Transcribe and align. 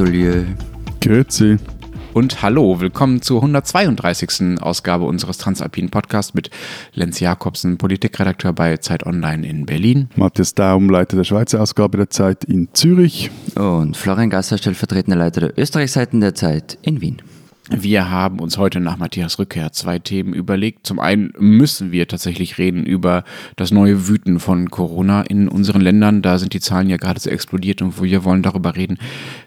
Atelier. 0.00 0.46
Grüezi. 1.02 1.58
Und 2.14 2.40
hallo, 2.40 2.80
willkommen 2.80 3.20
zur 3.20 3.42
132. 3.42 4.58
Ausgabe 4.58 5.04
unseres 5.04 5.36
Transalpinen 5.36 5.90
Podcasts 5.90 6.32
mit 6.32 6.48
Lenz 6.94 7.20
Jakobsen, 7.20 7.76
Politikredakteur 7.76 8.54
bei 8.54 8.78
Zeit 8.78 9.04
Online 9.04 9.46
in 9.46 9.66
Berlin. 9.66 10.08
Matthias 10.16 10.54
Daum, 10.54 10.88
Leiter 10.88 11.18
der 11.18 11.24
Schweizer 11.24 11.60
Ausgabe 11.60 11.98
der 11.98 12.08
Zeit 12.08 12.44
in 12.44 12.70
Zürich. 12.72 13.30
Und 13.56 13.94
Florian 13.94 14.30
Gasser, 14.30 14.56
stellvertretender 14.56 15.18
Leiter 15.18 15.42
der 15.42 15.58
Österreichseiten 15.58 16.22
der 16.22 16.34
Zeit 16.34 16.78
in 16.80 17.02
Wien. 17.02 17.20
Wir 17.72 18.10
haben 18.10 18.40
uns 18.40 18.58
heute 18.58 18.80
nach 18.80 18.96
Matthias 18.96 19.38
Rückkehr 19.38 19.70
zwei 19.70 20.00
Themen 20.00 20.34
überlegt. 20.34 20.84
Zum 20.84 20.98
einen 20.98 21.32
müssen 21.38 21.92
wir 21.92 22.08
tatsächlich 22.08 22.58
reden 22.58 22.84
über 22.84 23.22
das 23.54 23.70
neue 23.70 24.08
Wüten 24.08 24.40
von 24.40 24.70
Corona 24.70 25.22
in 25.22 25.48
unseren 25.48 25.80
Ländern. 25.80 26.20
Da 26.20 26.38
sind 26.38 26.52
die 26.52 26.58
Zahlen 26.58 26.90
ja 26.90 26.96
gerade 26.96 27.20
so 27.20 27.30
explodiert 27.30 27.80
und 27.80 28.02
wir 28.02 28.24
wollen 28.24 28.42
darüber 28.42 28.74
reden, 28.74 28.98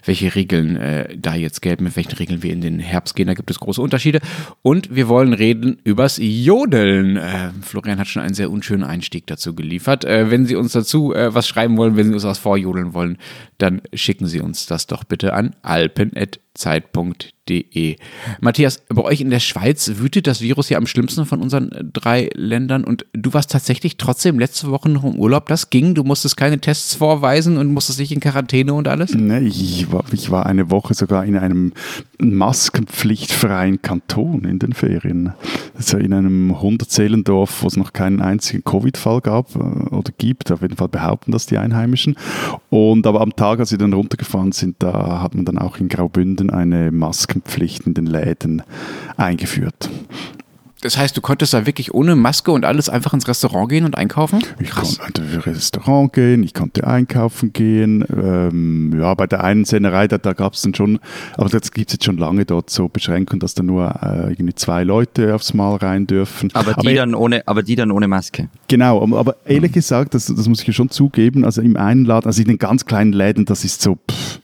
welche 0.06 0.34
Regeln 0.34 0.76
äh, 0.76 1.16
da 1.18 1.34
jetzt 1.34 1.60
gelten, 1.60 1.84
mit 1.84 1.96
welchen 1.96 2.16
Regeln 2.16 2.42
wir 2.42 2.50
in 2.50 2.62
den 2.62 2.78
Herbst 2.78 3.14
gehen. 3.14 3.26
Da 3.26 3.34
gibt 3.34 3.50
es 3.50 3.60
große 3.60 3.82
Unterschiede. 3.82 4.20
Und 4.62 4.94
wir 4.94 5.08
wollen 5.08 5.34
reden 5.34 5.76
übers 5.84 6.18
Jodeln. 6.18 7.18
Äh, 7.18 7.50
Florian 7.60 7.98
hat 7.98 8.08
schon 8.08 8.22
einen 8.22 8.34
sehr 8.34 8.50
unschönen 8.50 8.84
Einstieg 8.84 9.26
dazu 9.26 9.54
geliefert. 9.54 10.06
Äh, 10.06 10.30
wenn 10.30 10.46
Sie 10.46 10.56
uns 10.56 10.72
dazu 10.72 11.12
äh, 11.12 11.34
was 11.34 11.46
schreiben 11.46 11.76
wollen, 11.76 11.96
wenn 11.96 12.08
Sie 12.08 12.14
uns 12.14 12.24
was 12.24 12.38
vorjodeln 12.38 12.94
wollen, 12.94 13.18
dann 13.58 13.82
schicken 13.92 14.26
Sie 14.26 14.40
uns 14.40 14.64
das 14.64 14.86
doch 14.86 15.04
bitte 15.04 15.34
an 15.34 15.54
alpen.zeit.de 15.60 17.43
www.ftf.de. 17.46 17.96
Matthias, 18.40 18.82
bei 18.88 19.02
euch 19.02 19.20
in 19.20 19.30
der 19.30 19.40
Schweiz 19.40 19.90
wütet 19.96 20.26
das 20.26 20.40
Virus 20.40 20.68
ja 20.68 20.78
am 20.78 20.86
schlimmsten 20.86 21.26
von 21.26 21.40
unseren 21.40 21.72
äh, 21.72 21.84
drei 21.84 22.30
Ländern 22.34 22.84
und 22.84 23.06
du 23.12 23.32
warst 23.32 23.50
tatsächlich 23.50 23.96
trotzdem 23.96 24.38
letzte 24.38 24.70
Woche 24.70 24.88
noch 24.88 25.04
im 25.04 25.16
Urlaub. 25.16 25.46
Das 25.46 25.70
ging, 25.70 25.94
du 25.94 26.04
musstest 26.04 26.36
keine 26.36 26.60
Tests 26.60 26.94
vorweisen 26.94 27.56
und 27.56 27.72
musstest 27.72 27.98
dich 27.98 28.12
in 28.12 28.20
Quarantäne 28.20 28.74
und 28.74 28.88
alles? 28.88 29.14
Nee, 29.14 29.46
ich 29.46 29.90
war, 29.92 30.04
ich 30.12 30.30
war 30.30 30.46
eine 30.46 30.70
Woche 30.70 30.94
sogar 30.94 31.24
in 31.24 31.36
einem 31.36 31.72
maskenpflichtfreien 32.18 33.82
Kanton 33.82 34.44
in 34.44 34.58
den 34.58 34.72
Ferien. 34.72 35.32
Also 35.74 35.98
in 35.98 36.12
einem 36.12 36.60
Hundertzählendorf, 36.60 37.62
wo 37.62 37.66
es 37.66 37.76
noch 37.76 37.92
keinen 37.92 38.20
einzigen 38.20 38.64
Covid-Fall 38.64 39.20
gab 39.20 39.54
äh, 39.56 39.58
oder 39.58 40.12
gibt. 40.16 40.50
Auf 40.50 40.62
jeden 40.62 40.76
Fall 40.76 40.88
behaupten 40.88 41.32
das 41.32 41.46
die 41.46 41.58
Einheimischen. 41.58 42.16
Und 42.70 43.06
aber 43.06 43.20
am 43.20 43.34
Tag, 43.36 43.60
als 43.60 43.70
wir 43.70 43.78
dann 43.78 43.92
runtergefahren 43.92 44.52
sind, 44.52 44.76
da 44.78 45.20
hat 45.20 45.34
man 45.34 45.44
dann 45.44 45.58
auch 45.58 45.78
in 45.78 45.88
Graubünden 45.88 46.50
eine 46.50 46.90
Maske 46.92 47.33
Maskenpflicht 47.34 47.86
in 47.86 47.94
den 47.94 48.06
Läden 48.06 48.62
eingeführt. 49.16 49.90
Das 50.82 50.98
heißt, 50.98 51.16
du 51.16 51.22
konntest 51.22 51.54
da 51.54 51.64
wirklich 51.64 51.94
ohne 51.94 52.14
Maske 52.14 52.52
und 52.52 52.66
alles 52.66 52.90
einfach 52.90 53.14
ins 53.14 53.26
Restaurant 53.26 53.70
gehen 53.70 53.86
und 53.86 53.96
einkaufen? 53.96 54.44
Ich 54.60 54.68
Krass. 54.68 54.98
konnte 54.98 55.22
ins 55.22 55.46
Restaurant 55.46 56.12
gehen, 56.12 56.42
ich 56.42 56.52
konnte 56.52 56.86
einkaufen 56.86 57.54
gehen. 57.54 58.04
Ähm, 58.14 58.94
ja, 59.00 59.14
bei 59.14 59.26
der 59.26 59.42
einen 59.42 59.64
Sennerei, 59.64 60.08
da, 60.08 60.18
da 60.18 60.34
gab 60.34 60.52
es 60.52 60.60
dann 60.60 60.74
schon, 60.74 61.00
aber 61.38 61.48
das 61.48 61.72
gibt 61.72 61.88
es 61.88 61.94
jetzt 61.94 62.04
schon 62.04 62.18
lange 62.18 62.44
dort 62.44 62.68
so 62.68 62.90
Beschränkungen, 62.90 63.40
dass 63.40 63.54
da 63.54 63.62
nur 63.62 63.98
äh, 64.02 64.32
irgendwie 64.32 64.54
zwei 64.54 64.84
Leute 64.84 65.34
aufs 65.34 65.54
Mal 65.54 65.76
rein 65.76 66.06
dürfen. 66.06 66.50
Aber 66.52 66.74
die, 66.74 66.88
aber, 66.88 66.94
dann, 66.94 67.14
ohne, 67.14 67.48
aber 67.48 67.62
die 67.62 67.76
dann 67.76 67.90
ohne 67.90 68.06
Maske? 68.06 68.50
Genau, 68.68 69.02
aber 69.16 69.36
ehrlich 69.46 69.70
mhm. 69.70 69.74
gesagt, 69.76 70.12
das, 70.12 70.26
das 70.26 70.48
muss 70.48 70.60
ich 70.60 70.66
ja 70.66 70.74
schon 70.74 70.90
zugeben, 70.90 71.46
also 71.46 71.62
im 71.62 71.78
einen 71.78 72.04
Laden, 72.04 72.26
also 72.26 72.42
in 72.42 72.48
den 72.48 72.58
ganz 72.58 72.84
kleinen 72.84 73.14
Läden, 73.14 73.46
das 73.46 73.64
ist 73.64 73.80
so, 73.80 73.94
pff, 73.94 74.40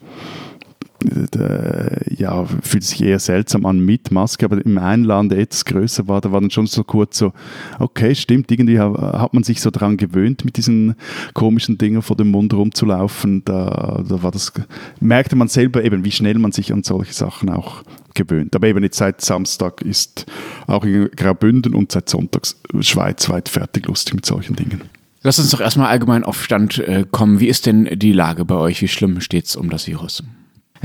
ja, 2.08 2.44
fühlt 2.44 2.84
sich 2.84 3.02
eher 3.02 3.18
seltsam 3.18 3.66
an 3.66 3.80
mit 3.80 4.10
Maske, 4.10 4.44
aber 4.44 4.64
im 4.64 4.78
einen 4.78 5.04
Land, 5.04 5.32
der 5.32 5.38
etwas 5.38 5.64
größer 5.64 6.08
war, 6.08 6.20
da 6.20 6.32
war 6.32 6.40
dann 6.40 6.50
schon 6.50 6.66
so 6.66 6.84
kurz 6.84 7.18
so, 7.18 7.32
okay, 7.78 8.14
stimmt, 8.14 8.50
irgendwie 8.50 8.78
hat 8.78 9.34
man 9.34 9.42
sich 9.42 9.60
so 9.60 9.70
daran 9.70 9.96
gewöhnt, 9.96 10.44
mit 10.44 10.56
diesen 10.56 10.94
komischen 11.34 11.78
Dingen 11.78 12.02
vor 12.02 12.16
dem 12.16 12.30
Mund 12.30 12.52
rumzulaufen. 12.52 13.44
Da, 13.44 14.02
da 14.06 14.22
war 14.22 14.30
das, 14.30 14.52
merkte 15.00 15.36
man 15.36 15.48
selber 15.48 15.84
eben, 15.84 16.04
wie 16.04 16.12
schnell 16.12 16.38
man 16.38 16.52
sich 16.52 16.72
an 16.72 16.82
solche 16.82 17.12
Sachen 17.12 17.48
auch 17.50 17.82
gewöhnt. 18.14 18.54
Aber 18.54 18.66
eben 18.66 18.82
jetzt 18.82 18.98
seit 18.98 19.20
Samstag 19.20 19.82
ist 19.82 20.26
auch 20.66 20.84
in 20.84 21.10
Graubünden 21.16 21.74
und 21.74 21.92
seit 21.92 22.08
Sonntag 22.08 22.42
schweizweit 22.80 23.48
fertig 23.48 23.86
lustig 23.86 24.14
mit 24.14 24.26
solchen 24.26 24.56
Dingen. 24.56 24.82
Lass 25.22 25.38
uns 25.38 25.50
doch 25.50 25.60
erstmal 25.60 25.88
allgemein 25.88 26.24
auf 26.24 26.42
Stand 26.42 26.78
äh, 26.78 27.04
kommen. 27.10 27.40
Wie 27.40 27.48
ist 27.48 27.66
denn 27.66 27.88
die 27.98 28.12
Lage 28.12 28.44
bei 28.46 28.54
euch? 28.54 28.80
Wie 28.80 28.88
schlimm 28.88 29.20
steht 29.20 29.46
es 29.46 29.56
um 29.56 29.68
das 29.68 29.86
Virus? 29.86 30.22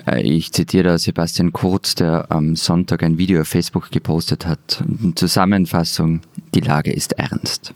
Äh, 0.06 0.22
ich 0.22 0.52
zitiere 0.52 0.98
Sebastian 0.98 1.54
Kurz, 1.54 1.96
der 1.96 2.32
am 2.32 2.56
Sonntag 2.56 3.04
ein 3.04 3.18
Video 3.18 3.42
auf 3.42 3.48
Facebook 3.48 3.92
gepostet 3.92 4.46
hat. 4.46 4.84
Zusammenfassung, 5.16 6.22
die 6.54 6.62
Lage 6.62 6.92
ist 6.92 7.14
ernst. 7.14 7.74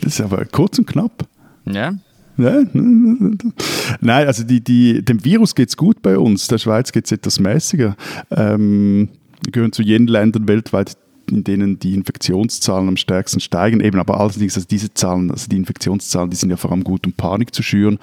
das 0.00 0.12
ist 0.14 0.20
aber 0.20 0.44
kurz 0.44 0.78
und 0.78 0.86
knapp. 0.86 1.26
Ja. 1.66 1.94
Nein, 2.36 3.48
also 4.00 4.44
die, 4.44 4.62
die, 4.62 5.04
dem 5.04 5.24
Virus 5.24 5.56
geht 5.56 5.70
es 5.70 5.76
gut 5.76 6.02
bei 6.02 6.16
uns. 6.16 6.46
Der 6.46 6.58
Schweiz 6.58 6.92
geht 6.92 7.06
es 7.06 7.12
etwas 7.12 7.40
mäßiger. 7.40 7.96
Ähm, 8.30 9.08
wir 9.42 9.52
gehören 9.52 9.72
zu 9.72 9.82
jenen 9.82 10.06
Ländern 10.06 10.46
weltweit, 10.46 10.96
in 11.30 11.44
denen 11.44 11.78
die 11.78 11.94
Infektionszahlen 11.94 12.88
am 12.88 12.96
stärksten 12.96 13.40
steigen. 13.40 13.80
Eben, 13.80 13.98
aber 13.98 14.20
allerdings, 14.20 14.56
also 14.56 14.66
diese 14.68 14.92
Zahlen, 14.94 15.30
also 15.30 15.48
die 15.48 15.56
Infektionszahlen, 15.56 16.30
die 16.30 16.36
sind 16.36 16.50
ja 16.50 16.56
vor 16.56 16.72
allem 16.72 16.84
gut, 16.84 17.06
um 17.06 17.12
Panik 17.12 17.54
zu 17.54 17.62
schüren 17.62 17.98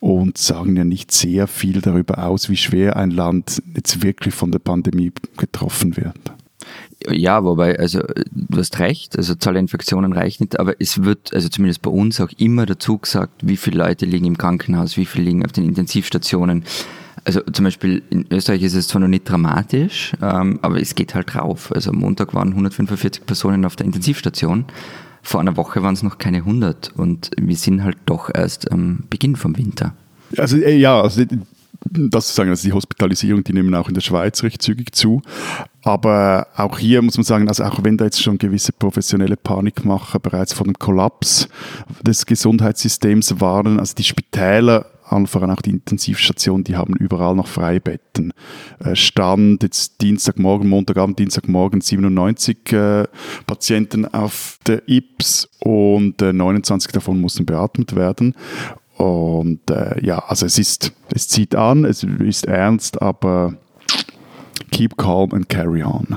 und 0.00 0.38
sagen 0.38 0.76
ja 0.76 0.84
nicht 0.84 1.12
sehr 1.12 1.46
viel 1.46 1.80
darüber 1.80 2.26
aus, 2.26 2.48
wie 2.48 2.56
schwer 2.56 2.96
ein 2.96 3.10
Land 3.10 3.62
jetzt 3.74 4.02
wirklich 4.02 4.34
von 4.34 4.50
der 4.50 4.58
Pandemie 4.58 5.12
getroffen 5.36 5.96
wird. 5.96 6.18
Ja, 7.10 7.44
wobei, 7.44 7.78
also 7.78 8.00
du 8.30 8.58
hast 8.58 8.78
recht, 8.78 9.18
also 9.18 9.34
Zahl 9.34 9.54
der 9.54 9.60
Infektionen 9.60 10.12
reicht 10.14 10.40
nicht, 10.40 10.58
aber 10.58 10.80
es 10.80 11.04
wird, 11.04 11.34
also 11.34 11.48
zumindest 11.48 11.82
bei 11.82 11.90
uns 11.90 12.20
auch 12.20 12.30
immer 12.38 12.64
dazu 12.64 12.98
gesagt, 12.98 13.46
wie 13.46 13.58
viele 13.58 13.78
Leute 13.78 14.06
liegen 14.06 14.24
im 14.24 14.38
Krankenhaus, 14.38 14.96
wie 14.96 15.04
viele 15.04 15.26
liegen 15.26 15.44
auf 15.44 15.52
den 15.52 15.64
Intensivstationen. 15.64 16.64
Also 17.24 17.40
zum 17.40 17.64
Beispiel 17.64 18.02
in 18.10 18.26
Österreich 18.30 18.62
ist 18.62 18.74
es 18.74 18.88
zwar 18.88 19.00
noch 19.00 19.08
nicht 19.08 19.28
dramatisch, 19.28 20.12
ähm, 20.20 20.58
aber 20.62 20.80
es 20.80 20.94
geht 20.94 21.14
halt 21.14 21.34
drauf. 21.34 21.72
Also 21.72 21.90
am 21.90 21.96
Montag 21.96 22.34
waren 22.34 22.48
145 22.48 23.24
Personen 23.24 23.64
auf 23.64 23.76
der 23.76 23.86
Intensivstation. 23.86 24.64
Vor 25.22 25.40
einer 25.40 25.56
Woche 25.56 25.82
waren 25.82 25.94
es 25.94 26.02
noch 26.02 26.18
keine 26.18 26.38
100 26.38 26.92
und 26.96 27.30
wir 27.40 27.56
sind 27.56 27.82
halt 27.82 27.96
doch 28.06 28.30
erst 28.32 28.70
am 28.70 29.04
Beginn 29.08 29.36
vom 29.36 29.56
Winter. 29.56 29.94
Also 30.36 30.56
äh, 30.56 30.76
ja, 30.76 31.00
also 31.00 31.24
das 31.90 32.28
zu 32.28 32.34
sagen, 32.34 32.50
also 32.50 32.66
die 32.66 32.72
Hospitalisierung, 32.72 33.44
die 33.44 33.52
nehmen 33.52 33.74
auch 33.74 33.88
in 33.88 33.94
der 33.94 34.00
Schweiz 34.00 34.42
recht 34.42 34.62
zügig 34.62 34.94
zu. 34.94 35.22
Aber 35.82 36.48
auch 36.56 36.78
hier 36.78 37.02
muss 37.02 37.16
man 37.16 37.24
sagen, 37.24 37.48
also 37.48 37.64
auch 37.64 37.84
wenn 37.84 37.96
da 37.96 38.04
jetzt 38.04 38.22
schon 38.22 38.38
gewisse 38.38 38.72
professionelle 38.72 39.36
Panikmacher 39.36 40.18
bereits 40.18 40.52
vor 40.52 40.64
dem 40.64 40.74
Kollaps 40.74 41.48
des 42.02 42.26
Gesundheitssystems 42.26 43.40
waren, 43.40 43.78
also 43.78 43.94
die 43.94 44.04
Spitäler 44.04 44.86
voran 45.26 45.50
auch 45.50 45.62
die 45.62 45.70
Intensivstationen, 45.70 46.64
die 46.64 46.76
haben 46.76 46.94
überall 46.96 47.34
noch 47.34 47.46
Freibetten. 47.46 48.32
Äh, 48.80 48.96
Stand 48.96 49.62
jetzt 49.62 50.00
Dienstagmorgen, 50.00 50.68
Montagabend, 50.68 51.18
Dienstagmorgen 51.18 51.80
97 51.80 52.72
äh, 52.72 53.04
Patienten 53.46 54.06
auf 54.06 54.58
der 54.66 54.82
IPS 54.88 55.48
und 55.60 56.20
äh, 56.22 56.32
29 56.32 56.92
davon 56.92 57.20
mussten 57.20 57.46
beatmet 57.46 57.94
werden. 57.94 58.34
Und 58.96 59.70
äh, 59.70 60.04
ja, 60.04 60.18
also 60.18 60.46
es 60.46 60.58
ist, 60.58 60.92
es 61.12 61.28
zieht 61.28 61.54
an, 61.54 61.84
es 61.84 62.04
ist 62.04 62.46
ernst, 62.46 63.02
aber 63.02 63.54
keep 64.70 64.96
calm 64.96 65.32
and 65.32 65.48
carry 65.48 65.82
on. 65.82 66.16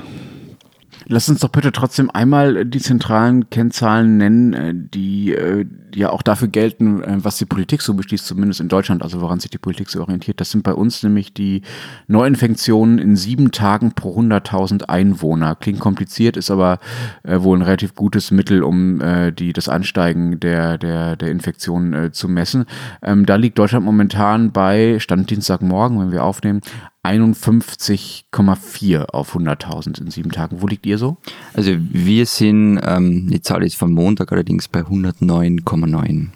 Lass 1.10 1.30
uns 1.30 1.40
doch 1.40 1.48
bitte 1.48 1.72
trotzdem 1.72 2.10
einmal 2.10 2.66
die 2.66 2.80
zentralen 2.80 3.48
Kennzahlen 3.48 4.18
nennen, 4.18 4.52
äh, 4.52 4.74
die 4.74 5.32
äh, 5.32 5.64
ja 5.94 6.10
auch 6.10 6.20
dafür 6.20 6.48
gelten, 6.48 7.02
äh, 7.02 7.16
was 7.24 7.38
die 7.38 7.46
Politik 7.46 7.80
so 7.80 7.94
beschließt, 7.94 8.26
zumindest 8.26 8.60
in 8.60 8.68
Deutschland, 8.68 9.02
also 9.02 9.22
woran 9.22 9.40
sich 9.40 9.50
die 9.50 9.56
Politik 9.56 9.88
so 9.88 10.02
orientiert. 10.02 10.38
Das 10.38 10.50
sind 10.50 10.64
bei 10.64 10.74
uns 10.74 11.02
nämlich 11.02 11.32
die 11.32 11.62
Neuinfektionen 12.08 12.98
in 12.98 13.16
sieben 13.16 13.52
Tagen 13.52 13.92
pro 13.92 14.20
100.000 14.20 14.84
Einwohner. 14.90 15.56
Klingt 15.56 15.80
kompliziert, 15.80 16.36
ist 16.36 16.50
aber 16.50 16.78
wohl 17.24 17.56
ein 17.56 17.62
relativ 17.62 17.94
gutes 17.94 18.30
Mittel, 18.30 18.62
um 18.62 19.00
die, 19.38 19.52
das 19.52 19.68
Ansteigen 19.68 20.40
der, 20.40 20.76
der, 20.76 21.16
der 21.16 21.30
Infektionen 21.30 22.12
zu 22.12 22.28
messen. 22.28 22.66
Ähm, 23.02 23.24
da 23.24 23.36
liegt 23.36 23.58
Deutschland 23.58 23.84
momentan 23.84 24.52
bei, 24.52 24.98
Stand 24.98 25.30
Dienstagmorgen, 25.30 25.98
wenn 26.00 26.12
wir 26.12 26.24
aufnehmen, 26.24 26.60
51,4 27.04 29.04
auf 29.06 29.36
100.000 29.36 30.00
in 30.00 30.10
sieben 30.10 30.30
Tagen. 30.30 30.60
Wo 30.60 30.66
liegt 30.66 30.86
ihr 30.86 30.98
so? 30.98 31.16
Also 31.54 31.72
wir 31.78 32.26
sind, 32.26 32.80
ähm, 32.82 33.30
die 33.30 33.40
Zahl 33.40 33.64
ist 33.64 33.76
vom 33.76 33.92
Montag 33.92 34.32
allerdings 34.32 34.68
bei 34.68 34.80
109,9. 34.80 36.28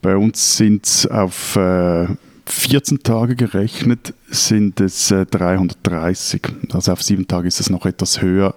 Bei 0.00 0.16
uns 0.16 0.56
sind 0.56 0.86
es 0.86 1.06
auf 1.06 1.56
äh, 1.56 2.06
14 2.46 3.02
Tage 3.02 3.36
gerechnet 3.36 4.12
sind 4.28 4.80
es 4.80 5.10
äh, 5.10 5.24
330. 5.24 6.42
Also 6.72 6.92
auf 6.92 7.02
sieben 7.02 7.26
Tage 7.26 7.48
ist 7.48 7.60
es 7.60 7.70
noch 7.70 7.86
etwas 7.86 8.20
höher, 8.20 8.54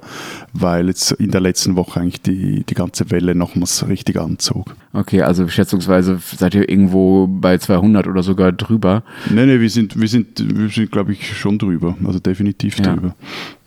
weil 0.53 0.87
jetzt 0.87 1.11
in 1.13 1.31
der 1.31 1.41
letzten 1.41 1.75
Woche 1.75 2.01
eigentlich 2.01 2.21
die, 2.21 2.63
die 2.63 2.73
ganze 2.73 3.09
Welle 3.11 3.33
nochmals 3.33 3.87
richtig 3.87 4.17
anzog. 4.17 4.75
Okay, 4.93 5.21
also 5.21 5.47
schätzungsweise 5.47 6.19
seid 6.37 6.55
ihr 6.55 6.67
irgendwo 6.67 7.27
bei 7.27 7.57
200 7.57 8.07
oder 8.07 8.23
sogar 8.23 8.51
drüber? 8.51 9.03
Nee, 9.29 9.45
nee, 9.45 9.59
wir 9.59 9.69
sind, 9.69 9.99
wir 9.99 10.07
sind, 10.07 10.57
wir 10.57 10.69
sind 10.69 10.91
glaube 10.91 11.13
ich, 11.13 11.37
schon 11.37 11.57
drüber. 11.57 11.95
Also 12.03 12.19
definitiv 12.19 12.79
ja. 12.79 12.93
drüber. 12.93 13.15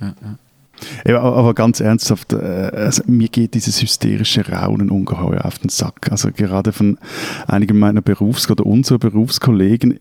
Ja, 0.00 0.14
ja. 0.22 0.38
Ja, 1.06 1.20
aber 1.20 1.54
ganz 1.54 1.80
ernsthaft, 1.80 2.32
äh, 2.32 2.36
also 2.36 3.02
mir 3.06 3.28
geht 3.28 3.54
dieses 3.54 3.82
hysterische 3.82 4.48
Raunen 4.48 4.90
ungeheuer 4.90 5.44
auf 5.44 5.58
den 5.58 5.68
Sack. 5.68 6.10
Also 6.10 6.30
gerade 6.32 6.72
von 6.72 6.98
einigen 7.46 7.78
meiner 7.78 8.00
Berufs- 8.00 8.50
oder 8.50 8.64
unserer 8.66 8.98
Berufskollegen, 8.98 9.98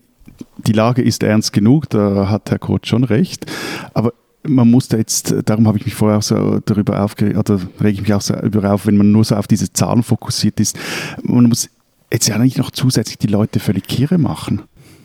die 0.58 0.72
Lage 0.72 1.02
ist 1.02 1.22
ernst 1.22 1.52
genug, 1.52 1.90
da 1.90 2.28
hat 2.28 2.50
Herr 2.50 2.58
Kurt 2.58 2.86
schon 2.86 3.04
recht, 3.04 3.46
aber 3.94 4.12
man 4.42 4.70
muss 4.70 4.88
da 4.88 4.96
jetzt, 4.96 5.34
darum 5.44 5.68
habe 5.68 5.78
ich 5.78 5.84
mich 5.84 5.94
vorher 5.94 6.18
auch 6.18 6.22
so 6.22 6.60
darüber 6.64 7.02
aufgeregt, 7.02 7.36
oder 7.36 7.60
rege 7.80 7.90
ich 7.90 8.02
mich 8.02 8.14
auch 8.14 8.22
so 8.22 8.34
darüber 8.34 8.72
auf, 8.72 8.86
wenn 8.86 8.96
man 8.96 9.12
nur 9.12 9.24
so 9.24 9.36
auf 9.36 9.46
diese 9.46 9.72
Zahlen 9.72 10.02
fokussiert 10.02 10.60
ist, 10.60 10.78
man 11.22 11.44
muss 11.44 11.68
jetzt 12.12 12.28
ja 12.28 12.38
nicht 12.38 12.58
noch 12.58 12.70
zusätzlich 12.70 13.18
die 13.18 13.26
Leute 13.26 13.60
völlig 13.60 13.86
kirre 13.86 14.18
machen. 14.18 14.62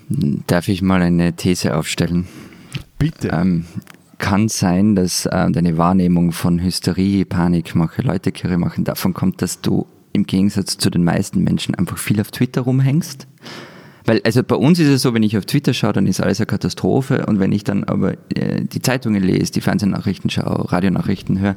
Darf 0.07 0.67
ich 0.67 0.81
mal 0.81 1.01
eine 1.01 1.33
These 1.33 1.75
aufstellen? 1.75 2.27
Bitte. 2.97 3.29
Ähm, 3.29 3.65
kann 4.17 4.47
sein, 4.47 4.95
dass 4.95 5.25
äh, 5.25 5.51
deine 5.51 5.77
Wahrnehmung 5.77 6.31
von 6.31 6.61
Hysterie, 6.61 7.25
Panikmache, 7.25 8.01
Leute 8.01 8.31
kirre 8.31 8.57
machen 8.57 8.83
davon 8.83 9.13
kommt, 9.13 9.41
dass 9.41 9.61
du 9.61 9.87
im 10.13 10.25
Gegensatz 10.25 10.77
zu 10.77 10.89
den 10.89 11.03
meisten 11.03 11.43
Menschen 11.43 11.75
einfach 11.75 11.97
viel 11.97 12.21
auf 12.21 12.31
Twitter 12.31 12.61
rumhängst. 12.61 13.27
Weil, 14.05 14.21
also 14.23 14.43
bei 14.43 14.55
uns 14.55 14.79
ist 14.79 14.87
es 14.87 15.01
so, 15.01 15.13
wenn 15.13 15.23
ich 15.23 15.37
auf 15.37 15.45
Twitter 15.45 15.73
schaue, 15.73 15.93
dann 15.93 16.07
ist 16.07 16.21
alles 16.21 16.39
eine 16.39 16.45
Katastrophe. 16.45 17.25
Und 17.25 17.39
wenn 17.39 17.51
ich 17.51 17.63
dann 17.63 17.83
aber 17.83 18.13
äh, 18.35 18.61
die 18.61 18.81
Zeitungen 18.81 19.23
lese, 19.23 19.51
die 19.51 19.61
Fernsehnachrichten 19.61 20.29
schaue, 20.29 20.71
Radionachrichten 20.71 21.39
höre, 21.39 21.55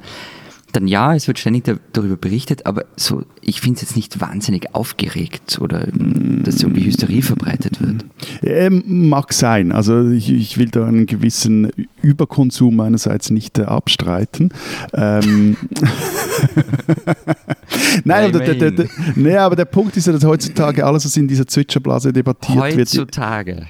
dann 0.73 0.87
ja, 0.87 1.15
es 1.15 1.27
wird 1.27 1.39
ständig 1.39 1.65
darüber 1.93 2.17
berichtet, 2.17 2.67
aber 2.67 2.85
so, 2.97 3.23
ich 3.41 3.61
finde 3.61 3.77
es 3.77 3.83
jetzt 3.83 3.97
nicht 3.97 4.21
wahnsinnig 4.21 4.75
aufgeregt 4.75 5.59
oder 5.61 5.87
dass 5.93 6.63
irgendwie 6.63 6.85
Hysterie 6.85 7.23
verbreitet 7.23 7.81
wird. 7.81 8.05
Ähm, 8.43 8.83
mag 9.09 9.33
sein. 9.33 9.73
Also 9.73 10.11
ich, 10.11 10.31
ich, 10.31 10.59
will 10.59 10.69
da 10.69 10.87
einen 10.87 11.07
gewissen 11.07 11.71
Überkonsum 12.03 12.77
meinerseits 12.77 13.31
nicht 13.31 13.59
äh, 13.59 13.63
abstreiten. 13.63 14.51
Ähm 14.95 15.57
Nein, 18.05 18.25
aber 18.27 18.39
der, 18.45 18.55
der, 18.55 18.71
der, 18.71 18.87
nee, 19.15 19.37
aber 19.37 19.57
der 19.57 19.65
Punkt 19.65 19.97
ist 19.97 20.07
ja, 20.07 20.13
dass 20.13 20.25
heutzutage 20.25 20.85
alles, 20.85 21.05
was 21.05 21.17
in 21.17 21.29
dieser 21.29 21.47
Zwitscherblase 21.47 22.13
debattiert 22.13 22.59
heutzutage. 22.59 22.77
wird. 22.77 22.89
Heutzutage 22.89 23.67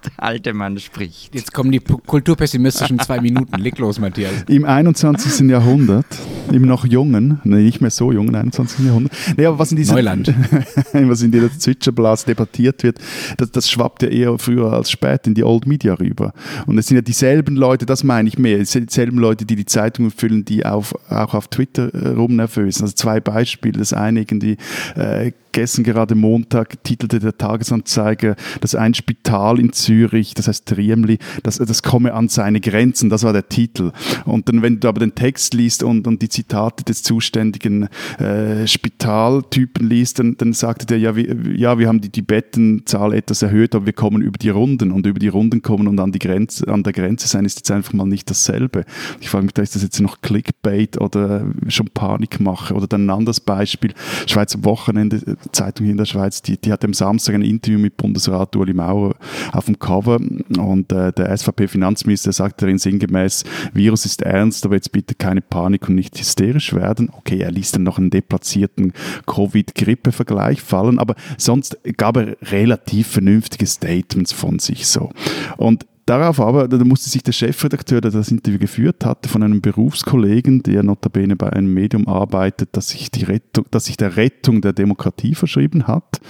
der 0.00 0.12
alte 0.16 0.52
Mann 0.52 0.78
spricht. 0.78 1.34
Jetzt 1.34 1.52
kommen 1.52 1.72
die 1.72 1.80
kulturpessimistischen 1.80 2.98
zwei 2.98 3.20
Minuten. 3.20 3.56
Leg 3.58 3.78
los, 3.78 3.98
Matthias. 3.98 4.32
Im 4.48 4.64
21. 4.64 5.48
Jahrhundert, 5.48 6.06
im 6.52 6.62
noch 6.62 6.84
jungen, 6.84 7.40
nee, 7.44 7.62
nicht 7.62 7.80
mehr 7.80 7.90
so 7.90 8.12
jungen 8.12 8.34
21. 8.34 8.86
Jahrhundert, 8.86 9.12
nee, 9.36 9.46
aber 9.46 9.58
was 9.58 9.70
in 9.70 9.76
dieser, 9.76 9.94
Neuland. 9.94 10.34
was 10.92 11.22
in 11.22 11.30
dieser 11.30 11.50
Zwitscherblase 11.56 12.26
debattiert 12.26 12.82
wird, 12.82 12.98
das, 13.36 13.50
das 13.50 13.70
schwappt 13.70 14.02
ja 14.02 14.08
eher 14.08 14.38
früher 14.38 14.72
als 14.72 14.90
spät 14.90 15.26
in 15.26 15.34
die 15.34 15.44
Old 15.44 15.66
Media 15.66 15.94
rüber. 15.94 16.32
Und 16.66 16.78
es 16.78 16.86
sind 16.86 16.96
ja 16.96 17.02
dieselben 17.02 17.56
Leute, 17.56 17.86
das 17.86 18.04
meine 18.04 18.28
ich 18.28 18.38
mehr, 18.38 18.60
es 18.60 18.72
sind 18.72 18.90
dieselben 18.90 19.18
Leute, 19.18 19.44
die 19.44 19.56
die 19.56 19.66
Zeitungen 19.66 20.10
füllen, 20.10 20.44
die 20.44 20.64
auf, 20.64 20.94
auch 21.10 21.34
auf 21.34 21.48
Twitter 21.48 21.94
äh, 21.94 22.08
rumnervösen. 22.08 22.82
Also 22.82 22.94
zwei 22.94 23.20
Beispiele. 23.20 23.78
Das 23.78 23.92
eine 23.92 24.20
irgendwie 24.20 24.56
äh, 24.96 25.32
gestern 25.54 25.84
gerade 25.84 26.14
Montag 26.14 26.82
titelte 26.84 27.20
der 27.20 27.38
Tagesanzeiger, 27.38 28.36
dass 28.60 28.74
ein 28.74 28.92
Spital 28.92 29.58
in 29.58 29.72
Zürich, 29.84 30.32
das 30.32 30.48
heißt 30.48 30.66
Triemli, 30.66 31.18
das, 31.42 31.58
das 31.58 31.82
komme 31.82 32.14
an 32.14 32.28
seine 32.28 32.60
Grenzen, 32.60 33.10
das 33.10 33.22
war 33.22 33.32
der 33.34 33.48
Titel. 33.48 33.92
Und 34.24 34.48
dann, 34.48 34.62
wenn 34.62 34.80
du 34.80 34.88
aber 34.88 35.00
den 35.00 35.14
Text 35.14 35.52
liest 35.52 35.82
und, 35.82 36.06
und 36.06 36.22
die 36.22 36.30
Zitate 36.30 36.84
des 36.84 37.02
zuständigen 37.02 37.88
äh, 38.18 38.66
Spitaltypen 38.66 39.86
liest, 39.86 40.18
dann, 40.18 40.36
dann 40.38 40.54
sagte 40.54 40.86
der, 40.86 40.98
ja, 40.98 41.16
wir, 41.16 41.36
ja, 41.54 41.78
wir 41.78 41.86
haben 41.86 42.00
die, 42.00 42.08
die 42.08 42.22
Bettenzahl 42.22 43.12
etwas 43.12 43.42
erhöht, 43.42 43.74
aber 43.74 43.84
wir 43.86 43.92
kommen 43.92 44.22
über 44.22 44.38
die 44.38 44.48
Runden 44.48 44.90
und 44.90 45.06
über 45.06 45.18
die 45.18 45.28
Runden 45.28 45.60
kommen 45.60 45.86
und 45.86 46.00
an, 46.00 46.12
die 46.12 46.18
Grenze, 46.18 46.66
an 46.68 46.82
der 46.82 46.94
Grenze 46.94 47.28
sein 47.28 47.44
ist 47.44 47.58
jetzt 47.58 47.70
einfach 47.70 47.92
mal 47.92 48.06
nicht 48.06 48.30
dasselbe. 48.30 48.84
Ich 49.20 49.28
frage 49.28 49.44
mich, 49.44 49.54
da 49.54 49.62
ist 49.62 49.74
das 49.74 49.82
jetzt 49.82 50.00
noch 50.00 50.22
Clickbait 50.22 50.98
oder 50.98 51.46
schon 51.68 51.88
Panikmache 51.92 52.74
oder 52.74 52.86
dann 52.86 53.06
ein 53.06 53.10
anderes 53.10 53.40
Beispiel, 53.40 53.92
Schweizer 54.26 54.64
Wochenende, 54.64 55.36
Zeitung 55.52 55.84
hier 55.84 55.92
in 55.92 55.98
der 55.98 56.06
Schweiz, 56.06 56.40
die, 56.40 56.56
die 56.56 56.72
hat 56.72 56.84
am 56.84 56.94
Samstag 56.94 57.34
ein 57.34 57.42
Interview 57.42 57.78
mit 57.78 57.98
Bundesrat 57.98 58.56
Ueli 58.56 58.72
Maurer 58.72 59.14
auf 59.52 59.66
dem 59.66 59.73
Cover 59.78 60.16
und 60.16 60.92
äh, 60.92 61.12
der 61.12 61.36
SVP-Finanzminister 61.36 62.32
sagt 62.32 62.62
darin 62.62 62.78
sinngemäß, 62.78 63.44
Virus 63.72 64.04
ist 64.06 64.22
ernst, 64.22 64.64
aber 64.64 64.74
jetzt 64.74 64.92
bitte 64.92 65.14
keine 65.14 65.40
Panik 65.40 65.88
und 65.88 65.94
nicht 65.94 66.18
hysterisch 66.18 66.74
werden. 66.74 67.10
Okay, 67.12 67.38
er 67.38 67.50
ließ 67.50 67.72
dann 67.72 67.82
noch 67.82 67.98
einen 67.98 68.10
deplatzierten 68.10 68.92
Covid-Grippe-Vergleich 69.26 70.62
fallen, 70.62 70.98
aber 70.98 71.14
sonst 71.38 71.78
gab 71.96 72.16
er 72.16 72.36
relativ 72.42 73.08
vernünftige 73.08 73.66
Statements 73.66 74.32
von 74.32 74.58
sich 74.58 74.86
so. 74.86 75.10
Und 75.56 75.86
Darauf 76.06 76.38
aber, 76.38 76.68
da 76.68 76.76
musste 76.84 77.08
sich 77.08 77.22
der 77.22 77.32
Chefredakteur, 77.32 78.02
der 78.02 78.10
das 78.10 78.30
Interview 78.30 78.58
geführt 78.58 79.06
hatte, 79.06 79.28
von 79.28 79.42
einem 79.42 79.62
Berufskollegen, 79.62 80.62
der 80.62 80.82
notabene 80.82 81.34
bei 81.34 81.50
einem 81.50 81.72
Medium 81.72 82.06
arbeitet, 82.06 82.70
das 82.72 82.90
sich, 82.90 83.10
die 83.10 83.24
Rettung, 83.24 83.64
das 83.70 83.86
sich 83.86 83.96
der 83.96 84.16
Rettung 84.16 84.60
der 84.60 84.74
Demokratie 84.74 85.34
verschrieben 85.34 85.86
hat, 85.86 86.20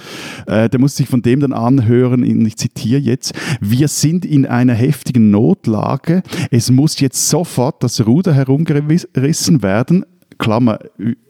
äh, 0.47 0.69
der 0.69 0.79
musste 0.79 0.97
sich 0.97 1.09
von 1.09 1.21
dem 1.21 1.41
dann 1.41 1.51
anhören, 1.51 2.23
ich 2.45 2.55
zitiere 2.55 3.01
jetzt, 3.01 3.33
wir 3.59 3.89
sind 3.89 4.25
in 4.25 4.45
einer 4.45 4.73
heftigen 4.73 5.29
Notlage, 5.29 6.23
es 6.51 6.71
muss 6.71 6.99
jetzt 7.01 7.29
sofort 7.29 7.83
das 7.83 8.05
Ruder 8.05 8.33
herumgerissen 8.33 9.61
werden, 9.61 10.05
Klammer, 10.37 10.79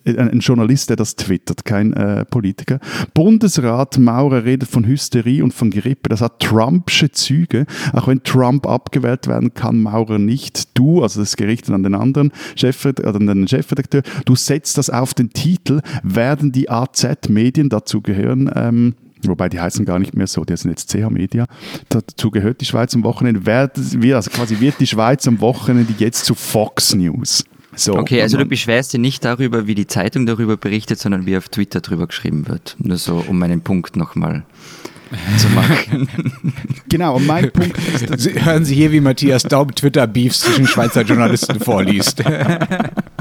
ein 0.05 0.39
Journalist, 0.39 0.89
der 0.89 0.97
das 0.97 1.15
twittert, 1.15 1.65
kein 1.65 1.93
äh, 1.93 2.25
Politiker. 2.25 2.79
Bundesrat 3.13 3.97
Maurer 3.97 4.45
redet 4.45 4.69
von 4.69 4.85
Hysterie 4.85 5.41
und 5.41 5.53
von 5.53 5.71
Grippe. 5.71 6.09
Das 6.09 6.21
hat 6.21 6.39
Trumpsche 6.39 7.11
Züge. 7.11 7.65
Auch 7.93 8.07
wenn 8.07 8.23
Trump 8.23 8.67
abgewählt 8.67 9.27
werden 9.27 9.53
kann, 9.53 9.81
Maurer 9.81 10.19
nicht. 10.19 10.77
Du, 10.77 11.01
also 11.01 11.19
das 11.19 11.35
gerichtet 11.35 11.73
an 11.73 11.83
den 11.83 11.95
anderen 11.95 12.31
Chefredakteur, 12.55 13.15
an 13.15 13.25
den 13.27 13.47
Chefredakteur, 13.47 14.03
du 14.25 14.35
setzt 14.35 14.77
das 14.77 14.89
auf 14.89 15.13
den 15.13 15.31
Titel, 15.31 15.81
werden 16.03 16.51
die 16.51 16.69
AZ-Medien 16.69 17.69
dazu 17.69 18.01
gehören, 18.01 18.51
ähm, 18.55 18.95
wobei 19.23 19.49
die 19.49 19.59
heißen 19.59 19.85
gar 19.85 19.99
nicht 19.99 20.15
mehr 20.15 20.27
so, 20.27 20.43
die 20.43 20.55
sind 20.55 20.71
jetzt 20.71 20.89
CH 20.89 21.09
Media. 21.09 21.45
Dazu 21.89 22.31
gehört 22.31 22.61
die 22.61 22.65
Schweiz 22.65 22.93
am 22.95 23.03
Wochenende, 23.03 23.45
wird, 23.45 23.77
also 24.13 24.29
quasi 24.29 24.59
wird 24.59 24.79
die 24.79 24.87
Schweiz 24.87 25.27
am 25.27 25.41
Wochenende 25.41 25.93
jetzt 25.97 26.25
zu 26.25 26.35
Fox 26.35 26.95
News. 26.95 27.43
So, 27.75 27.95
okay, 27.95 28.21
also 28.21 28.37
du 28.37 28.45
beschwerst 28.45 28.93
dich 28.93 28.99
nicht 28.99 29.25
darüber, 29.25 29.67
wie 29.67 29.75
die 29.75 29.87
Zeitung 29.87 30.25
darüber 30.25 30.57
berichtet, 30.57 30.99
sondern 30.99 31.25
wie 31.25 31.37
auf 31.37 31.49
Twitter 31.49 31.81
darüber 31.81 32.07
geschrieben 32.07 32.47
wird. 32.47 32.75
Nur 32.79 32.97
so, 32.97 33.23
um 33.27 33.37
meinen 33.37 33.61
Punkt 33.61 33.95
nochmal 33.95 34.43
zu 35.37 35.49
machen. 35.49 36.09
genau, 36.89 37.15
und 37.15 37.27
mein 37.27 37.51
Punkt 37.53 37.77
ist... 37.77 38.19
Sie, 38.19 38.43
hören 38.43 38.65
Sie 38.65 38.75
hier, 38.75 38.91
wie 38.91 39.01
Matthias 39.01 39.43
Daub 39.43 39.75
Twitter-Beefs 39.75 40.41
zwischen 40.41 40.67
Schweizer 40.67 41.01
Journalisten 41.01 41.59
vorliest. 41.59 42.23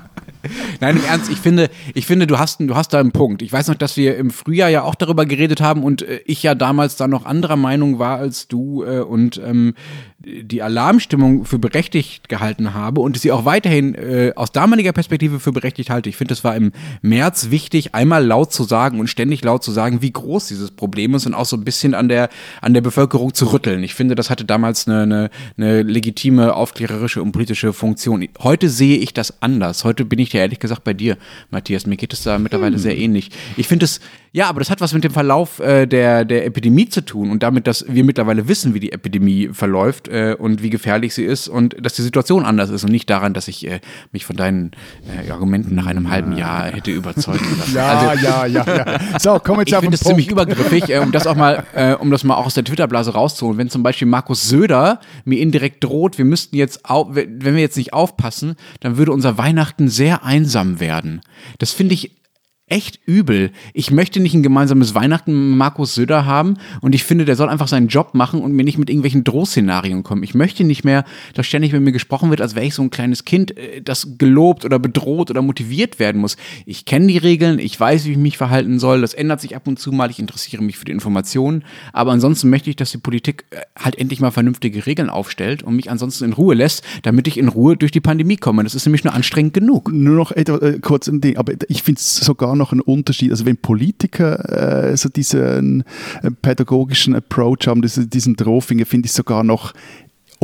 Nein, 0.80 0.96
im 0.96 1.04
Ernst, 1.04 1.30
ich 1.30 1.38
finde, 1.38 1.70
ich 1.94 2.06
finde, 2.06 2.26
du 2.26 2.38
hast, 2.38 2.60
du 2.60 2.74
hast 2.74 2.92
da 2.92 3.00
einen 3.00 3.12
Punkt. 3.12 3.42
Ich 3.42 3.52
weiß 3.52 3.68
noch, 3.68 3.74
dass 3.74 3.96
wir 3.96 4.16
im 4.16 4.30
Frühjahr 4.30 4.68
ja 4.68 4.82
auch 4.82 4.94
darüber 4.94 5.26
geredet 5.26 5.60
haben 5.60 5.82
und 5.82 6.02
äh, 6.02 6.20
ich 6.26 6.42
ja 6.42 6.54
damals 6.54 6.96
da 6.96 7.08
noch 7.08 7.26
anderer 7.26 7.56
Meinung 7.56 7.98
war 7.98 8.18
als 8.18 8.48
du 8.48 8.84
äh, 8.84 9.00
und 9.00 9.40
ähm, 9.44 9.74
die 10.26 10.62
Alarmstimmung 10.62 11.44
für 11.44 11.58
berechtigt 11.58 12.28
gehalten 12.28 12.74
habe 12.74 13.00
und 13.00 13.18
sie 13.18 13.32
auch 13.32 13.44
weiterhin 13.44 13.94
äh, 13.94 14.32
aus 14.36 14.52
damaliger 14.52 14.92
Perspektive 14.92 15.40
für 15.40 15.52
berechtigt 15.52 15.90
halte. 15.90 16.08
Ich 16.08 16.16
finde, 16.16 16.34
es 16.34 16.44
war 16.44 16.56
im 16.56 16.72
März 17.02 17.50
wichtig, 17.50 17.94
einmal 17.94 18.24
laut 18.24 18.52
zu 18.52 18.64
sagen 18.64 19.00
und 19.00 19.08
ständig 19.08 19.44
laut 19.44 19.62
zu 19.62 19.70
sagen, 19.70 20.02
wie 20.02 20.12
groß 20.12 20.46
dieses 20.46 20.70
Problem 20.70 21.14
ist 21.14 21.26
und 21.26 21.34
auch 21.34 21.44
so 21.44 21.56
ein 21.56 21.64
bisschen 21.64 21.94
an 21.94 22.08
der, 22.08 22.30
an 22.60 22.74
der 22.74 22.80
Bevölkerung 22.80 23.34
zu 23.34 23.52
rütteln. 23.52 23.82
Ich 23.82 23.94
finde, 23.94 24.14
das 24.14 24.30
hatte 24.30 24.44
damals 24.44 24.88
eine, 24.88 25.02
eine, 25.02 25.30
eine 25.56 25.82
legitime, 25.82 26.54
aufklärerische 26.54 27.22
und 27.22 27.32
politische 27.32 27.72
Funktion. 27.72 28.26
Heute 28.40 28.70
sehe 28.70 28.98
ich 28.98 29.12
das 29.12 29.42
anders. 29.42 29.84
Heute 29.84 30.04
bin 30.04 30.18
ich 30.18 30.32
ja 30.34 30.40
ehrlich 30.40 30.58
gesagt 30.58 30.84
bei 30.84 30.92
dir, 30.92 31.16
Matthias. 31.50 31.86
Mir 31.86 31.96
geht 31.96 32.12
es 32.12 32.22
da 32.22 32.38
mittlerweile 32.38 32.76
hm. 32.76 32.82
sehr 32.82 32.96
ähnlich. 32.96 33.30
Ich 33.56 33.66
finde 33.68 33.84
es, 33.84 34.00
ja, 34.34 34.48
aber 34.48 34.58
das 34.58 34.68
hat 34.68 34.80
was 34.80 34.92
mit 34.92 35.04
dem 35.04 35.12
Verlauf 35.12 35.60
äh, 35.60 35.86
der, 35.86 36.24
der 36.24 36.44
Epidemie 36.44 36.88
zu 36.88 37.04
tun 37.04 37.30
und 37.30 37.44
damit, 37.44 37.68
dass 37.68 37.84
wir 37.88 38.02
mittlerweile 38.02 38.48
wissen, 38.48 38.74
wie 38.74 38.80
die 38.80 38.90
Epidemie 38.90 39.50
verläuft 39.52 40.08
äh, 40.08 40.34
und 40.36 40.60
wie 40.60 40.70
gefährlich 40.70 41.14
sie 41.14 41.22
ist 41.22 41.46
und 41.46 41.76
dass 41.80 41.92
die 41.92 42.02
Situation 42.02 42.44
anders 42.44 42.68
ist 42.70 42.82
und 42.82 42.90
nicht 42.90 43.08
daran, 43.08 43.32
dass 43.32 43.46
ich 43.46 43.64
äh, 43.64 43.78
mich 44.10 44.26
von 44.26 44.34
deinen 44.34 44.72
äh, 45.06 45.30
Argumenten 45.30 45.76
nach 45.76 45.86
einem 45.86 46.10
halben 46.10 46.36
Jahr 46.36 46.64
hätte 46.64 46.90
überzeugen 46.90 47.46
lassen. 47.58 47.74
ja, 47.76 48.08
also, 48.08 48.24
ja, 48.24 48.46
ja, 48.46 48.64
ja. 48.66 49.20
So, 49.20 49.38
komm 49.38 49.60
jetzt 49.60 49.70
ich 49.70 49.78
finde 49.78 49.96
das 49.96 50.00
ziemlich 50.00 50.28
übergriffig, 50.28 50.88
äh, 50.90 50.98
um 50.98 51.12
das 51.12 51.28
auch 51.28 51.36
mal, 51.36 51.62
äh, 51.72 51.94
um 51.94 52.10
das 52.10 52.24
mal 52.24 52.34
auch 52.34 52.46
aus 52.46 52.54
der 52.54 52.64
Twitter-Blase 52.64 53.12
rauszuholen. 53.12 53.56
Wenn 53.56 53.70
zum 53.70 53.84
Beispiel 53.84 54.08
Markus 54.08 54.48
Söder 54.48 54.98
mir 55.24 55.38
indirekt 55.38 55.84
droht, 55.84 56.18
wir 56.18 56.24
müssten 56.24 56.56
jetzt, 56.56 56.84
auf, 56.84 57.14
wenn 57.14 57.40
wir 57.40 57.60
jetzt 57.60 57.76
nicht 57.76 57.92
aufpassen, 57.92 58.56
dann 58.80 58.96
würde 58.96 59.12
unser 59.12 59.38
Weihnachten 59.38 59.86
sehr 59.86 60.24
einsam 60.24 60.80
werden. 60.80 61.20
Das 61.60 61.70
finde 61.70 61.94
ich 61.94 62.23
echt 62.66 62.98
übel. 63.04 63.50
Ich 63.74 63.90
möchte 63.90 64.20
nicht 64.20 64.32
ein 64.32 64.42
gemeinsames 64.42 64.94
Weihnachten 64.94 65.50
mit 65.50 65.58
Markus 65.58 65.94
Söder 65.94 66.24
haben 66.24 66.56
und 66.80 66.94
ich 66.94 67.04
finde, 67.04 67.26
der 67.26 67.36
soll 67.36 67.50
einfach 67.50 67.68
seinen 67.68 67.88
Job 67.88 68.14
machen 68.14 68.40
und 68.40 68.52
mir 68.52 68.64
nicht 68.64 68.78
mit 68.78 68.88
irgendwelchen 68.88 69.22
Drohszenarien 69.22 70.02
kommen. 70.02 70.22
Ich 70.22 70.34
möchte 70.34 70.64
nicht 70.64 70.82
mehr, 70.82 71.04
dass 71.34 71.46
ständig 71.46 71.72
mit 71.72 71.82
mir 71.82 71.92
gesprochen 71.92 72.30
wird, 72.30 72.40
als 72.40 72.54
wäre 72.54 72.64
ich 72.64 72.74
so 72.74 72.80
ein 72.80 72.88
kleines 72.88 73.26
Kind, 73.26 73.56
äh, 73.58 73.82
das 73.82 74.16
gelobt 74.16 74.64
oder 74.64 74.78
bedroht 74.78 75.30
oder 75.30 75.42
motiviert 75.42 75.98
werden 75.98 76.22
muss. 76.22 76.38
Ich 76.64 76.86
kenne 76.86 77.06
die 77.08 77.18
Regeln, 77.18 77.58
ich 77.58 77.78
weiß, 77.78 78.06
wie 78.06 78.12
ich 78.12 78.16
mich 78.16 78.38
verhalten 78.38 78.78
soll, 78.78 79.02
das 79.02 79.12
ändert 79.12 79.42
sich 79.42 79.54
ab 79.54 79.66
und 79.66 79.78
zu 79.78 79.92
mal, 79.92 80.10
ich 80.10 80.18
interessiere 80.18 80.62
mich 80.62 80.78
für 80.78 80.86
die 80.86 80.92
Informationen, 80.92 81.64
aber 81.92 82.12
ansonsten 82.12 82.48
möchte 82.48 82.70
ich, 82.70 82.76
dass 82.76 82.92
die 82.92 82.98
Politik 82.98 83.44
äh, 83.50 83.58
halt 83.78 83.98
endlich 83.98 84.20
mal 84.20 84.30
vernünftige 84.30 84.86
Regeln 84.86 85.10
aufstellt 85.10 85.62
und 85.62 85.76
mich 85.76 85.90
ansonsten 85.90 86.24
in 86.24 86.32
Ruhe 86.32 86.54
lässt, 86.54 86.82
damit 87.02 87.28
ich 87.28 87.36
in 87.36 87.48
Ruhe 87.48 87.76
durch 87.76 87.92
die 87.92 88.00
Pandemie 88.00 88.36
komme. 88.36 88.64
Das 88.64 88.74
ist 88.74 88.86
nämlich 88.86 89.04
nur 89.04 89.12
anstrengend 89.12 89.52
genug. 89.52 89.92
Nur 89.92 90.16
noch 90.16 90.32
etwa, 90.32 90.56
äh, 90.56 90.78
kurz 90.78 91.10
aber 91.36 91.52
ich 91.68 91.82
finde 91.82 91.98
es 91.98 92.16
sogar 92.16 92.53
noch 92.54 92.72
ein 92.72 92.80
Unterschied. 92.80 93.30
Also 93.30 93.46
wenn 93.46 93.56
Politiker 93.56 94.90
äh, 94.90 94.96
so 94.96 95.08
diesen 95.08 95.84
äh, 96.22 96.30
pädagogischen 96.30 97.14
Approach 97.14 97.66
haben, 97.66 97.82
diesen, 97.82 98.08
diesen 98.10 98.36
Drohfinger, 98.36 98.86
finde 98.86 99.06
ich 99.06 99.12
sogar 99.12 99.44
noch 99.44 99.72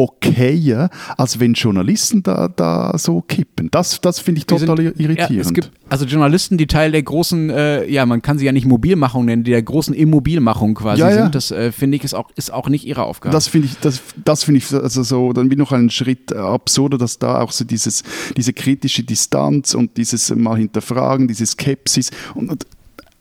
okayer, 0.00 0.88
als 1.19 1.40
wenn 1.40 1.52
Journalisten 1.52 2.23
da, 2.23 2.49
da 2.49 2.97
so 2.97 3.21
kippen. 3.21 3.69
Das, 3.71 4.00
das 4.00 4.19
finde 4.19 4.38
ich 4.38 4.47
total 4.47 4.76
sind, 4.76 5.00
irritierend. 5.00 5.30
Ja, 5.30 5.40
es 5.40 5.52
gibt 5.52 5.71
also 5.90 6.07
Journalisten, 6.07 6.57
die 6.57 6.66
Teil 6.66 6.92
der 6.92 7.02
großen, 7.02 7.50
äh, 7.50 7.87
ja, 7.87 8.07
man 8.07 8.23
kann 8.23 8.38
sie 8.38 8.47
ja 8.47 8.52
nicht 8.52 8.66
Mobilmachung 8.66 9.25
nennen, 9.26 9.45
die 9.45 9.50
der 9.50 9.62
großen 9.62 9.92
Immobilmachung 9.92 10.75
quasi 10.75 11.02
ja, 11.02 11.11
ja. 11.11 11.23
sind. 11.23 11.35
Das 11.35 11.50
äh, 11.50 11.73
finde 11.73 11.97
ich 11.97 12.04
ist 12.04 12.14
auch, 12.14 12.30
ist 12.37 12.52
auch 12.52 12.69
nicht 12.69 12.87
ihre 12.87 13.02
Aufgabe. 13.02 13.33
Das 13.33 13.49
finde 13.49 13.69
ich, 13.69 13.78
das, 13.80 14.00
das 14.25 14.45
finde 14.45 14.59
ich 14.59 14.73
also 14.73 15.02
so, 15.02 15.33
dann 15.33 15.50
wie 15.50 15.57
noch 15.57 15.73
einen 15.73 15.90
Schritt 15.90 16.33
absurder, 16.33 16.97
dass 16.97 17.19
da 17.19 17.40
auch 17.40 17.52
so 17.52 17.64
dieses, 17.64 18.02
diese 18.37 18.52
kritische 18.52 19.02
Distanz 19.02 19.75
und 19.75 19.97
dieses 19.97 20.35
mal 20.35 20.57
hinterfragen, 20.57 21.28
diese 21.28 21.45
Skepsis 21.45 22.11
und, 22.35 22.50
und 22.50 22.66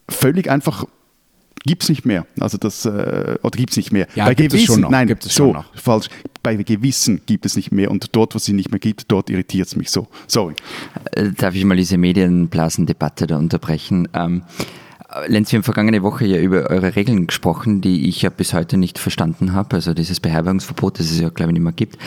völlig 0.08 0.50
einfach 0.50 0.86
gibt 1.66 1.84
es 1.84 1.90
nicht 1.90 2.06
mehr. 2.06 2.26
Also 2.40 2.58
das, 2.58 2.86
äh, 2.86 3.38
oder 3.42 3.58
gibt 3.58 3.72
es 3.72 3.78
nicht 3.78 3.92
mehr. 3.92 4.08
Ja, 4.16 4.26
Bei 4.26 4.34
gibt 4.34 4.52
gewissen, 4.52 4.64
es 4.64 4.74
schon 4.74 4.82
noch. 4.82 4.90
Nein, 4.90 5.08
gibt 5.08 5.26
es 5.26 5.36
so, 5.36 5.54
noch. 5.54 5.66
falsch. 5.76 6.08
Bei 6.42 6.56
Gewissen 6.56 7.22
gibt 7.26 7.46
es 7.46 7.56
nicht 7.56 7.72
mehr 7.72 7.92
und 7.92 8.16
dort, 8.16 8.34
wo 8.34 8.38
es 8.38 8.46
sie 8.46 8.54
nicht 8.54 8.72
mehr 8.72 8.80
gibt, 8.80 9.12
dort 9.12 9.30
irritiert 9.30 9.68
es 9.68 9.76
mich 9.76 9.90
so. 9.90 10.08
Sorry. 10.28 10.56
Äh, 11.12 11.32
darf 11.36 11.56
ich 11.56 11.66
mal 11.66 11.78
diese 11.78 11.98
Medienblasendebatte 11.98 13.28
da 13.28 13.38
unterbrechen? 13.38 14.08
Ähm, 14.14 14.44
Lenz, 15.28 15.52
wir 15.52 15.58
haben 15.58 15.64
vergangene 15.64 16.04
Woche 16.04 16.26
ja 16.26 16.40
über 16.40 16.70
eure 16.70 16.96
Regeln 16.96 17.26
gesprochen, 17.28 17.82
die 17.82 18.08
ich 18.08 18.22
ja 18.22 18.30
bis 18.30 18.54
heute 18.54 18.78
nicht 18.78 19.00
verstanden 19.00 19.54
habe. 19.54 19.76
Also 19.76 19.94
dieses 19.94 20.20
Beherbergungsverbot, 20.20 21.00
das 21.00 21.10
es 21.10 21.20
ja, 21.20 21.30
glaube 21.30 21.52
ich, 21.52 21.54
nicht 21.54 21.64
mehr 21.64 21.74
gibt. 21.74 21.98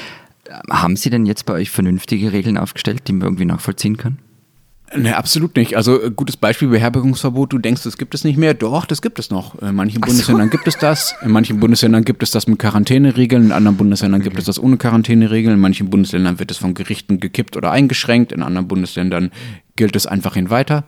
Haben 0.71 0.97
Sie 0.97 1.11
denn 1.11 1.27
jetzt 1.27 1.45
bei 1.47 1.55
euch 1.55 1.71
vernünftige 1.71 2.33
Regeln 2.33 2.59
aufgestellt, 2.59 3.03
die 3.09 3.13
man 3.13 3.23
irgendwie 3.23 3.45
nachvollziehen 3.45 3.97
kann? 3.97 4.19
Ne, 4.95 5.17
absolut 5.17 5.57
nicht. 5.57 5.77
Also 5.77 6.03
äh, 6.03 6.11
gutes 6.11 6.37
Beispiel 6.37 6.69
Beherbergungsverbot, 6.69 7.53
du 7.53 7.59
denkst, 7.59 7.83
das 7.83 7.97
gibt 7.97 8.15
es 8.15 8.25
nicht 8.25 8.37
mehr. 8.37 8.55
Doch, 8.55 8.85
das 8.85 9.01
gibt 9.01 9.19
es 9.19 9.31
noch. 9.31 9.61
In 9.63 9.75
manchen 9.75 10.01
Ach 10.03 10.07
Bundesländern 10.07 10.49
so. 10.49 10.51
gibt 10.51 10.67
es 10.69 10.77
das. 10.79 11.15
In 11.23 11.31
manchen 11.31 11.61
Bundesländern 11.61 12.05
gibt 12.05 12.23
es 12.23 12.31
das 12.31 12.47
mit 12.47 12.59
Quarantäneregeln, 12.59 13.47
in 13.47 13.53
anderen 13.53 13.77
Bundesländern 13.77 14.21
okay. 14.21 14.31
gibt 14.31 14.39
es 14.39 14.47
das 14.47 14.59
ohne 14.59 14.77
Quarantäneregeln. 14.77 15.55
In 15.55 15.61
manchen 15.61 15.89
Bundesländern 15.89 16.39
wird 16.39 16.51
es 16.51 16.59
von 16.59 16.75
Gerichten 16.75 17.21
gekippt 17.21 17.57
oder 17.57 17.71
eingeschränkt. 17.71 18.33
In 18.33 18.43
anderen 18.43 18.69
Bundesländern 18.69 19.31
gilt 19.77 19.97
es 19.97 20.07
einfach 20.07 20.35
hin 20.35 20.51
weiter. 20.51 20.85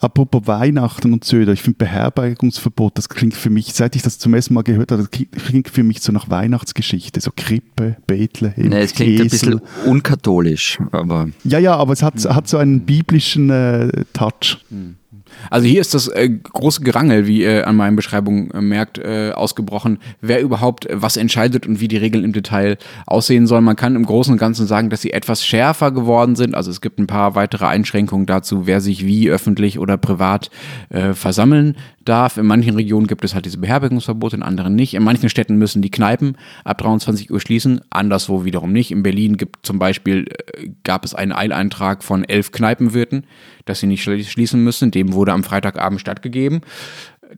Apropos 0.00 0.46
Weihnachten 0.46 1.12
und 1.12 1.24
Söder, 1.24 1.52
ich 1.52 1.62
finde 1.62 1.78
Beherbergungsverbot, 1.78 2.96
das 2.96 3.08
klingt 3.08 3.34
für 3.34 3.50
mich, 3.50 3.72
seit 3.74 3.96
ich 3.96 4.02
das 4.02 4.18
zum 4.18 4.34
ersten 4.34 4.54
Mal 4.54 4.62
gehört 4.62 4.92
habe, 4.92 5.02
das 5.02 5.10
klingt 5.10 5.68
für 5.68 5.82
mich 5.82 6.00
so 6.00 6.12
nach 6.12 6.30
Weihnachtsgeschichte, 6.30 7.20
so 7.20 7.30
Krippe, 7.34 7.96
Bethlehem. 8.06 8.68
Nee, 8.68 8.80
es 8.80 8.94
klingt 8.94 9.12
Esel. 9.12 9.24
ein 9.24 9.30
bisschen 9.30 9.60
unkatholisch, 9.86 10.78
aber. 10.92 11.28
Ja, 11.44 11.58
ja, 11.58 11.76
aber 11.76 11.92
es 11.92 12.02
hat, 12.02 12.14
hat 12.24 12.48
so 12.48 12.58
einen 12.58 12.80
biblischen 12.80 13.50
äh, 13.50 14.04
Touch. 14.12 14.58
Hm. 14.70 14.96
Also 15.50 15.66
hier 15.66 15.80
ist 15.80 15.94
das 15.94 16.08
äh, 16.08 16.28
große 16.28 16.82
Gerangel, 16.82 17.26
wie 17.26 17.42
ihr 17.42 17.66
an 17.66 17.76
meinen 17.76 17.96
Beschreibungen 17.96 18.50
äh, 18.50 18.60
merkt, 18.60 18.98
äh, 18.98 19.32
ausgebrochen, 19.34 19.98
wer 20.20 20.40
überhaupt 20.40 20.86
was 20.90 21.16
entscheidet 21.16 21.66
und 21.66 21.80
wie 21.80 21.88
die 21.88 21.96
Regeln 21.96 22.24
im 22.24 22.32
Detail 22.32 22.78
aussehen 23.06 23.46
sollen. 23.46 23.64
Man 23.64 23.76
kann 23.76 23.96
im 23.96 24.06
Großen 24.06 24.32
und 24.32 24.38
Ganzen 24.38 24.66
sagen, 24.66 24.90
dass 24.90 25.02
sie 25.02 25.12
etwas 25.12 25.44
schärfer 25.44 25.90
geworden 25.92 26.36
sind. 26.36 26.54
Also 26.54 26.70
es 26.70 26.80
gibt 26.80 26.98
ein 26.98 27.06
paar 27.06 27.34
weitere 27.34 27.66
Einschränkungen 27.66 28.26
dazu, 28.26 28.66
wer 28.66 28.80
sich 28.80 29.04
wie 29.06 29.30
öffentlich 29.30 29.78
oder 29.78 29.96
privat 29.96 30.50
äh, 30.90 31.14
versammeln 31.14 31.76
darf. 32.04 32.36
In 32.36 32.46
manchen 32.46 32.74
Regionen 32.74 33.06
gibt 33.06 33.24
es 33.24 33.34
halt 33.34 33.44
diese 33.44 33.58
Beherbergungsverbote, 33.58 34.36
in 34.36 34.42
anderen 34.42 34.74
nicht. 34.74 34.94
In 34.94 35.02
manchen 35.02 35.28
Städten 35.28 35.56
müssen 35.56 35.82
die 35.82 35.90
Kneipen 35.90 36.36
ab 36.64 36.78
23 36.78 37.30
Uhr 37.30 37.40
schließen, 37.40 37.80
anderswo 37.90 38.44
wiederum 38.44 38.72
nicht. 38.72 38.90
In 38.90 39.02
Berlin 39.02 39.36
gibt 39.36 39.66
zum 39.66 39.78
Beispiel, 39.78 40.26
äh, 40.28 40.68
gab 40.84 41.04
es 41.04 41.14
einen 41.14 41.32
Eileintrag 41.32 42.02
von 42.02 42.24
elf 42.24 42.52
Kneipenwirten, 42.52 43.24
dass 43.64 43.80
sie 43.80 43.86
nicht 43.86 44.02
schließen 44.02 44.62
müssen. 44.62 44.90
Dem 44.90 45.12
wurde 45.12 45.32
am 45.32 45.44
Freitagabend 45.44 46.00
stattgegeben. 46.00 46.62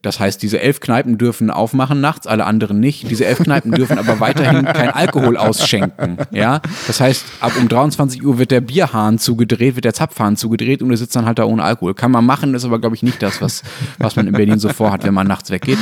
Das 0.01 0.19
heißt, 0.19 0.43
diese 0.43 0.61
elf 0.61 0.81
Kneipen 0.81 1.19
dürfen 1.19 1.51
aufmachen 1.51 2.01
nachts, 2.01 2.27
alle 2.27 2.45
anderen 2.45 2.81
nicht. 2.81 3.11
Diese 3.11 3.27
elf 3.27 3.41
Kneipen 3.41 3.73
dürfen 3.73 3.99
aber 3.99 4.21
weiterhin 4.21 4.65
kein 4.65 4.91
Alkohol 4.91 5.37
ausschenken. 5.37 6.17
Ja, 6.31 6.61
das 6.87 7.01
heißt, 7.01 7.25
ab 7.41 7.53
um 7.59 7.69
23 7.69 8.25
Uhr 8.25 8.39
wird 8.39 8.51
der 8.51 8.63
Bierhahn 8.63 9.19
zugedreht, 9.19 9.77
wird 9.77 9.85
der 9.85 9.93
Zapfhahn 9.93 10.37
zugedreht 10.37 10.83
und 10.83 10.89
du 10.89 10.97
sitzt 10.97 11.15
dann 11.15 11.27
halt 11.27 11.39
da 11.39 11.45
ohne 11.45 11.63
Alkohol. 11.63 11.95
Kann 11.95 12.11
man 12.11 12.25
machen, 12.25 12.55
ist 12.55 12.65
aber 12.65 12.81
glaube 12.81 12.97
ich 12.97 13.03
nicht 13.03 13.23
das, 13.23 13.43
was, 13.43 13.63
was 13.99 14.17
man 14.17 14.27
in 14.27 14.33
Berlin 14.33 14.59
so 14.59 14.71
vorhat, 14.71 15.05
wenn 15.05 15.15
man 15.15 15.27
nachts 15.27 15.51
weggeht. 15.51 15.79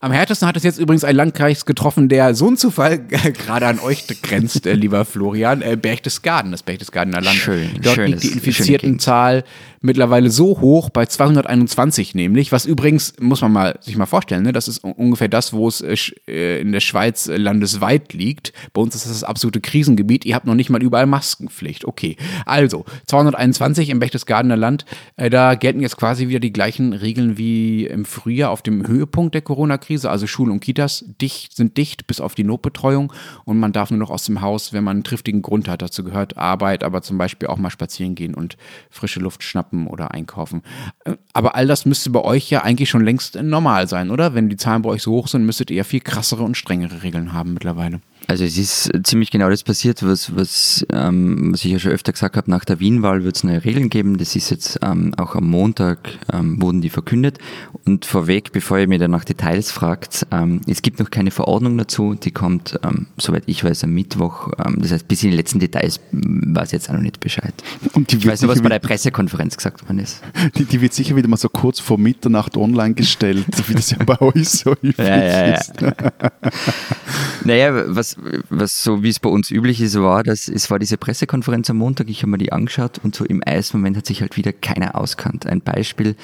Am 0.00 0.10
härtesten 0.10 0.48
hat 0.48 0.56
es 0.56 0.64
jetzt 0.64 0.78
übrigens 0.78 1.04
ein 1.04 1.14
Landkreis 1.14 1.64
getroffen, 1.64 2.08
der 2.08 2.34
so 2.34 2.48
ein 2.48 2.56
Zufall 2.56 2.98
gerade 3.46 3.66
an 3.66 3.78
euch 3.78 4.06
grenzt, 4.22 4.66
äh, 4.66 4.72
lieber 4.72 5.04
Florian, 5.04 5.62
äh, 5.62 5.76
Berchtesgaden, 5.76 6.50
das 6.50 6.62
Berchtesgadener 6.62 7.20
Land. 7.20 7.36
Schön, 7.36 7.70
Dort 7.82 7.98
liegt 7.98 8.22
die 8.22 8.32
Infiziertenzahl 8.32 9.44
mittlerweile 9.84 10.30
so 10.30 10.60
hoch 10.60 10.88
bei 10.88 11.04
221 11.04 12.14
nämlich, 12.14 12.52
was 12.52 12.64
übrigens, 12.64 13.12
muss 13.20 13.42
man 13.42 13.52
mal 13.52 13.78
sich 13.82 13.96
mal 13.96 14.06
vorstellen, 14.06 14.42
ne, 14.42 14.52
das 14.52 14.66
ist 14.66 14.78
ungefähr 14.82 15.28
das, 15.28 15.52
wo 15.52 15.68
es 15.68 15.82
äh, 15.82 15.96
äh 16.26 16.60
in 16.60 16.72
der 16.72 16.80
Schweiz 16.80 17.28
äh, 17.28 17.36
landesweit 17.36 18.14
liegt. 18.14 18.52
Bei 18.72 18.80
uns 18.80 18.94
ist 18.94 19.04
das 19.04 19.12
das 19.12 19.24
absolute 19.24 19.60
Krisengebiet. 19.60 20.24
Ihr 20.24 20.34
habt 20.34 20.46
noch 20.46 20.54
nicht 20.54 20.70
mal 20.70 20.82
überall 20.82 21.06
Maskenpflicht. 21.06 21.84
Okay, 21.84 22.16
also 22.46 22.86
221 23.06 23.90
im 23.90 23.98
Berchtesgadener 23.98 24.56
Land, 24.56 24.86
äh, 25.16 25.28
da 25.28 25.54
gelten 25.54 25.80
jetzt 25.80 25.98
quasi 25.98 26.28
wieder 26.28 26.40
die 26.40 26.52
gleichen 26.52 26.94
Regeln 26.94 27.36
wie 27.36 27.86
im 27.86 28.06
Frühjahr 28.06 28.50
auf 28.50 28.62
dem 28.62 28.86
Höhepunkt 28.86 29.34
der 29.34 29.42
Corona-Krise. 29.42 30.10
Also 30.10 30.26
Schulen 30.26 30.52
und 30.52 30.60
Kitas 30.60 31.04
dicht, 31.20 31.54
sind 31.54 31.76
dicht 31.76 32.06
bis 32.06 32.22
auf 32.22 32.34
die 32.34 32.44
Notbetreuung 32.44 33.12
und 33.44 33.58
man 33.58 33.72
darf 33.72 33.90
nur 33.90 34.00
noch 34.00 34.10
aus 34.10 34.24
dem 34.24 34.40
Haus, 34.40 34.72
wenn 34.72 34.84
man 34.84 34.96
einen 34.96 35.04
triftigen 35.04 35.42
Grund 35.42 35.68
hat. 35.68 35.82
Dazu 35.82 36.04
gehört 36.04 36.38
Arbeit, 36.38 36.84
aber 36.84 37.02
zum 37.02 37.18
Beispiel 37.18 37.48
auch 37.48 37.58
mal 37.58 37.70
spazieren 37.70 38.14
gehen 38.14 38.34
und 38.34 38.56
frische 38.88 39.20
Luft 39.20 39.42
schnappen 39.42 39.73
shoppen 39.74 39.86
oder 39.86 40.12
einkaufen. 40.12 40.62
Äh, 41.04 41.16
aber 41.32 41.54
all 41.54 41.66
das 41.66 41.86
müsste 41.86 42.10
bei 42.10 42.22
euch 42.22 42.50
ja 42.50 42.62
eigentlich 42.62 42.88
schon 42.88 43.04
längst 43.04 43.40
normal 43.40 43.88
sein, 43.88 44.10
oder? 44.10 44.34
Wenn 44.34 44.48
die 44.48 44.56
Zahlen 44.56 44.82
bei 44.82 44.90
euch 44.90 45.02
so 45.02 45.12
hoch 45.12 45.28
sind, 45.28 45.44
müsstet 45.44 45.70
ihr 45.70 45.78
ja 45.78 45.84
viel 45.84 46.00
krassere 46.00 46.42
und 46.42 46.56
strengere 46.56 47.02
Regeln 47.02 47.32
haben 47.32 47.54
mittlerweile. 47.54 48.00
Also 48.26 48.44
es 48.44 48.56
ist 48.56 48.90
ziemlich 49.04 49.30
genau 49.30 49.50
das 49.50 49.62
passiert, 49.62 50.02
was, 50.02 50.34
was, 50.34 50.86
ähm, 50.90 51.52
was 51.52 51.64
ich 51.64 51.72
ja 51.72 51.78
schon 51.78 51.92
öfter 51.92 52.12
gesagt 52.12 52.36
habe, 52.36 52.50
nach 52.50 52.64
der 52.64 52.80
Wien-Wahl 52.80 53.24
wird 53.24 53.36
es 53.36 53.44
neue 53.44 53.64
Regeln 53.64 53.90
geben. 53.90 54.16
Das 54.16 54.34
ist 54.34 54.50
jetzt 54.50 54.78
ähm, 54.82 55.14
auch 55.16 55.34
am 55.34 55.48
Montag 55.48 55.98
ähm, 56.32 56.60
wurden 56.60 56.80
die 56.80 56.88
verkündet. 56.88 57.38
Und 57.84 58.06
vorweg, 58.06 58.52
bevor 58.52 58.78
ihr 58.78 58.88
mir 58.88 58.98
dann 58.98 59.10
nach 59.10 59.24
Details 59.24 59.70
fragt, 59.70 60.26
ähm, 60.30 60.62
es 60.66 60.80
gibt 60.80 61.00
noch 61.00 61.10
keine 61.10 61.30
Verordnung 61.30 61.76
dazu, 61.76 62.14
die 62.14 62.30
kommt, 62.30 62.78
ähm, 62.82 63.06
soweit 63.18 63.42
ich 63.46 63.62
weiß, 63.62 63.84
am 63.84 63.90
Mittwoch. 63.90 64.52
Ähm, 64.64 64.76
das 64.78 64.92
heißt, 64.92 65.06
bis 65.06 65.22
in 65.22 65.30
die 65.30 65.36
letzten 65.36 65.58
Details 65.58 66.00
weiß 66.12 66.68
ich 66.68 66.72
jetzt 66.72 66.88
auch 66.88 66.94
noch 66.94 67.02
nicht 67.02 67.20
Bescheid. 67.20 67.54
Und 67.92 68.12
ich 68.12 68.26
weiß 68.26 68.42
nur, 68.42 68.50
was 68.50 68.62
bei 68.62 68.70
der 68.70 68.78
Pressekonferenz 68.78 69.56
gesagt 69.56 69.82
worden 69.82 69.98
ist. 69.98 70.22
Die, 70.56 70.64
die, 70.64 70.80
wird 70.80 70.92
sicher 70.92 71.16
wieder 71.16 71.28
mal 71.28 71.36
so 71.36 71.48
kurz 71.48 71.80
vor 71.80 71.98
Mitternacht 71.98 72.56
online 72.56 72.94
gestellt, 72.94 73.46
wie 73.68 73.74
das 73.74 73.90
ja 73.90 73.98
bei 74.04 74.20
euch 74.20 74.48
so 74.48 74.72
üblich 74.72 74.98
ja, 74.98 75.16
ja, 75.16 75.46
ja. 75.48 75.54
ist. 75.54 75.72
naja, 77.44 77.84
was 77.88 78.13
was, 78.48 78.82
so 78.82 79.02
wie 79.02 79.08
es 79.08 79.20
bei 79.20 79.30
uns 79.30 79.50
üblich 79.50 79.80
ist, 79.80 80.00
war, 80.00 80.22
dass 80.22 80.48
es 80.48 80.70
war 80.70 80.78
diese 80.78 80.96
Pressekonferenz 80.96 81.70
am 81.70 81.78
Montag, 81.78 82.08
ich 82.08 82.22
habe 82.22 82.30
mir 82.30 82.38
die 82.38 82.52
angeschaut 82.52 83.00
und 83.02 83.14
so 83.14 83.24
im 83.24 83.42
Eismoment 83.44 83.96
hat 83.96 84.06
sich 84.06 84.20
halt 84.20 84.36
wieder 84.36 84.52
keiner 84.52 84.96
auskannt. 84.96 85.46
Ein 85.46 85.60
Beispiel, 85.60 86.16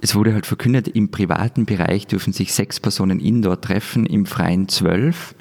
es 0.00 0.14
wurde 0.14 0.34
halt 0.34 0.46
verkündet, 0.46 0.88
im 0.88 1.10
privaten 1.10 1.64
Bereich 1.64 2.06
dürfen 2.06 2.32
sich 2.32 2.52
sechs 2.52 2.80
Personen 2.80 3.20
indoor 3.20 3.60
treffen, 3.60 4.04
im 4.06 4.26
freien 4.26 4.68
zwölf. 4.68 5.34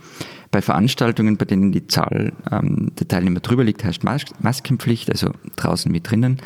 Bei 0.51 0.62
Veranstaltungen, 0.62 1.38
bei 1.38 1.45
denen 1.45 1.71
die 1.71 1.88
Zahl 1.88 2.33
ähm, 2.51 2.91
der 3.00 3.07
Teilnehmer 3.07 3.39
drüber 3.39 3.63
liegt, 3.63 3.83
heißt 3.83 4.03
Mas 4.03 4.25
Maskenpflicht, 4.39 5.10
also 5.10 5.31
draußen 5.55 5.91
mit 5.91 6.12
drinnen. 6.12 6.41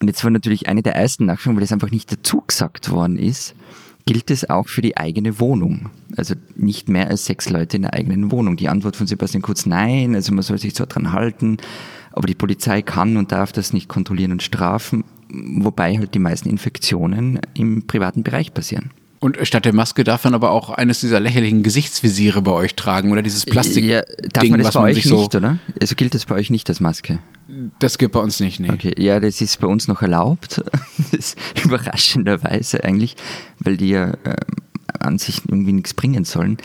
Und 0.00 0.08
jetzt 0.08 0.22
war 0.24 0.30
natürlich 0.30 0.68
eine 0.68 0.82
der 0.82 0.94
ersten 0.94 1.26
Nachfragen, 1.26 1.56
weil 1.56 1.64
es 1.64 1.72
einfach 1.72 1.90
nicht 1.90 2.12
dazu 2.12 2.42
gesagt 2.46 2.90
worden 2.90 3.18
ist, 3.18 3.54
gilt 4.06 4.30
es 4.30 4.48
auch 4.48 4.68
für 4.68 4.82
die 4.82 4.96
eigene 4.96 5.40
Wohnung. 5.40 5.90
Also 6.16 6.34
nicht 6.54 6.88
mehr 6.88 7.08
als 7.08 7.26
sechs 7.26 7.50
Leute 7.50 7.76
in 7.76 7.82
der 7.82 7.94
eigenen 7.94 8.30
Wohnung. 8.32 8.56
Die 8.56 8.68
Antwort 8.68 8.96
von 8.96 9.06
Sebastian 9.06 9.42
Kurz, 9.42 9.66
nein, 9.66 10.14
also 10.14 10.32
man 10.32 10.42
soll 10.42 10.58
sich 10.58 10.74
zwar 10.74 10.86
dran 10.86 11.12
halten, 11.12 11.58
aber 12.12 12.26
die 12.26 12.34
Polizei 12.34 12.82
kann 12.82 13.16
und 13.16 13.32
darf 13.32 13.52
das 13.52 13.72
nicht 13.72 13.88
kontrollieren 13.88 14.32
und 14.32 14.42
strafen, 14.42 15.04
wobei 15.28 15.98
halt 15.98 16.14
die 16.14 16.18
meisten 16.18 16.48
Infektionen 16.48 17.40
im 17.54 17.86
privaten 17.86 18.22
Bereich 18.22 18.54
passieren. 18.54 18.90
Und 19.18 19.38
statt 19.42 19.64
der 19.64 19.74
Maske 19.74 20.04
darf 20.04 20.24
man 20.24 20.34
aber 20.34 20.50
auch 20.50 20.70
eines 20.70 21.00
dieser 21.00 21.20
lächerlichen 21.20 21.62
Gesichtsvisiere 21.62 22.42
bei 22.42 22.52
euch 22.52 22.74
tragen 22.74 23.12
oder 23.12 23.22
dieses 23.22 23.44
Plastik. 23.44 23.84
Ja, 23.84 24.02
darf 24.32 24.42
Ding, 24.42 24.50
man 24.50 24.62
das 24.62 24.74
bei 24.74 24.80
euch 24.80 24.96
nicht, 24.96 25.08
so 25.08 25.24
oder? 25.24 25.58
Also 25.80 25.94
gilt 25.94 26.14
das 26.14 26.26
bei 26.26 26.34
euch 26.34 26.50
nicht 26.50 26.68
als 26.68 26.80
Maske? 26.80 27.18
Das 27.78 27.98
gibt 27.98 28.12
bei 28.12 28.20
uns 28.20 28.40
nicht, 28.40 28.60
nee. 28.60 28.70
Okay, 28.70 28.94
ja, 28.98 29.20
das 29.20 29.40
ist 29.40 29.60
bei 29.60 29.66
uns 29.66 29.88
noch 29.88 30.02
erlaubt. 30.02 30.62
Das 31.12 31.36
überraschenderweise 31.62 32.82
eigentlich, 32.82 33.16
weil 33.60 33.76
die 33.76 33.90
ja 33.90 34.10
äh, 34.24 34.36
an 35.00 35.18
sich 35.18 35.42
irgendwie 35.48 35.72
nichts 35.72 35.94
bringen 35.94 36.24
sollen. 36.24 36.58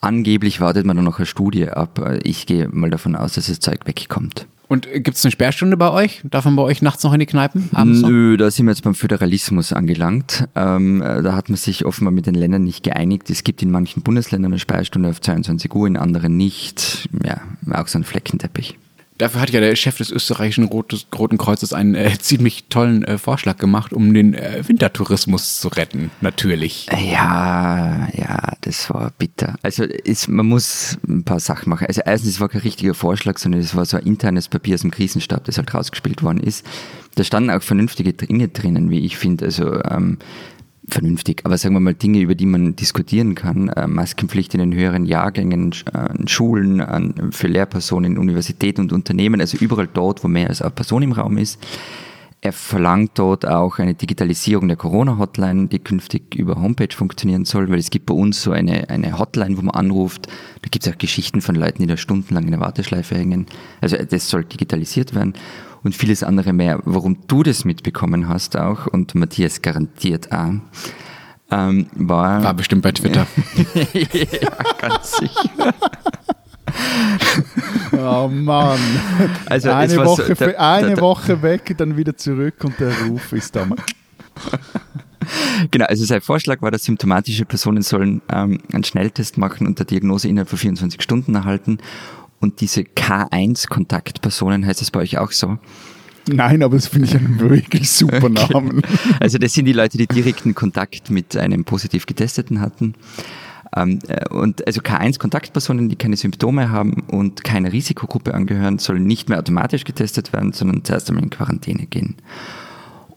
Angeblich 0.00 0.60
wartet 0.60 0.86
man 0.86 0.96
dann 0.96 1.04
noch 1.04 1.18
eine 1.18 1.26
Studie 1.26 1.68
ab. 1.68 2.20
Ich 2.22 2.46
gehe 2.46 2.68
mal 2.68 2.90
davon 2.90 3.16
aus, 3.16 3.34
dass 3.34 3.48
das 3.48 3.60
Zeug 3.60 3.80
wegkommt. 3.84 4.46
Und 4.70 4.86
gibt 4.92 5.16
es 5.16 5.24
eine 5.24 5.32
Sperrstunde 5.32 5.76
bei 5.76 5.90
euch? 5.90 6.20
Darf 6.22 6.44
man 6.44 6.54
bei 6.54 6.62
euch 6.62 6.80
nachts 6.80 7.02
noch 7.02 7.12
in 7.12 7.18
die 7.18 7.26
Kneipen? 7.26 7.68
Nö, 7.72 8.36
da 8.36 8.52
sind 8.52 8.66
wir 8.66 8.70
jetzt 8.70 8.84
beim 8.84 8.94
Föderalismus 8.94 9.72
angelangt. 9.72 10.46
Ähm, 10.54 11.02
äh, 11.02 11.22
da 11.22 11.34
hat 11.34 11.48
man 11.48 11.56
sich 11.56 11.84
offenbar 11.84 12.12
mit 12.12 12.26
den 12.26 12.36
Ländern 12.36 12.62
nicht 12.62 12.84
geeinigt. 12.84 13.28
Es 13.30 13.42
gibt 13.42 13.62
in 13.62 13.72
manchen 13.72 14.04
Bundesländern 14.04 14.52
eine 14.52 14.60
Sperrstunde 14.60 15.08
auf 15.08 15.20
22 15.20 15.74
Uhr, 15.74 15.88
in 15.88 15.96
anderen 15.96 16.36
nicht. 16.36 17.08
Ja, 17.24 17.40
auch 17.72 17.88
so 17.88 17.98
ein 17.98 18.04
Fleckenteppich. 18.04 18.78
Dafür 19.20 19.42
hat 19.42 19.50
ja 19.50 19.60
der 19.60 19.76
Chef 19.76 19.98
des 19.98 20.10
österreichischen 20.10 20.64
Roten 20.64 21.36
Kreuzes 21.36 21.74
einen 21.74 21.94
äh, 21.94 22.10
ziemlich 22.18 22.64
tollen 22.70 23.04
äh, 23.04 23.18
Vorschlag 23.18 23.58
gemacht, 23.58 23.92
um 23.92 24.14
den 24.14 24.32
äh, 24.32 24.66
Wintertourismus 24.66 25.60
zu 25.60 25.68
retten, 25.68 26.10
natürlich. 26.22 26.86
Ja, 26.86 28.08
ja, 28.14 28.54
das 28.62 28.88
war 28.88 29.12
bitter. 29.18 29.56
Also 29.60 29.84
ist, 29.84 30.28
man 30.28 30.46
muss 30.46 30.96
ein 31.06 31.24
paar 31.24 31.38
Sachen 31.38 31.68
machen. 31.68 31.86
Also 31.86 32.00
erstens, 32.02 32.30
es 32.30 32.40
war 32.40 32.48
kein 32.48 32.62
richtiger 32.62 32.94
Vorschlag, 32.94 33.36
sondern 33.36 33.60
es 33.60 33.74
war 33.76 33.84
so 33.84 33.98
ein 33.98 34.06
internes 34.06 34.48
Papier 34.48 34.76
aus 34.76 34.80
dem 34.80 34.90
Krisenstab, 34.90 35.44
das 35.44 35.58
halt 35.58 35.74
rausgespielt 35.74 36.22
worden 36.22 36.40
ist. 36.40 36.64
Da 37.16 37.22
standen 37.22 37.50
auch 37.50 37.62
vernünftige 37.62 38.14
Dinge 38.14 38.48
drinnen, 38.48 38.88
wie 38.88 39.00
ich 39.00 39.18
finde. 39.18 39.44
Also 39.44 39.82
ähm, 39.84 40.16
vernünftig, 40.90 41.42
aber 41.44 41.58
sagen 41.58 41.74
wir 41.74 41.80
mal 41.80 41.94
Dinge, 41.94 42.20
über 42.20 42.34
die 42.34 42.46
man 42.46 42.76
diskutieren 42.76 43.34
kann. 43.34 43.68
Äh, 43.68 43.86
Maskenpflicht 43.86 44.54
in 44.54 44.60
den 44.60 44.74
höheren 44.74 45.06
Jahrgängen, 45.06 45.74
äh, 45.92 46.28
Schulen, 46.28 46.80
äh, 46.80 47.32
für 47.32 47.48
Lehrpersonen, 47.48 48.18
Universitäten 48.18 48.82
und 48.82 48.92
Unternehmen, 48.92 49.40
also 49.40 49.56
überall 49.58 49.88
dort, 49.92 50.22
wo 50.24 50.28
mehr 50.28 50.48
als 50.48 50.62
eine 50.62 50.70
Person 50.70 51.02
im 51.02 51.12
Raum 51.12 51.38
ist. 51.38 51.58
Er 52.42 52.52
verlangt 52.52 53.12
dort 53.16 53.46
auch 53.46 53.78
eine 53.78 53.94
Digitalisierung 53.94 54.68
der 54.68 54.78
Corona-Hotline, 54.78 55.68
die 55.68 55.78
künftig 55.78 56.34
über 56.34 56.56
Homepage 56.56 56.94
funktionieren 56.94 57.44
soll, 57.44 57.68
weil 57.68 57.78
es 57.78 57.90
gibt 57.90 58.06
bei 58.06 58.14
uns 58.14 58.42
so 58.42 58.52
eine, 58.52 58.88
eine 58.88 59.18
Hotline, 59.18 59.58
wo 59.58 59.62
man 59.62 59.74
anruft. 59.74 60.26
Da 60.26 60.68
gibt 60.70 60.86
es 60.86 60.92
auch 60.92 60.96
Geschichten 60.96 61.42
von 61.42 61.54
Leuten, 61.54 61.82
die 61.82 61.86
da 61.86 61.98
stundenlang 61.98 62.44
in 62.44 62.52
der 62.52 62.60
Warteschleife 62.60 63.14
hängen. 63.14 63.44
Also 63.82 63.98
das 63.98 64.30
soll 64.30 64.44
digitalisiert 64.44 65.14
werden 65.14 65.34
und 65.82 65.94
vieles 65.94 66.22
andere 66.22 66.52
mehr. 66.52 66.80
Warum 66.84 67.18
du 67.26 67.42
das 67.42 67.64
mitbekommen 67.64 68.28
hast 68.28 68.56
auch 68.56 68.86
und 68.86 69.14
Matthias 69.14 69.62
garantiert 69.62 70.32
auch, 70.32 70.54
ähm, 71.50 71.86
war... 71.94 72.42
War 72.42 72.54
bestimmt 72.54 72.82
bei 72.82 72.92
Twitter. 72.92 73.26
ja, 73.92 74.50
ganz 74.80 75.16
sicher. 75.16 75.74
oh 77.98 78.28
Mann. 78.28 78.78
Also 79.46 79.70
eine, 79.70 79.96
Woche, 79.96 80.26
so, 80.26 80.34
der, 80.34 80.60
eine 80.60 80.94
der, 80.94 81.00
Woche 81.00 81.42
weg, 81.42 81.74
dann 81.76 81.96
wieder 81.96 82.16
zurück 82.16 82.62
und 82.62 82.78
der 82.78 82.92
Ruf 83.08 83.32
ist 83.32 83.56
da. 83.56 83.66
genau, 85.70 85.86
also 85.86 86.04
sein 86.04 86.20
Vorschlag 86.20 86.62
war, 86.62 86.70
dass 86.70 86.84
symptomatische 86.84 87.44
Personen 87.44 87.82
sollen 87.82 88.22
ähm, 88.32 88.60
einen 88.72 88.84
Schnelltest 88.84 89.38
machen 89.38 89.66
und 89.66 89.78
der 89.78 89.86
Diagnose 89.86 90.28
innerhalb 90.28 90.48
von 90.48 90.58
24 90.58 91.02
Stunden 91.02 91.34
erhalten 91.34 91.78
und 92.40 92.60
diese 92.60 92.82
K1-Kontaktpersonen, 92.82 94.66
heißt 94.66 94.80
das 94.80 94.90
bei 94.90 95.00
euch 95.00 95.18
auch 95.18 95.32
so? 95.32 95.58
Nein, 96.28 96.62
aber 96.62 96.76
das 96.76 96.86
finde 96.86 97.08
ich 97.08 97.16
einen 97.16 97.40
wirklich 97.40 97.90
super 97.90 98.28
Namen. 98.28 98.82
also 99.20 99.38
das 99.38 99.54
sind 99.54 99.64
die 99.64 99.72
Leute, 99.72 99.98
die 99.98 100.06
direkten 100.06 100.54
Kontakt 100.54 101.10
mit 101.10 101.36
einem 101.36 101.64
positiv 101.64 102.06
Getesteten 102.06 102.60
hatten. 102.60 102.94
Ähm, 103.76 104.00
äh, 104.08 104.28
und 104.28 104.66
also 104.66 104.80
K1-Kontaktpersonen, 104.80 105.88
die 105.88 105.96
keine 105.96 106.16
Symptome 106.16 106.70
haben 106.70 107.04
und 107.08 107.44
keiner 107.44 107.72
Risikogruppe 107.72 108.34
angehören, 108.34 108.78
sollen 108.78 109.04
nicht 109.04 109.28
mehr 109.28 109.38
automatisch 109.38 109.84
getestet 109.84 110.32
werden, 110.32 110.52
sondern 110.52 110.84
zuerst 110.84 111.08
einmal 111.08 111.24
in 111.24 111.30
Quarantäne 111.30 111.86
gehen. 111.86 112.16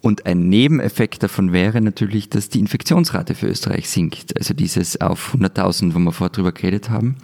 Und 0.02 0.26
ein 0.26 0.50
Nebeneffekt 0.50 1.24
davon 1.24 1.54
wäre 1.54 1.80
natürlich, 1.80 2.30
dass 2.30 2.50
die 2.50 2.60
Infektionsrate 2.60 3.36
für 3.36 3.48
Österreich 3.48 3.90
sinkt. 3.90 4.38
Also 4.38 4.54
dieses 4.54 5.00
auf 5.00 5.34
100.000, 5.34 5.94
wo 5.96 6.00
wir 6.00 6.12
vorher 6.12 6.32
drüber 6.32 6.52
geredet 6.52 6.90
haben. 6.90 7.16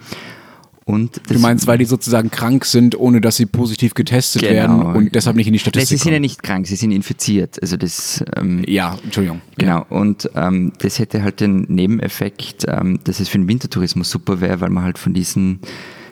Und 0.84 1.20
du 1.28 1.38
meinst, 1.38 1.66
weil 1.66 1.78
die 1.78 1.84
sozusagen 1.84 2.30
krank 2.30 2.64
sind, 2.64 2.98
ohne 2.98 3.20
dass 3.20 3.36
sie 3.36 3.46
positiv 3.46 3.94
getestet 3.94 4.42
genau. 4.42 4.54
werden 4.54 4.82
und 4.82 5.14
deshalb 5.14 5.36
nicht 5.36 5.46
in 5.46 5.52
die 5.52 5.58
Statistik 5.58 5.98
Sie 5.98 6.02
sind 6.02 6.12
ja 6.12 6.18
nicht 6.18 6.42
krank, 6.42 6.66
sie 6.66 6.76
sind 6.76 6.90
infiziert. 6.90 7.60
Also 7.62 7.76
das. 7.76 8.24
Ähm, 8.36 8.64
ja, 8.66 8.98
Entschuldigung. 9.04 9.40
Genau. 9.56 9.86
Und 9.88 10.30
ähm, 10.34 10.72
das 10.78 10.98
hätte 10.98 11.22
halt 11.22 11.40
den 11.40 11.62
Nebeneffekt, 11.68 12.64
ähm, 12.66 12.98
dass 13.04 13.20
es 13.20 13.28
für 13.28 13.38
den 13.38 13.46
Wintertourismus 13.46 14.10
super 14.10 14.40
wäre, 14.40 14.60
weil 14.60 14.70
man 14.70 14.84
halt 14.84 14.98
von 14.98 15.14
diesen 15.14 15.60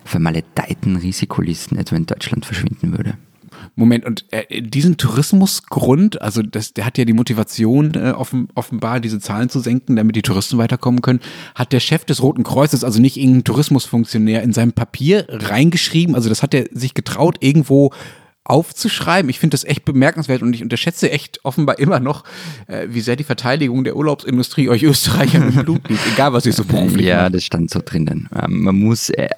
vermaledeiten 0.05 0.97
Risikolisten 0.97 1.77
etwa 1.79 1.97
in 1.97 2.07
Deutschland 2.07 2.47
verschwinden 2.47 2.97
würde. 2.97 3.19
Moment, 3.75 4.05
und 4.05 4.25
äh, 4.31 4.63
diesen 4.63 4.97
Tourismusgrund, 4.97 6.21
also 6.21 6.43
das, 6.43 6.75
der 6.75 6.85
hat 6.85 6.99
ja 6.99 7.05
die 7.05 7.13
Motivation, 7.13 7.95
äh, 7.95 8.11
offen, 8.17 8.49
offenbar 8.55 9.01
diese 9.01 9.21
Zahlen 9.21 9.49
zu 9.49 9.61
senken, 9.61 9.97
damit 9.97 10.17
die 10.17 10.23
Touristen 10.23 10.59
weiterkommen 10.59 11.03
können, 11.03 11.21
hat 11.55 11.73
der 11.73 11.81
Chef 11.81 12.05
des 12.05 12.23
Roten 12.23 12.43
Kreuzes, 12.45 12.85
also 12.85 13.01
nicht 13.01 13.17
irgendein 13.17 13.45
Tourismusfunktionär, 13.45 14.43
in 14.43 14.53
seinem 14.53 14.73
Papier 14.73 15.27
reingeschrieben, 15.29 16.15
also 16.15 16.29
das 16.29 16.43
hat 16.43 16.55
er 16.55 16.67
sich 16.73 16.95
getraut, 16.95 17.37
irgendwo 17.41 17.93
aufzuschreiben. 18.45 19.29
Ich 19.29 19.39
finde 19.39 19.55
das 19.55 19.65
echt 19.65 19.85
bemerkenswert 19.85 20.41
und 20.43 20.55
ich 20.55 20.63
unterschätze 20.63 21.11
echt 21.11 21.45
offenbar 21.45 21.79
immer 21.79 22.01
noch, 22.01 22.25
äh, 22.67 22.87
wie 22.89 23.01
sehr 23.03 23.15
die 23.17 23.25
Verteidigung 23.25 23.85
der 23.85 23.95
Urlaubsindustrie 23.95 24.71
euch 24.71 24.83
Österreicher 24.85 25.47
im 25.47 25.55
Blut 25.55 25.87
liegt, 25.89 26.01
egal 26.15 26.33
was 26.33 26.47
ihr 26.47 26.55
so 26.55 26.65
beruflich 26.65 27.07
Ja, 27.07 27.25
macht. 27.25 27.35
das 27.35 27.45
stand 27.45 27.71
so 27.71 27.81
drinnen. 27.85 28.29
Ähm, 28.35 28.63
man 28.63 28.75
muss 28.77 29.11
äh, 29.11 29.29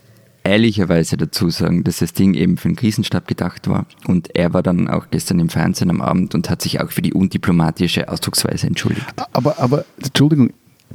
ehrlicherweise 0.44 1.16
dazu 1.16 1.50
sagen, 1.50 1.84
dass 1.84 1.98
das 1.98 2.12
Ding 2.12 2.34
eben 2.34 2.56
für 2.56 2.68
den 2.68 2.76
Krisenstab 2.76 3.26
gedacht 3.26 3.68
war. 3.68 3.86
Und 4.06 4.34
er 4.34 4.52
war 4.52 4.62
dann 4.62 4.88
auch 4.88 5.06
gestern 5.10 5.38
im 5.38 5.48
Fernsehen 5.48 5.90
am 5.90 6.00
Abend 6.00 6.34
und 6.34 6.50
hat 6.50 6.62
sich 6.62 6.80
auch 6.80 6.90
für 6.90 7.02
die 7.02 7.12
undiplomatische 7.12 8.08
Ausdrucksweise 8.08 8.66
entschuldigt. 8.66 9.06
Aber, 9.32 9.58
aber 9.58 9.84
Entschuldigung, 10.02 10.52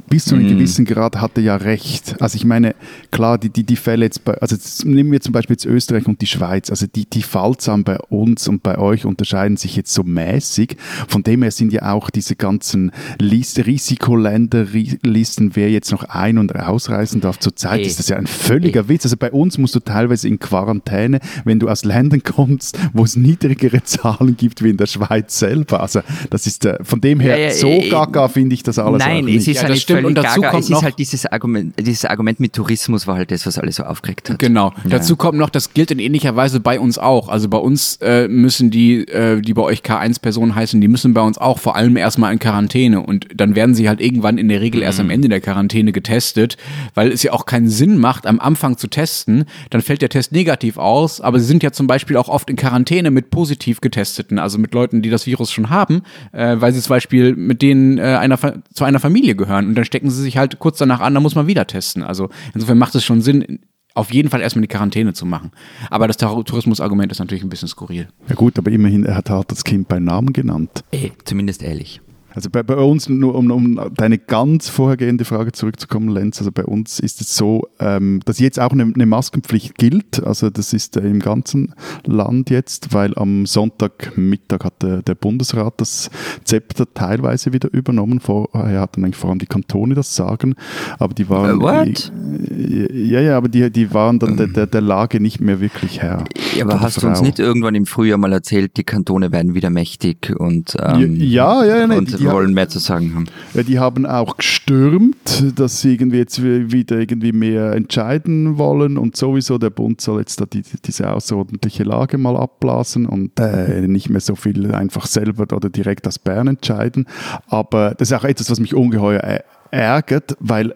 bis 0.08 0.26
zu 0.26 0.34
einem 0.34 0.46
mm. 0.46 0.50
gewissen 0.50 0.84
Grad 0.84 1.16
hatte 1.16 1.40
ja 1.40 1.56
recht. 1.56 2.20
Also 2.20 2.36
ich 2.36 2.44
meine, 2.44 2.74
klar, 3.10 3.38
die, 3.38 3.48
die, 3.50 3.64
die 3.64 3.76
Fälle 3.76 4.04
jetzt 4.04 4.24
bei, 4.24 4.34
also 4.34 4.54
jetzt 4.54 4.84
nehmen 4.84 5.10
wir 5.10 5.20
zum 5.20 5.32
Beispiel 5.32 5.54
jetzt 5.54 5.66
Österreich 5.66 6.06
und 6.06 6.20
die 6.20 6.26
Schweiz, 6.26 6.70
also 6.70 6.86
die, 6.86 7.06
die 7.06 7.22
Fallzahlen 7.22 7.84
bei 7.84 7.98
uns 7.98 8.46
und 8.48 8.62
bei 8.62 8.78
euch 8.78 9.04
unterscheiden 9.04 9.56
sich 9.56 9.76
jetzt 9.76 9.92
so 9.92 10.02
mäßig. 10.02 10.76
Von 11.08 11.22
dem 11.22 11.42
her 11.42 11.50
sind 11.50 11.72
ja 11.72 11.92
auch 11.92 12.10
diese 12.10 12.36
ganzen 12.36 12.92
Liste, 13.18 13.66
Risikoländerlisten, 13.66 15.56
wer 15.56 15.70
jetzt 15.70 15.90
noch 15.92 16.04
ein- 16.04 16.38
und 16.38 16.54
ausreisen 16.54 17.20
darf. 17.20 17.38
Zurzeit 17.38 17.80
hey. 17.80 17.86
ist 17.86 17.98
das 17.98 18.08
ja 18.08 18.16
ein 18.16 18.26
völliger 18.26 18.82
hey. 18.82 18.90
Witz. 18.90 19.06
Also 19.06 19.16
bei 19.16 19.32
uns 19.32 19.58
musst 19.58 19.74
du 19.74 19.80
teilweise 19.80 20.28
in 20.28 20.38
Quarantäne, 20.38 21.20
wenn 21.44 21.58
du 21.58 21.68
aus 21.68 21.84
Ländern 21.84 22.22
kommst, 22.22 22.78
wo 22.92 23.04
es 23.04 23.16
niedrigere 23.16 23.82
Zahlen 23.82 24.36
gibt 24.36 24.62
wie 24.62 24.70
in 24.70 24.76
der 24.76 24.86
Schweiz 24.86 25.38
selber. 25.38 25.80
Also 25.80 26.00
das 26.30 26.46
ist 26.46 26.64
äh, 26.64 26.78
von 26.82 27.00
dem 27.00 27.20
her 27.20 27.38
ja, 27.38 27.46
ja, 27.46 27.52
so 27.52 27.68
äh, 27.68 27.88
gaga 27.88 28.28
finde 28.28 28.54
ich 28.54 28.62
das 28.62 28.78
alles 28.78 29.00
Nein, 29.00 29.28
es 29.28 29.48
ist 29.48 29.56
ja, 29.56 29.62
eine 29.62 29.76
stimmt. 29.86 30.04
Und 30.04 30.14
dazu 30.14 30.40
gaga. 30.40 30.50
kommt 30.50 30.64
es 30.64 30.70
noch, 30.70 30.78
ist 30.78 30.84
halt 30.84 30.98
dieses 30.98 31.26
Argument, 31.26 31.74
dieses 31.78 32.04
Argument 32.04 32.40
mit 32.40 32.52
Tourismus 32.52 33.06
war 33.06 33.16
halt 33.16 33.30
das, 33.30 33.46
was 33.46 33.58
alles 33.58 33.76
so 33.76 33.84
aufgeregt 33.84 34.30
hat. 34.30 34.38
Genau. 34.38 34.72
Ja. 34.84 34.90
Dazu 34.90 35.16
kommt 35.16 35.38
noch, 35.38 35.50
das 35.50 35.74
gilt 35.74 35.90
in 35.90 35.98
ähnlicher 35.98 36.36
Weise 36.36 36.60
bei 36.60 36.78
uns 36.78 36.98
auch. 36.98 37.28
Also 37.28 37.48
bei 37.48 37.58
uns 37.58 37.96
äh, 38.02 38.28
müssen 38.28 38.70
die, 38.70 39.06
äh, 39.08 39.40
die 39.40 39.54
bei 39.54 39.62
euch 39.62 39.80
K1-Personen 39.80 40.54
heißen, 40.54 40.80
die 40.80 40.88
müssen 40.88 41.14
bei 41.14 41.20
uns 41.20 41.38
auch 41.38 41.58
vor 41.58 41.76
allem 41.76 41.96
erstmal 41.96 42.32
in 42.32 42.38
Quarantäne 42.38 43.00
und 43.00 43.28
dann 43.34 43.54
werden 43.54 43.74
sie 43.74 43.88
halt 43.88 44.00
irgendwann 44.00 44.38
in 44.38 44.48
der 44.48 44.60
Regel 44.60 44.82
erst 44.82 45.00
am 45.00 45.06
mhm. 45.06 45.12
Ende 45.12 45.28
der 45.28 45.40
Quarantäne 45.40 45.92
getestet, 45.92 46.56
weil 46.94 47.12
es 47.12 47.22
ja 47.22 47.32
auch 47.32 47.46
keinen 47.46 47.68
Sinn 47.68 47.98
macht, 47.98 48.26
am 48.26 48.40
Anfang 48.40 48.76
zu 48.76 48.88
testen. 48.88 49.44
Dann 49.70 49.82
fällt 49.82 50.02
der 50.02 50.08
Test 50.08 50.32
negativ 50.32 50.78
aus, 50.78 51.20
aber 51.20 51.38
sie 51.38 51.46
sind 51.46 51.62
ja 51.62 51.72
zum 51.72 51.86
Beispiel 51.86 52.16
auch 52.16 52.28
oft 52.28 52.50
in 52.50 52.56
Quarantäne 52.56 53.10
mit 53.10 53.30
positiv 53.30 53.80
getesteten, 53.80 54.38
also 54.38 54.58
mit 54.58 54.74
Leuten, 54.74 55.02
die 55.02 55.10
das 55.10 55.26
Virus 55.26 55.52
schon 55.52 55.70
haben, 55.70 56.02
äh, 56.32 56.56
weil 56.58 56.72
sie 56.72 56.80
zum 56.80 56.90
Beispiel 56.90 57.34
mit 57.36 57.62
denen 57.62 57.98
äh, 57.98 58.02
einer, 58.02 58.38
zu 58.72 58.84
einer 58.84 59.00
Familie 59.00 59.36
gehören 59.36 59.68
und 59.68 59.74
dann 59.76 59.84
stecken 59.84 60.10
sie 60.10 60.22
sich 60.22 60.36
halt 60.36 60.58
kurz 60.58 60.78
danach 60.78 61.00
an, 61.00 61.14
da 61.14 61.20
muss 61.20 61.34
man 61.34 61.46
wieder 61.46 61.66
testen. 61.66 62.02
Also 62.02 62.28
insofern 62.54 62.78
macht 62.78 62.94
es 62.94 63.04
schon 63.04 63.22
Sinn, 63.22 63.60
auf 63.94 64.12
jeden 64.12 64.28
Fall 64.28 64.42
erstmal 64.42 64.62
die 64.62 64.68
Quarantäne 64.68 65.14
zu 65.14 65.24
machen. 65.24 65.52
Aber 65.90 66.06
das 66.06 66.18
Tourismusargument 66.18 67.10
ist 67.10 67.18
natürlich 67.18 67.42
ein 67.42 67.48
bisschen 67.48 67.68
skurril. 67.68 68.08
Ja 68.28 68.34
gut, 68.34 68.58
aber 68.58 68.70
immerhin, 68.70 69.04
er 69.04 69.16
hat 69.16 69.30
halt 69.30 69.50
das 69.50 69.64
Kind 69.64 69.88
beim 69.88 70.04
Namen 70.04 70.32
genannt. 70.32 70.84
Ey, 70.90 71.12
zumindest 71.24 71.62
ehrlich. 71.62 72.00
Also 72.36 72.50
bei, 72.50 72.62
bei 72.62 72.76
uns, 72.76 73.08
nur 73.08 73.34
um, 73.34 73.50
um 73.50 73.80
deine 73.94 74.18
ganz 74.18 74.68
vorhergehende 74.68 75.24
Frage 75.24 75.52
zurückzukommen, 75.52 76.10
Lenz, 76.10 76.38
also 76.38 76.52
bei 76.52 76.66
uns 76.66 77.00
ist 77.00 77.22
es 77.22 77.34
so, 77.34 77.66
ähm, 77.80 78.20
dass 78.26 78.38
jetzt 78.38 78.60
auch 78.60 78.72
eine, 78.72 78.82
eine 78.82 79.06
Maskenpflicht 79.06 79.78
gilt. 79.78 80.22
Also 80.22 80.50
das 80.50 80.74
ist 80.74 80.98
äh, 80.98 81.00
im 81.00 81.20
ganzen 81.20 81.74
Land 82.04 82.50
jetzt, 82.50 82.92
weil 82.92 83.16
am 83.16 83.46
Sonntagmittag 83.46 84.64
hat 84.64 84.82
der, 84.82 85.00
der 85.00 85.14
Bundesrat 85.14 85.80
das 85.80 86.10
Zepter 86.44 86.84
teilweise 86.92 87.54
wieder 87.54 87.72
übernommen. 87.72 88.20
Vorher 88.20 88.82
hatten 88.82 89.02
eigentlich 89.02 89.16
vor 89.16 89.30
allem 89.30 89.38
die 89.38 89.46
Kantone 89.46 89.94
das 89.94 90.14
Sagen, 90.14 90.56
aber 90.98 91.14
die 91.14 91.30
waren... 91.30 91.56
Uh, 91.56 91.62
what? 91.62 92.12
Die, 92.14 93.08
ja, 93.08 93.20
ja, 93.22 93.38
aber 93.38 93.48
die, 93.48 93.70
die 93.70 93.94
waren 93.94 94.18
dann 94.18 94.36
der, 94.36 94.48
der, 94.48 94.66
der 94.66 94.82
Lage 94.82 95.20
nicht 95.20 95.40
mehr 95.40 95.62
wirklich 95.62 96.02
Herr. 96.02 96.24
Ja, 96.54 96.64
aber 96.66 96.82
hast 96.82 97.02
du 97.02 97.06
uns 97.06 97.22
nicht 97.22 97.38
irgendwann 97.38 97.74
im 97.74 97.86
Frühjahr 97.86 98.18
mal 98.18 98.34
erzählt, 98.34 98.76
die 98.76 98.84
Kantone 98.84 99.32
werden 99.32 99.54
wieder 99.54 99.70
mächtig 99.70 100.34
und... 100.38 100.76
Ähm, 100.78 101.16
ja, 101.16 101.64
ja, 101.64 101.78
ja, 101.78 101.86
nee, 101.86 101.96
und, 101.96 102.25
die, 102.26 102.32
wollen 102.32 102.54
mehr 102.54 102.68
zu 102.68 102.78
sagen 102.78 103.14
haben. 103.14 103.26
Ja, 103.54 103.62
die 103.62 103.78
haben 103.78 104.06
auch 104.06 104.36
gestürmt, 104.36 105.44
dass 105.56 105.80
sie 105.80 105.92
irgendwie 105.92 106.18
jetzt 106.18 106.42
wieder 106.42 106.98
irgendwie 106.98 107.32
mehr 107.32 107.72
entscheiden 107.72 108.58
wollen 108.58 108.98
und 108.98 109.16
sowieso 109.16 109.58
der 109.58 109.70
Bund 109.70 110.00
soll 110.00 110.20
jetzt 110.20 110.40
da 110.40 110.46
die, 110.46 110.62
diese 110.84 111.12
außerordentliche 111.12 111.84
Lage 111.84 112.18
mal 112.18 112.36
abblasen 112.36 113.06
und 113.06 113.38
äh, 113.38 113.86
nicht 113.86 114.10
mehr 114.10 114.20
so 114.20 114.34
viel 114.34 114.74
einfach 114.74 115.06
selber 115.06 115.54
oder 115.54 115.70
direkt 115.70 116.06
aus 116.06 116.18
Bern 116.18 116.48
entscheiden. 116.48 117.06
Aber 117.48 117.94
das 117.94 118.10
ist 118.10 118.18
auch 118.18 118.24
etwas, 118.24 118.50
was 118.50 118.60
mich 118.60 118.74
ungeheuer 118.74 119.42
ärgert, 119.70 120.36
weil 120.40 120.74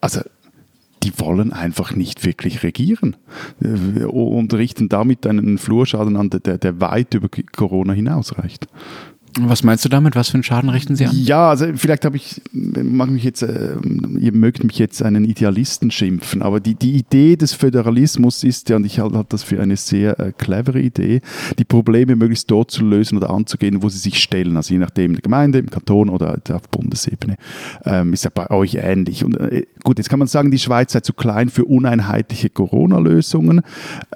also 0.00 0.20
die 1.02 1.18
wollen 1.18 1.52
einfach 1.52 1.94
nicht 1.94 2.24
wirklich 2.24 2.62
regieren 2.62 3.16
äh, 3.62 4.04
und 4.04 4.52
richten 4.54 4.88
damit 4.88 5.26
einen 5.26 5.58
Flurschaden 5.58 6.16
an, 6.16 6.30
der, 6.30 6.58
der 6.58 6.80
weit 6.80 7.14
über 7.14 7.28
Corona 7.28 7.92
hinausreicht. 7.92 8.66
Was 9.40 9.62
meinst 9.62 9.84
du 9.84 9.88
damit? 9.88 10.16
Was 10.16 10.28
für 10.28 10.34
einen 10.34 10.42
Schaden 10.42 10.70
richten 10.70 10.96
sie 10.96 11.06
an? 11.06 11.14
Ja, 11.14 11.50
also 11.50 11.66
vielleicht 11.74 12.04
habe 12.04 12.16
ich, 12.16 12.40
mag 12.52 13.10
mich 13.10 13.24
jetzt, 13.24 13.42
äh, 13.42 13.76
ihr 14.18 14.32
mögt 14.32 14.64
mich 14.64 14.78
jetzt 14.78 15.02
einen 15.02 15.24
Idealisten 15.24 15.90
schimpfen, 15.90 16.42
aber 16.42 16.60
die, 16.60 16.74
die 16.74 16.96
Idee 16.96 17.36
des 17.36 17.52
Föderalismus 17.52 18.44
ist 18.44 18.68
ja, 18.68 18.76
und 18.76 18.84
ich 18.84 19.00
halte 19.00 19.24
das 19.28 19.42
für 19.42 19.60
eine 19.60 19.76
sehr 19.76 20.18
äh, 20.18 20.32
clevere 20.36 20.80
Idee, 20.80 21.20
die 21.58 21.64
Probleme 21.64 22.16
möglichst 22.16 22.50
dort 22.50 22.70
zu 22.70 22.84
lösen 22.84 23.18
oder 23.18 23.30
anzugehen, 23.30 23.82
wo 23.82 23.88
sie 23.88 23.98
sich 23.98 24.18
stellen. 24.22 24.56
Also 24.56 24.74
je 24.74 24.80
nachdem, 24.80 25.10
in 25.10 25.14
der 25.14 25.22
Gemeinde, 25.22 25.58
im 25.58 25.70
Kanton 25.70 26.08
oder 26.08 26.38
auf 26.52 26.68
Bundesebene. 26.68 27.36
Ähm, 27.84 28.12
ist 28.12 28.24
ja 28.24 28.30
bei 28.32 28.50
euch 28.50 28.76
ähnlich. 28.76 29.24
Und 29.24 29.36
äh, 29.36 29.66
gut, 29.84 29.98
jetzt 29.98 30.08
kann 30.08 30.18
man 30.18 30.28
sagen, 30.28 30.50
die 30.50 30.58
Schweiz 30.58 30.92
sei 30.92 31.00
zu 31.00 31.12
klein 31.12 31.48
für 31.48 31.64
uneinheitliche 31.64 32.50
Corona-Lösungen. 32.50 33.62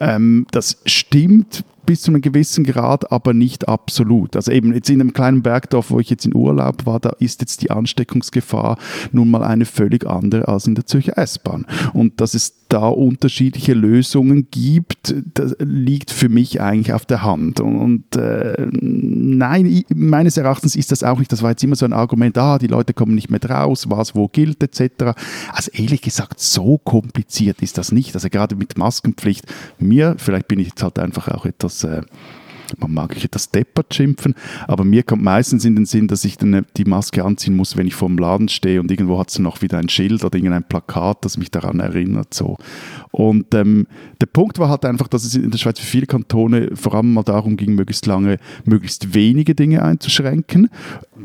Ähm, 0.00 0.46
das 0.50 0.78
stimmt 0.86 1.64
bis 1.86 2.02
zu 2.02 2.10
einem 2.10 2.20
gewissen 2.20 2.64
Grad, 2.64 3.10
aber 3.12 3.34
nicht 3.34 3.68
absolut. 3.68 4.36
Also 4.36 4.52
eben 4.52 4.74
jetzt 4.74 4.90
in 4.90 5.00
einem 5.00 5.12
kleinen 5.12 5.42
Bergdorf, 5.42 5.90
wo 5.90 6.00
ich 6.00 6.10
jetzt 6.10 6.26
in 6.26 6.34
Urlaub 6.34 6.86
war, 6.86 7.00
da 7.00 7.10
ist 7.18 7.40
jetzt 7.40 7.62
die 7.62 7.70
Ansteckungsgefahr 7.70 8.78
nun 9.12 9.30
mal 9.30 9.42
eine 9.42 9.64
völlig 9.64 10.06
andere 10.06 10.48
als 10.48 10.66
in 10.66 10.74
der 10.74 10.86
Zürcher 10.86 11.18
S-Bahn. 11.18 11.66
Und 11.92 12.20
dass 12.20 12.34
es 12.34 12.61
da 12.72 12.88
unterschiedliche 12.88 13.74
Lösungen 13.74 14.48
gibt, 14.50 15.14
das 15.34 15.54
liegt 15.58 16.10
für 16.10 16.30
mich 16.30 16.62
eigentlich 16.62 16.94
auf 16.94 17.04
der 17.04 17.22
Hand. 17.22 17.60
Und 17.60 18.16
äh, 18.16 18.66
nein, 18.70 19.84
meines 19.94 20.38
Erachtens 20.38 20.74
ist 20.74 20.90
das 20.90 21.02
auch 21.02 21.18
nicht, 21.18 21.30
das 21.32 21.42
war 21.42 21.50
jetzt 21.50 21.62
immer 21.62 21.76
so 21.76 21.84
ein 21.84 21.92
Argument, 21.92 22.38
ah, 22.38 22.58
die 22.58 22.68
Leute 22.68 22.94
kommen 22.94 23.14
nicht 23.14 23.30
mehr 23.30 23.42
raus, 23.42 23.90
was 23.90 24.14
wo 24.14 24.28
gilt 24.28 24.62
etc. 24.62 25.14
Also 25.52 25.70
ehrlich 25.74 26.00
gesagt, 26.00 26.40
so 26.40 26.78
kompliziert 26.78 27.60
ist 27.60 27.76
das 27.76 27.92
nicht. 27.92 28.14
Also 28.14 28.30
gerade 28.30 28.56
mit 28.56 28.78
Maskenpflicht, 28.78 29.44
mir, 29.78 30.14
vielleicht 30.16 30.48
bin 30.48 30.58
ich 30.58 30.68
jetzt 30.68 30.82
halt 30.82 30.98
einfach 30.98 31.28
auch 31.28 31.44
etwas, 31.44 31.84
äh, 31.84 32.00
man 32.78 32.92
mag 32.92 33.16
ich 33.16 33.24
etwas 33.24 33.50
deppert 33.50 33.94
schimpfen, 33.94 34.34
aber 34.66 34.84
mir 34.84 35.02
kommt 35.02 35.22
meistens 35.22 35.64
in 35.64 35.76
den 35.76 35.86
Sinn, 35.86 36.08
dass 36.08 36.24
ich 36.24 36.36
dann 36.38 36.66
die 36.76 36.84
Maske 36.84 37.24
anziehen 37.24 37.56
muss, 37.56 37.76
wenn 37.76 37.86
ich 37.86 37.94
vor 37.94 38.08
dem 38.08 38.18
Laden 38.18 38.48
stehe 38.48 38.80
und 38.80 38.90
irgendwo 38.90 39.18
hat 39.18 39.30
es 39.30 39.38
noch 39.38 39.62
wieder 39.62 39.78
ein 39.78 39.88
Schild 39.88 40.24
oder 40.24 40.36
irgendein 40.36 40.64
Plakat, 40.64 41.24
das 41.24 41.36
mich 41.36 41.50
daran 41.50 41.80
erinnert. 41.80 42.34
So. 42.34 42.56
Und 43.10 43.54
ähm, 43.54 43.86
der 44.20 44.26
Punkt 44.26 44.58
war 44.58 44.68
halt 44.68 44.84
einfach, 44.84 45.08
dass 45.08 45.24
es 45.24 45.34
in 45.34 45.50
der 45.50 45.58
Schweiz 45.58 45.78
für 45.78 45.86
viele 45.86 46.06
Kantone 46.06 46.70
vor 46.74 46.94
allem 46.94 47.12
mal 47.12 47.22
darum 47.22 47.56
ging, 47.56 47.74
möglichst 47.74 48.06
lange, 48.06 48.38
möglichst 48.64 49.14
wenige 49.14 49.54
Dinge 49.54 49.82
einzuschränken, 49.82 50.68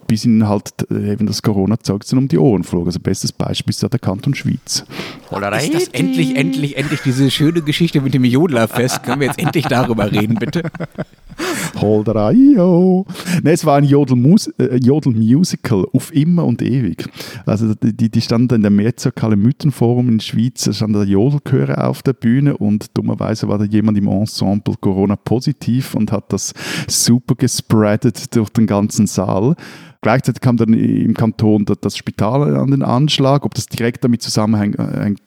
bis 0.07 0.25
ihnen 0.25 0.47
halt 0.47 0.71
äh, 0.91 1.11
eben 1.11 1.27
das 1.27 1.41
Corona-Zeug 1.41 2.03
um 2.13 2.27
die 2.27 2.37
Ohren 2.37 2.63
flog. 2.63 2.87
Also 2.87 2.99
bestes 2.99 3.31
Beispiel 3.31 3.71
ist 3.71 3.81
ja 3.81 3.89
der 3.89 3.99
Kanton 3.99 4.33
Schweiz. 4.33 4.85
Ist 5.31 5.73
das 5.73 5.87
endlich, 5.89 6.35
endlich, 6.35 6.77
endlich 6.77 7.01
diese 7.01 7.29
schöne 7.31 7.61
Geschichte 7.61 8.01
mit 8.01 8.13
dem 8.13 8.23
Jodlerfest? 8.23 9.03
Können 9.03 9.21
wir 9.21 9.27
jetzt 9.27 9.39
endlich 9.39 9.65
darüber 9.65 10.11
reden, 10.11 10.35
bitte? 10.35 10.63
Holdereio. 11.81 13.05
Ne, 13.43 13.51
es 13.51 13.65
war 13.65 13.77
ein 13.77 13.83
Jodel-Musical 13.83 14.57
äh, 14.57 14.77
Jodel 14.77 15.85
auf 15.93 16.13
immer 16.13 16.45
und 16.45 16.61
ewig. 16.61 17.05
Also 17.45 17.73
die, 17.75 18.09
die 18.09 18.21
standen 18.21 18.55
in 18.55 18.61
der 18.61 18.71
Mehrzirkale 18.71 19.35
Mythenforum 19.35 20.09
in 20.09 20.17
der 20.17 20.25
Schweiz, 20.25 20.63
da 20.63 20.73
stand 20.73 20.95
der 20.95 21.03
Jodelchöre 21.03 21.83
auf 21.83 22.01
der 22.01 22.13
Bühne 22.13 22.57
und 22.57 22.97
dummerweise 22.97 23.47
war 23.47 23.57
da 23.57 23.65
jemand 23.65 23.97
im 23.97 24.07
Ensemble 24.07 24.75
Corona 24.79 25.15
positiv 25.15 25.93
und 25.93 26.11
hat 26.11 26.33
das 26.33 26.53
super 26.87 27.35
gespreadet 27.35 28.35
durch 28.35 28.49
den 28.49 28.67
ganzen 28.67 29.07
Saal. 29.07 29.55
Gleichzeitig 30.01 30.41
kam 30.41 30.57
dann 30.57 30.73
im 30.73 31.13
Kanton 31.13 31.65
das 31.81 31.97
Spital 31.97 32.55
an 32.55 32.71
den 32.71 32.83
Anschlag. 32.83 33.45
Ob 33.45 33.53
das 33.53 33.67
direkt 33.67 34.03
damit 34.03 34.21
zusammenhängt, 34.21 34.77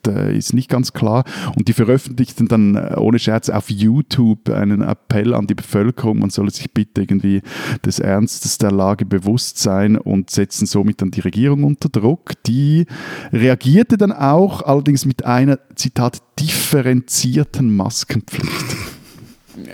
äh, 0.07 0.35
ist 0.35 0.53
nicht 0.53 0.69
ganz 0.69 0.93
klar. 0.93 1.23
Und 1.55 1.67
die 1.67 1.73
veröffentlichten 1.73 2.47
dann 2.47 2.75
äh, 2.75 2.95
ohne 2.97 3.19
Scherz 3.19 3.49
auf 3.49 3.69
YouTube 3.69 4.49
einen 4.49 4.81
Appell 4.81 5.33
an 5.33 5.47
die 5.47 5.55
Bevölkerung, 5.55 6.19
man 6.19 6.29
solle 6.29 6.51
sich 6.51 6.71
bitte 6.73 7.01
irgendwie 7.01 7.41
des 7.85 7.99
Ernstes 7.99 8.57
der 8.57 8.71
Lage 8.71 9.05
bewusst 9.05 9.59
sein 9.59 9.97
und 9.97 10.29
setzen 10.29 10.65
somit 10.65 11.01
dann 11.01 11.11
die 11.11 11.21
Regierung 11.21 11.63
unter 11.63 11.89
Druck. 11.89 12.31
Die 12.45 12.85
reagierte 13.31 13.97
dann 13.97 14.11
auch, 14.11 14.61
allerdings 14.63 15.05
mit 15.05 15.25
einer, 15.25 15.59
Zitat, 15.75 16.21
differenzierten 16.39 17.75
Maskenpflicht. 17.75 18.90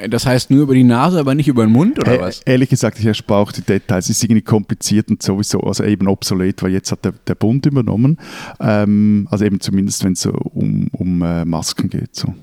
Das 0.10 0.26
heißt 0.26 0.50
nur 0.50 0.64
über 0.64 0.74
die 0.74 0.84
Nase, 0.84 1.20
aber 1.20 1.36
nicht 1.36 1.48
über 1.48 1.66
den 1.66 1.72
Mund, 1.72 2.00
oder 2.00 2.14
äh, 2.14 2.22
was? 2.22 2.42
Ehrlich 2.46 2.70
gesagt, 2.70 3.00
ich 3.00 3.06
erspare 3.06 3.42
auch 3.42 3.52
die 3.52 3.62
Details. 3.62 4.06
Es 4.06 4.18
ist 4.18 4.24
irgendwie 4.24 4.42
kompliziert 4.42 5.10
und 5.10 5.22
sowieso, 5.22 5.60
also 5.62 5.84
eben 5.84 6.08
obsolet, 6.08 6.62
weil 6.64 6.72
jetzt 6.72 6.92
hat 6.92 7.06
der, 7.06 7.14
der 7.28 7.36
Bund 7.36 7.66
übernommen. 7.66 8.18
Ähm, 8.60 9.28
also 9.30 9.46
eben 9.46 9.60
zumindest, 9.60 10.04
wenn 10.04 10.14
es 10.14 10.22
so 10.22 10.32
um, 10.32 10.88
um 10.92 11.22
äh, 11.22 11.46
Masken 11.46 11.90
geht. 11.90 12.16
So. 12.16 12.34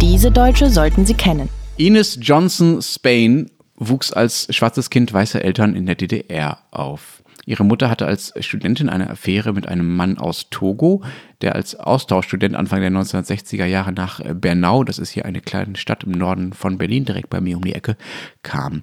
Diese 0.00 0.30
Deutsche 0.30 0.70
sollten 0.70 1.06
Sie 1.06 1.14
kennen. 1.14 1.48
Ines 1.76 2.18
Johnson 2.20 2.80
Spain 2.82 3.50
wuchs 3.76 4.12
als 4.12 4.46
schwarzes 4.50 4.90
Kind 4.90 5.12
weißer 5.12 5.42
Eltern 5.42 5.74
in 5.74 5.86
der 5.86 5.94
DDR 5.94 6.58
auf. 6.70 7.21
Ihre 7.44 7.64
Mutter 7.64 7.90
hatte 7.90 8.06
als 8.06 8.32
Studentin 8.40 8.88
eine 8.88 9.10
Affäre 9.10 9.52
mit 9.52 9.66
einem 9.66 9.96
Mann 9.96 10.18
aus 10.18 10.48
Togo, 10.50 11.02
der 11.40 11.54
als 11.54 11.74
Austauschstudent 11.74 12.54
Anfang 12.54 12.80
der 12.80 12.90
1960er 12.90 13.64
Jahre 13.64 13.92
nach 13.92 14.20
Bernau, 14.34 14.84
das 14.84 14.98
ist 14.98 15.10
hier 15.10 15.24
eine 15.24 15.40
kleine 15.40 15.76
Stadt 15.76 16.04
im 16.04 16.12
Norden 16.12 16.52
von 16.52 16.78
Berlin, 16.78 17.04
direkt 17.04 17.30
bei 17.30 17.40
mir 17.40 17.56
um 17.56 17.64
die 17.64 17.74
Ecke, 17.74 17.96
kam. 18.42 18.82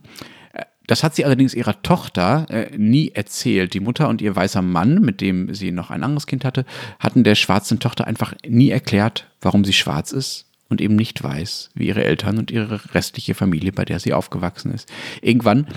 Äh, 0.54 0.64
das 0.88 1.04
hat 1.04 1.16
sie 1.16 1.24
allerdings 1.24 1.54
ihrer 1.54 1.82
Tochter 1.82 2.48
äh, 2.50 2.78
nie 2.78 3.12
erzählt. 3.14 3.74
Die 3.74 3.80
Mutter 3.80 4.10
und 4.10 4.22
ihr 4.22 4.36
weißer 4.36 4.62
Mann, 4.62 5.02
mit 5.02 5.22
dem 5.22 5.54
sie 5.54 5.72
noch 5.72 5.90
ein 5.90 6.04
anderes 6.04 6.28
Kind 6.28 6.44
hatte, 6.44 6.66
hatten 7.00 7.24
der 7.24 7.36
schwarzen 7.36 7.80
Tochter 7.80 8.08
einfach 8.08 8.34
nie 8.46 8.72
erklärt, 8.72 9.28
warum 9.40 9.64
sie 9.64 9.74
schwarz 9.74 10.12
ist 10.12 10.48
und 10.68 10.82
eben 10.82 10.96
nicht 10.96 11.24
weiß, 11.24 11.72
wie 11.76 11.88
ihre 11.88 12.04
Eltern 12.04 12.38
und 12.38 12.52
ihre 12.52 12.94
restliche 12.94 13.36
Familie, 13.36 13.72
bei 13.72 13.86
der 13.86 14.00
sie 14.00 14.14
aufgewachsen 14.14 14.74
ist. 14.74 14.92
Irgendwann 15.22 15.68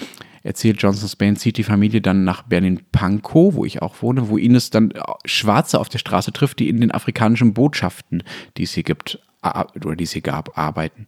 erzählt 0.43 0.83
Johnson 0.83 1.09
Spain, 1.09 1.37
zieht 1.37 1.57
die 1.57 1.63
Familie 1.63 2.01
dann 2.01 2.25
nach 2.25 2.43
Berlin-Pankow, 2.43 3.55
wo 3.55 3.65
ich 3.65 3.83
auch 3.83 4.03
wohne, 4.03 4.29
wo 4.29 4.37
Ines 4.37 4.71
dann 4.71 4.93
Schwarze 5.25 5.79
auf 5.79 5.89
der 5.89 5.99
Straße 5.99 6.33
trifft, 6.33 6.59
die 6.59 6.69
in 6.69 6.81
den 6.81 6.91
afrikanischen 6.91 7.55
Botschaften, 7.55 8.23
die 8.57 8.65
es 8.65 8.73
hier 8.73 8.83
gibt, 8.83 9.19
oder 9.43 9.97
die 9.97 10.05
es 10.05 10.13
hier 10.13 10.23
gab, 10.23 10.57
arbeiten. 10.57 11.07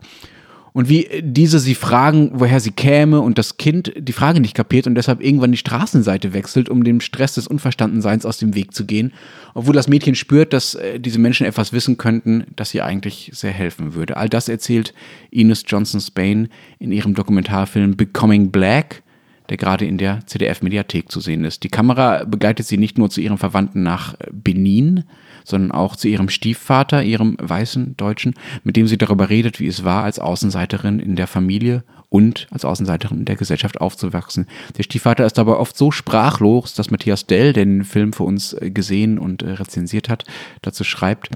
Und 0.76 0.88
wie 0.88 1.08
diese 1.22 1.60
sie 1.60 1.76
fragen, 1.76 2.32
woher 2.34 2.58
sie 2.58 2.72
käme 2.72 3.20
und 3.20 3.38
das 3.38 3.58
Kind 3.58 3.92
die 3.96 4.12
Frage 4.12 4.40
nicht 4.40 4.56
kapiert 4.56 4.88
und 4.88 4.96
deshalb 4.96 5.22
irgendwann 5.22 5.52
die 5.52 5.56
Straßenseite 5.56 6.32
wechselt, 6.32 6.68
um 6.68 6.82
dem 6.82 7.00
Stress 7.00 7.34
des 7.34 7.46
Unverstandenseins 7.46 8.26
aus 8.26 8.38
dem 8.38 8.56
Weg 8.56 8.74
zu 8.74 8.84
gehen, 8.84 9.12
obwohl 9.54 9.72
das 9.72 9.86
Mädchen 9.86 10.16
spürt, 10.16 10.52
dass 10.52 10.74
äh, 10.74 10.98
diese 10.98 11.20
Menschen 11.20 11.46
etwas 11.46 11.72
wissen 11.72 11.96
könnten, 11.96 12.46
das 12.56 12.74
ihr 12.74 12.84
eigentlich 12.84 13.30
sehr 13.32 13.52
helfen 13.52 13.94
würde. 13.94 14.16
All 14.16 14.28
das 14.28 14.48
erzählt 14.48 14.94
Ines 15.30 15.62
Johnson 15.64 16.00
Spain 16.00 16.48
in 16.80 16.90
ihrem 16.90 17.14
Dokumentarfilm 17.14 17.96
Becoming 17.96 18.50
Black, 18.50 19.03
der 19.50 19.56
gerade 19.56 19.84
in 19.84 19.98
der 19.98 20.26
CDF-Mediathek 20.26 21.10
zu 21.10 21.20
sehen 21.20 21.44
ist. 21.44 21.62
Die 21.64 21.68
Kamera 21.68 22.24
begleitet 22.24 22.66
sie 22.66 22.78
nicht 22.78 22.98
nur 22.98 23.10
zu 23.10 23.20
ihrem 23.20 23.38
Verwandten 23.38 23.82
nach 23.82 24.14
Benin, 24.32 25.04
sondern 25.44 25.72
auch 25.72 25.96
zu 25.96 26.08
ihrem 26.08 26.30
Stiefvater, 26.30 27.02
ihrem 27.02 27.36
weißen 27.40 27.96
Deutschen, 27.96 28.34
mit 28.62 28.76
dem 28.76 28.86
sie 28.86 28.96
darüber 28.96 29.28
redet, 29.28 29.60
wie 29.60 29.66
es 29.66 29.84
war, 29.84 30.04
als 30.04 30.18
Außenseiterin 30.18 30.98
in 30.98 31.16
der 31.16 31.26
Familie 31.26 31.84
und 32.14 32.46
als 32.52 32.64
Außenseiterin 32.64 33.18
in 33.18 33.24
der 33.24 33.34
Gesellschaft 33.34 33.80
aufzuwachsen. 33.80 34.46
Der 34.78 34.84
Stiefvater 34.84 35.26
ist 35.26 35.36
dabei 35.36 35.54
oft 35.54 35.76
so 35.76 35.90
sprachlos, 35.90 36.72
dass 36.72 36.92
Matthias 36.92 37.26
Dell, 37.26 37.52
der 37.52 37.64
den 37.64 37.82
Film 37.82 38.12
für 38.12 38.22
uns 38.22 38.52
äh, 38.52 38.70
gesehen 38.70 39.18
und 39.18 39.42
äh, 39.42 39.50
rezensiert 39.50 40.08
hat, 40.08 40.22
dazu 40.62 40.84
schreibt, 40.84 41.30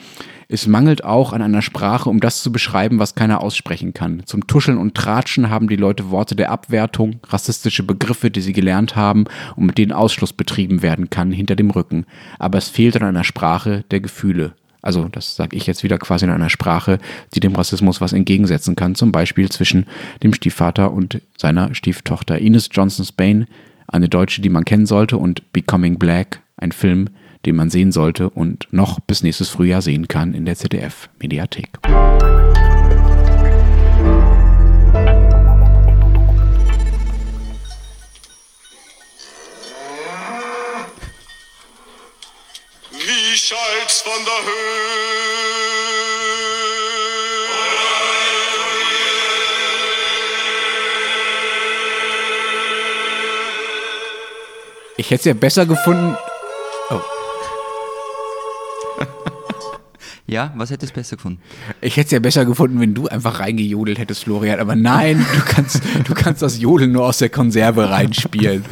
es 0.47 0.69
mangelt 0.69 1.03
auch 1.03 1.33
an 1.33 1.43
einer 1.43 1.62
Sprache, 1.62 2.09
um 2.09 2.21
das 2.21 2.45
zu 2.45 2.53
beschreiben, 2.53 3.01
was 3.01 3.17
keiner 3.17 3.43
aussprechen 3.43 3.93
kann. 3.93 4.23
Zum 4.25 4.47
Tuscheln 4.47 4.79
und 4.79 4.95
Tratschen 4.95 5.51
haben 5.51 5.69
die 5.69 5.75
Leute 5.75 6.12
Worte 6.12 6.37
der 6.37 6.53
Abwertung, 6.53 7.19
rassistische 7.27 7.83
Begriffe, 7.83 8.31
die 8.31 8.41
sie 8.41 8.53
gelernt 8.53 8.95
haben 8.95 9.25
und 9.57 9.67
mit 9.67 9.79
denen 9.79 9.91
Ausschluss 9.91 10.33
betrieben 10.33 10.81
werden 10.81 11.11
kann 11.11 11.33
hinter 11.33 11.57
dem 11.57 11.71
Rücken. 11.71 12.07
Aber 12.38 12.57
es 12.57 12.69
fehlt 12.69 12.97
an 12.97 13.03
einer 13.03 13.25
Sprache 13.25 13.83
der 13.91 13.99
Gefühle. 13.99 14.55
Also 14.83 15.09
das 15.09 15.37
sage 15.37 15.57
ich 15.57 15.67
jetzt 15.67 15.83
wieder 15.83 15.99
quasi 15.99 16.25
in 16.25 16.31
einer 16.31 16.51
Sprache, 16.51 16.99
die 17.35 17.41
dem 17.41 17.55
Rassismus 17.55 18.01
was 18.01 18.12
entgegensetzen 18.12 18.77
kann. 18.77 18.95
Zum 18.95 19.12
Beispiel 19.12 19.49
zwischen 19.49 19.87
dem 20.23 20.33
Stiefvater 20.33 20.93
und 20.93 21.21
seiner 21.37 21.75
Stieftochter. 21.75 22.38
Ines 22.38 22.69
Johnson 22.73 23.05
Spain, 23.05 23.47
eine 23.87 24.09
Deutsche, 24.09 24.43
die 24.43 24.51
man 24.51 24.64
kennen 24.64 24.87
sollte, 24.87 25.17
und 25.17 25.53
Becoming 25.53 25.99
Black, 25.99 26.41
ein 26.57 26.73
Film, 26.73 27.09
den 27.47 27.57
man 27.57 27.71
sehen 27.71 27.93
sollte 27.93 28.31
und 28.31 28.69
noch 28.71 29.01
bis 29.01 29.23
nächstes 29.23 29.49
Frühjahr 29.49 29.83
sehen 29.83 30.09
kann 30.09 30.35
in 30.35 30.45
der 30.45 30.57
ZDF-Mediathek. 30.57 31.71
Niemals 43.29 44.01
von 44.01 44.25
der 44.25 44.43
Höhe. 44.43 45.19
Ich 54.97 55.11
hätte 55.11 55.21
es 55.21 55.25
ja 55.27 55.35
besser 55.35 55.67
gefunden, 55.67 56.17
Ja, 60.31 60.53
was 60.57 60.71
hättest 60.71 60.93
du 60.93 61.01
besser 61.01 61.17
gefunden? 61.17 61.41
Ich 61.81 61.97
hätte 61.97 62.07
es 62.07 62.11
ja 62.11 62.19
besser 62.19 62.45
gefunden, 62.45 62.81
wenn 62.81 62.93
du 62.93 63.09
einfach 63.09 63.41
reingejodelt 63.41 63.99
hättest, 63.99 64.25
Florian. 64.25 64.61
Aber 64.61 64.77
nein, 64.77 65.25
du 65.35 65.41
kannst, 65.47 65.81
du 66.05 66.12
kannst 66.12 66.43
das 66.43 66.61
Jodeln 66.61 66.93
nur 66.93 67.07
aus 67.07 67.17
der 67.17 67.31
Konserve 67.31 67.88
reinspielen. 67.88 68.62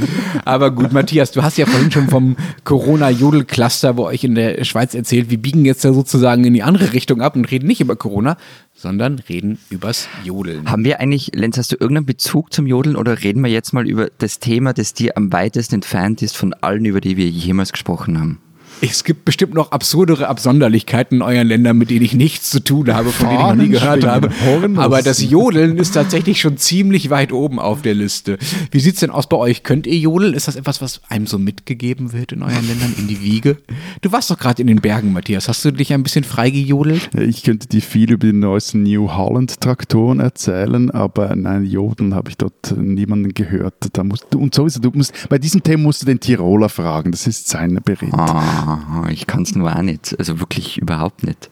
Aber 0.45 0.71
gut, 0.71 0.93
Matthias, 0.93 1.33
du 1.33 1.43
hast 1.43 1.57
ja 1.57 1.65
vorhin 1.65 1.91
schon 1.91 2.11
vom 2.11 2.37
Corona-Jodel-Cluster 2.65 3.95
bei 3.95 4.03
euch 4.03 4.23
in 4.23 4.35
der 4.35 4.65
Schweiz 4.65 4.95
erzählt. 4.95 5.31
Wir 5.31 5.39
biegen 5.39 5.65
jetzt 5.65 5.83
ja 5.83 5.95
sozusagen 5.95 6.45
in 6.45 6.53
die 6.53 6.63
andere 6.63 6.93
Richtung 6.93 7.23
ab 7.23 7.37
und 7.37 7.51
reden 7.51 7.67
nicht 7.67 7.81
über 7.81 7.97
Corona, 7.97 8.37
sondern 8.75 9.19
reden 9.19 9.59
übers 9.71 10.09
Jodeln. 10.25 10.71
Haben 10.71 10.85
wir 10.85 11.01
eigentlich, 11.01 11.31
Lenz, 11.35 11.57
hast 11.57 11.73
du 11.73 11.77
irgendeinen 11.77 12.05
Bezug 12.05 12.53
zum 12.53 12.67
Jodeln 12.67 12.97
oder 12.97 13.23
reden 13.23 13.43
wir 13.43 13.51
jetzt 13.51 13.73
mal 13.73 13.89
über 13.89 14.11
das 14.19 14.41
Thema, 14.41 14.75
das 14.75 14.93
dir 14.93 15.17
am 15.17 15.33
weitesten 15.33 15.77
entfernt 15.77 16.21
ist 16.21 16.37
von 16.37 16.53
allen, 16.53 16.85
über 16.85 17.01
die 17.01 17.17
wir 17.17 17.31
jemals 17.31 17.73
gesprochen 17.73 18.21
haben? 18.21 18.41
Es 18.83 19.05
gibt 19.05 19.25
bestimmt 19.25 19.55
noch 19.55 19.73
absurdere 19.73 20.29
Absonderlichkeiten 20.29 21.19
in 21.19 21.23
euren 21.23 21.49
Ländern, 21.49 21.79
mit 21.79 21.89
denen 21.91 22.05
ich 22.05 22.15
nichts 22.15 22.51
zu 22.51 22.63
tun 22.63 22.93
habe, 22.93 23.11
von 23.11 23.29
denen 23.29 23.41
ich 23.41 23.47
noch 23.47 23.55
nie 23.57 23.69
gehört 23.69 24.05
habe. 24.05 24.31
Aber 24.77 25.01
das 25.03 25.23
Jodeln 25.23 25.79
ist 25.79 25.95
tatsächlich 25.95 26.41
schon 26.41 26.59
ziemlich 26.59 27.09
weit 27.09 27.33
oben 27.33 27.59
auf 27.59 27.81
der 27.83 27.95
Liste. 27.95 28.39
Wie 28.71 28.81
sieht's 28.81 29.01
denn 29.01 29.11
aus 29.11 29.29
bei 29.29 29.37
euch? 29.39 29.63
Könnt 29.63 29.87
ihr 29.87 29.97
jodeln? 29.97 30.35
Ist 30.35 30.47
das 30.47 30.57
etwas, 30.57 30.83
was 30.83 31.01
einem 31.09 31.27
so 31.27 31.39
mitgegeben 31.39 32.13
wird 32.13 32.33
in 32.33 32.43
euren 32.43 32.67
Ländern, 32.67 32.95
in 32.99 33.09
die 33.09 33.23
Wiege? 33.23 33.57
Du 34.03 34.13
warst 34.13 34.31
doch 34.31 34.39
gerade 34.39 34.61
in 34.61 34.69
den 34.69 34.81
Bergen, 34.83 35.13
Matthias. 35.13 35.49
Hast 35.49 35.65
du 35.65 35.71
dich 35.71 35.93
ein 35.93 36.03
bisschen 36.03 36.25
frei 36.25 36.51
gejodelt? 36.51 37.09
Ich 37.19 37.45
könnte 37.45 37.69
dir 37.69 37.83
viel 37.83 38.13
über 38.13 38.27
die 38.27 38.33
neuesten 38.35 38.83
New 38.83 39.11
Holland 39.11 39.59
Traktoren 39.61 40.21
erzählen, 40.21 40.91
aber 40.91 41.35
nein, 41.35 41.65
Jodeln 41.65 42.15
habe 42.15 42.29
ich 42.31 42.37
dort 42.37 42.77
niemanden 42.77 43.33
gehört. 43.33 43.75
Da 43.95 44.05
musst, 44.05 44.27
du- 44.31 44.39
und 44.39 44.55
sowieso, 44.55 44.81
du 44.81 44.91
musst, 44.93 45.29
bei 45.31 45.39
diesem 45.39 45.63
Thema 45.63 45.85
musst 45.85 46.03
du 46.03 46.07
den 46.07 46.21
Tiroler 46.21 46.69
fragen, 46.69 47.11
das 47.11 47.27
ist 47.27 47.49
sein 47.49 47.81
Bericht. 47.85 48.13
Ah, 48.13 48.66
ich 49.11 49.27
kann 49.27 49.43
es 49.43 49.55
nur 49.55 49.75
auch 49.75 49.83
nicht. 49.83 50.15
Also 50.19 50.41
wirklich 50.41 50.79
überhaupt 50.79 51.23
nicht. 51.25 51.51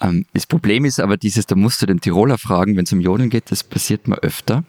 Ähm, 0.00 0.26
das 0.32 0.46
Problem 0.46 0.84
ist 0.84 1.00
aber 1.00 1.16
dieses, 1.16 1.46
da 1.46 1.54
musst 1.54 1.80
du 1.82 1.86
den 1.86 2.00
Tiroler 2.00 2.38
fragen, 2.38 2.76
wenn 2.76 2.84
es 2.84 2.92
um 2.92 3.00
Jodeln 3.00 3.30
geht, 3.30 3.50
das 3.50 3.62
passiert 3.62 4.08
mir 4.08 4.16
öfter. 4.18 4.64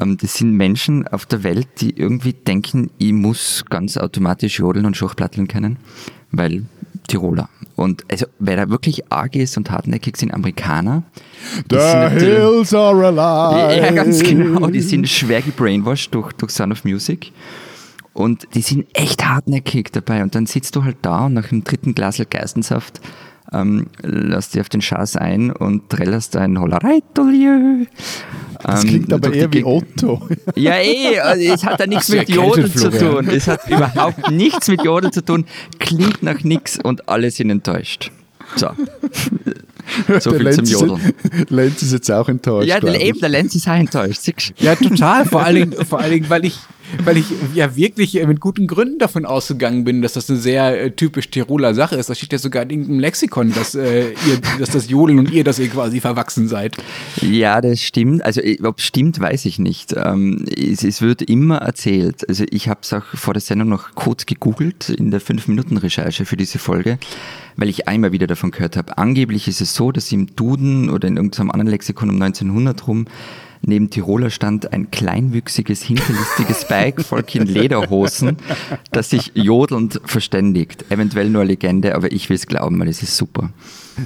Ähm, 0.00 0.16
das 0.16 0.34
sind 0.34 0.52
Menschen 0.52 1.06
auf 1.08 1.26
der 1.26 1.42
Welt, 1.42 1.68
die 1.80 1.96
irgendwie 1.98 2.32
denken, 2.32 2.90
ich 2.98 3.12
muss 3.12 3.64
ganz 3.68 3.96
automatisch 3.96 4.58
jodeln 4.58 4.86
und 4.86 4.96
Schachplatteln 4.96 5.48
können, 5.48 5.76
weil 6.30 6.64
Tiroler. 7.08 7.48
Und 7.74 8.04
also, 8.10 8.26
wer 8.38 8.56
da 8.56 8.68
wirklich 8.70 9.10
arg 9.12 9.34
ist 9.36 9.56
und 9.56 9.70
hartnäckig 9.70 10.16
sind 10.16 10.34
Amerikaner. 10.34 11.04
die 11.70 11.76
sind 11.76 11.80
The 11.80 11.96
natürlich- 11.96 12.36
hills 12.38 12.74
are 12.74 13.06
alive. 13.06 13.80
ja, 13.80 13.90
ganz 13.92 14.22
genau. 14.22 14.66
Die 14.66 14.80
sind 14.80 15.08
schwer 15.08 15.40
gebrainwashed 15.42 16.12
durch, 16.14 16.32
durch 16.32 16.52
Sound 16.52 16.72
of 16.72 16.84
Music. 16.84 17.32
Und 18.18 18.48
die 18.54 18.62
sind 18.62 18.86
echt 18.94 19.24
hartnäckig 19.24 19.92
dabei. 19.92 20.24
Und 20.24 20.34
dann 20.34 20.46
sitzt 20.46 20.74
du 20.74 20.82
halt 20.82 20.96
da 21.02 21.26
und 21.26 21.34
nach 21.34 21.46
dem 21.50 21.62
dritten 21.62 21.94
Glas 21.94 22.20
Geistensaft 22.28 23.00
ähm, 23.52 23.86
lass 24.02 24.50
dich 24.50 24.60
auf 24.60 24.68
den 24.68 24.80
Schaß 24.80 25.14
ein 25.16 25.52
und 25.52 25.88
trällerst 25.88 26.36
ein 26.36 26.58
Hollereitolieu. 26.58 27.86
Das 28.60 28.82
Ähm, 28.82 28.88
klingt 28.90 29.12
aber 29.12 29.28
durch 29.28 29.36
eher 29.38 29.52
wie. 29.52 29.64
Otto. 29.64 30.28
Ja, 30.56 30.78
eh, 30.80 31.20
also 31.20 31.52
es 31.54 31.64
hat 31.64 31.78
da 31.78 31.86
nichts 31.86 32.08
mit 32.08 32.28
Jodeln 32.28 32.74
zu 32.74 32.90
tun. 32.90 33.28
Es 33.28 33.46
hat 33.46 33.68
überhaupt 33.68 34.32
nichts 34.32 34.66
mit 34.66 34.82
Jodeln 34.82 35.12
zu 35.12 35.24
tun. 35.24 35.44
Klingt 35.78 36.24
nach 36.24 36.42
nichts 36.42 36.76
und 36.82 37.08
alle 37.08 37.30
sind 37.30 37.50
enttäuscht. 37.50 38.10
So. 38.56 38.70
So 40.20 40.30
Der 40.30 40.40
viel 40.40 40.52
zum 40.52 40.64
Lenz 40.64 40.70
ist- 40.70 40.70
Jodeln. 40.72 41.12
Lenz 41.48 41.82
ist 41.82 41.92
jetzt 41.92 42.10
auch 42.10 42.28
enttäuscht. 42.28 42.68
Ja, 42.68 42.78
glaub 42.78 42.92
der, 42.92 43.00
ich. 43.00 43.08
eben, 43.08 43.20
der 43.20 43.28
Lenz 43.28 43.54
ist 43.54 43.68
auch 43.68 43.74
enttäuscht. 43.74 44.20
Ja, 44.58 44.74
total. 44.76 45.24
Vor 45.26 45.42
allen 45.44 45.70
Dingen, 45.70 45.84
vor 45.88 46.00
allen 46.00 46.12
Dingen 46.12 46.30
weil 46.30 46.44
ich, 46.44 46.58
weil 47.04 47.16
ich 47.18 47.26
ja 47.54 47.76
wirklich 47.76 48.18
äh, 48.20 48.26
mit 48.26 48.40
guten 48.40 48.66
Gründen 48.66 48.98
davon 48.98 49.26
ausgegangen 49.26 49.84
bin, 49.84 50.00
dass 50.02 50.14
das 50.14 50.28
eine 50.30 50.38
sehr 50.38 50.80
äh, 50.82 50.90
typisch 50.90 51.28
Tiroler 51.30 51.74
Sache 51.74 51.96
ist. 51.96 52.08
Da 52.10 52.14
steht 52.14 52.32
ja 52.32 52.38
sogar 52.38 52.62
in 52.62 52.70
irgendeinem 52.70 53.00
Lexikon, 53.00 53.52
dass, 53.52 53.74
äh, 53.74 54.10
ihr, 54.10 54.40
dass 54.58 54.70
das 54.70 54.88
Jodeln 54.88 55.18
und 55.18 55.30
ihr, 55.30 55.44
dass 55.44 55.58
ihr 55.58 55.68
quasi 55.68 56.00
verwachsen 56.00 56.48
seid. 56.48 56.76
Ja, 57.20 57.60
das 57.60 57.80
stimmt. 57.82 58.24
Also 58.24 58.40
ob 58.62 58.78
es 58.78 58.84
stimmt, 58.86 59.20
weiß 59.20 59.44
ich 59.44 59.58
nicht. 59.58 59.94
Ähm, 59.96 60.44
es, 60.56 60.82
es 60.84 61.02
wird 61.02 61.22
immer 61.22 61.58
erzählt. 61.58 62.26
Also 62.28 62.44
ich 62.50 62.68
habe 62.68 62.80
es 62.82 62.92
auch 62.92 63.04
vor 63.14 63.34
der 63.34 63.40
Sendung 63.42 63.68
noch 63.68 63.94
kurz 63.94 64.24
gegoogelt 64.26 64.88
in 64.88 65.10
der 65.10 65.20
5-Minuten-Recherche 65.20 66.24
für 66.24 66.36
diese 66.36 66.58
Folge, 66.58 66.98
weil 67.56 67.68
ich 67.68 67.86
einmal 67.88 68.12
wieder 68.12 68.26
davon 68.26 68.50
gehört 68.50 68.76
habe. 68.76 68.96
Angeblich 68.98 69.46
ist 69.48 69.60
es 69.60 69.74
so, 69.78 69.92
dass 69.92 70.12
im 70.12 70.34
Duden 70.36 70.90
oder 70.90 71.08
in 71.08 71.16
irgendeinem 71.16 71.50
anderen 71.50 71.70
Lexikon 71.70 72.10
um 72.10 72.20
1900 72.20 72.86
rum 72.86 73.06
neben 73.62 73.90
Tiroler 73.90 74.30
stand 74.30 74.72
ein 74.72 74.90
kleinwüchsiges, 74.90 75.82
hinterlistiges 75.82 76.68
Bikevolk 76.68 77.34
in 77.34 77.46
Lederhosen, 77.46 78.36
das 78.92 79.10
sich 79.10 79.32
jodelnd 79.34 80.00
verständigt. 80.04 80.84
Eventuell 80.90 81.30
nur 81.30 81.44
Legende, 81.44 81.94
aber 81.94 82.12
ich 82.12 82.28
will 82.28 82.36
es 82.36 82.46
glauben, 82.46 82.78
weil 82.78 82.88
es 82.88 83.02
ist 83.02 83.16
super. 83.16 83.50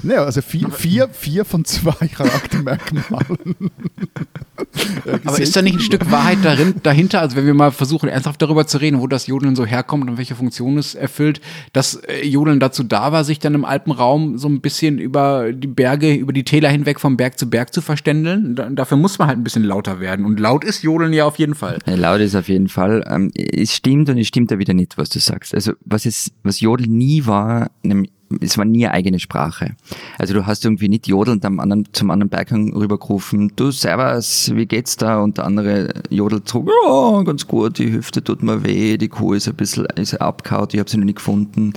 Ja, 0.03 0.23
also 0.23 0.41
vier, 0.41 0.69
vier, 0.71 1.09
vier 1.09 1.45
von 1.45 1.65
zwei 1.65 2.07
Charaktermerkmalen. 2.07 3.37
Aber 5.25 5.39
ist 5.39 5.55
da 5.55 5.61
nicht 5.61 5.75
ein 5.75 5.79
Stück 5.79 6.09
Wahrheit 6.11 6.39
darin, 6.43 6.75
dahinter, 6.83 7.21
also 7.21 7.35
wenn 7.35 7.45
wir 7.45 7.53
mal 7.53 7.71
versuchen, 7.71 8.09
ernsthaft 8.09 8.41
darüber 8.41 8.65
zu 8.65 8.79
reden, 8.79 8.99
wo 8.99 9.07
das 9.07 9.27
Jodeln 9.27 9.55
so 9.55 9.65
herkommt 9.65 10.09
und 10.09 10.17
welche 10.17 10.35
Funktion 10.35 10.77
es 10.77 10.95
erfüllt, 10.95 11.41
dass 11.73 11.95
äh, 11.95 12.25
Jodeln 12.25 12.59
dazu 12.59 12.83
da 12.83 13.11
war, 13.11 13.23
sich 13.23 13.39
dann 13.39 13.53
im 13.53 13.65
Alpenraum 13.65 14.37
so 14.37 14.47
ein 14.47 14.61
bisschen 14.61 14.97
über 14.97 15.51
die 15.53 15.67
Berge, 15.67 16.13
über 16.13 16.33
die 16.33 16.43
Täler 16.43 16.69
hinweg 16.69 16.99
vom 16.99 17.17
Berg 17.17 17.37
zu 17.37 17.49
Berg 17.49 17.73
zu 17.73 17.81
verständeln? 17.81 18.55
Da, 18.55 18.69
dafür 18.69 18.97
muss 18.97 19.19
man 19.19 19.27
halt 19.27 19.37
ein 19.37 19.43
bisschen 19.43 19.63
lauter 19.63 19.99
werden. 19.99 20.25
Und 20.25 20.39
laut 20.39 20.63
ist 20.63 20.83
Jodeln 20.83 21.13
ja 21.13 21.25
auf 21.25 21.37
jeden 21.37 21.55
Fall. 21.55 21.79
Ja, 21.85 21.95
laut 21.95 22.21
ist 22.21 22.35
auf 22.35 22.49
jeden 22.49 22.69
Fall. 22.69 23.03
Ähm, 23.09 23.31
es 23.35 23.73
stimmt 23.73 24.09
und 24.09 24.17
es 24.17 24.27
stimmt 24.27 24.51
da 24.51 24.59
wieder 24.59 24.73
nicht, 24.73 24.97
was 24.97 25.09
du 25.09 25.19
sagst. 25.19 25.53
Also 25.53 25.73
was 25.85 26.05
es, 26.05 26.31
was 26.43 26.59
Jodel 26.59 26.87
nie 26.87 27.25
war, 27.25 27.69
nämlich, 27.83 28.11
es 28.41 28.57
war 28.57 28.65
nie 28.65 28.85
eine 28.85 28.93
eigene 28.93 29.19
Sprache. 29.19 29.75
Also 30.17 30.33
du 30.33 30.45
hast 30.45 30.65
irgendwie 30.65 30.89
nicht 30.89 31.07
jodelnd 31.07 31.45
am 31.45 31.59
anderen, 31.59 31.87
zum 31.93 32.11
anderen 32.11 32.29
Berghang 32.29 32.73
rübergerufen, 32.73 33.53
du 33.55 33.71
Servus, 33.71 34.51
wie 34.53 34.65
geht's 34.65 34.97
da? 34.97 35.21
Und 35.21 35.37
der 35.37 35.45
andere 35.45 35.93
jodelt 36.09 36.47
zurück, 36.47 36.69
ja, 36.85 37.21
ganz 37.23 37.47
gut, 37.47 37.77
die 37.77 37.91
Hüfte 37.91 38.23
tut 38.23 38.43
mir 38.43 38.63
weh, 38.63 38.97
die 38.97 39.09
Kuh 39.09 39.33
ist 39.33 39.47
ein 39.47 39.55
bisschen 39.55 39.85
ist 39.95 40.15
abgehauen, 40.21 40.67
ich 40.71 40.79
habe 40.79 40.89
sie 40.89 40.97
noch 40.97 41.05
nicht 41.05 41.17
gefunden. 41.17 41.73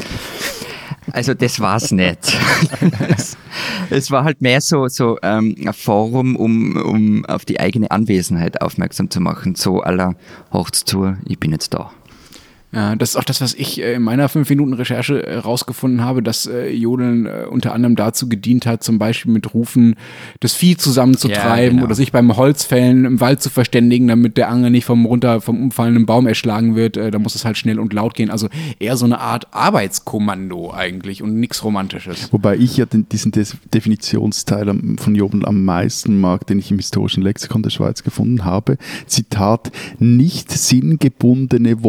Also 1.13 1.35
das 1.35 1.61
war's 1.61 1.93
nicht. 1.93 2.37
es, 3.91 4.11
war 4.11 4.25
halt 4.25 4.43
mehr 4.43 4.61
so, 4.61 4.89
so 4.89 5.19
ähm, 5.23 5.55
ein 5.65 5.73
Forum, 5.73 6.37
um, 6.37 6.77
um 6.77 7.25
auf 7.27 7.45
die 7.45 7.61
eigene 7.61 7.91
Anwesenheit 7.91 8.61
aufmerksam 8.61 9.11
zu 9.11 9.21
machen. 9.21 9.55
So 9.55 9.81
aller 9.81 10.15
Hochts 10.53 10.85
zu, 10.85 11.17
ich 11.27 11.39
bin 11.39 11.53
jetzt 11.53 11.75
da. 11.75 11.93
Ja, 12.73 12.97
das 12.97 13.11
ist 13.11 13.17
auch 13.17 13.25
das, 13.25 13.41
was 13.41 13.55
ich 13.55 13.81
äh, 13.81 13.95
in 13.95 14.03
meiner 14.03 14.29
5-Minuten-Recherche 14.29 15.25
äh, 15.25 15.37
rausgefunden 15.39 16.03
habe, 16.03 16.23
dass 16.23 16.47
äh, 16.47 16.69
Jodeln 16.71 17.27
äh, 17.27 17.47
unter 17.49 17.73
anderem 17.73 17.97
dazu 17.97 18.29
gedient 18.29 18.67
hat, 18.67 18.83
zum 18.83 18.99
Beispiel 18.99 19.33
mit 19.33 19.55
Rufen 19.55 19.95
das 20.41 20.53
Vieh 20.53 20.77
zusammenzutreiben 20.77 21.65
Ja, 21.65 21.71
genau. 21.71 21.85
oder 21.85 21.95
sich 21.95 22.13
beim 22.13 22.37
Holzfällen 22.37 23.05
im 23.05 23.21
Wald 23.21 23.41
zu 23.41 23.51
verständigen, 23.51 24.09
damit 24.09 24.37
der 24.37 24.49
Angel 24.49 24.71
nicht 24.71 24.85
vom 24.85 25.07
runter 25.07 25.41
vom 25.41 25.63
umfallenden 25.63 26.07
Baum 26.07 26.27
erschlagen 26.27 26.75
wird. 26.75 26.97
Äh, 26.97 27.11
da 27.11 27.19
muss 27.19 27.35
es 27.35 27.45
halt 27.45 27.57
schnell 27.57 27.79
und 27.79 27.93
laut 27.93 28.15
gehen. 28.15 28.31
Also 28.31 28.49
eher 28.79 28.97
so 28.97 29.05
eine 29.05 29.21
Art 29.21 29.47
Arbeitskommando 29.55 30.73
eigentlich 30.73 31.23
und 31.23 31.39
nichts 31.39 31.63
Romantisches. 31.63 32.33
Wobei 32.33 32.57
ich 32.57 32.77
ja 32.77 32.87
den, 32.87 33.09
diesen 33.09 33.33
Des 33.33 33.57
Definitionsteil 33.73 34.67
von 34.99 35.15
Jobel 35.15 35.47
am 35.47 35.65
meisten 35.65 36.21
mag, 36.21 36.47
den 36.47 36.59
ich 36.59 36.71
im 36.71 36.79
historischen 36.79 37.23
Lexikon 37.23 37.63
der 37.63 37.71
Schweiz 37.71 38.03
gefunden 38.03 38.45
habe. 38.45 38.77
Zitat, 39.07 39.71
nicht 39.99 40.51
sinngebundene 40.51 41.83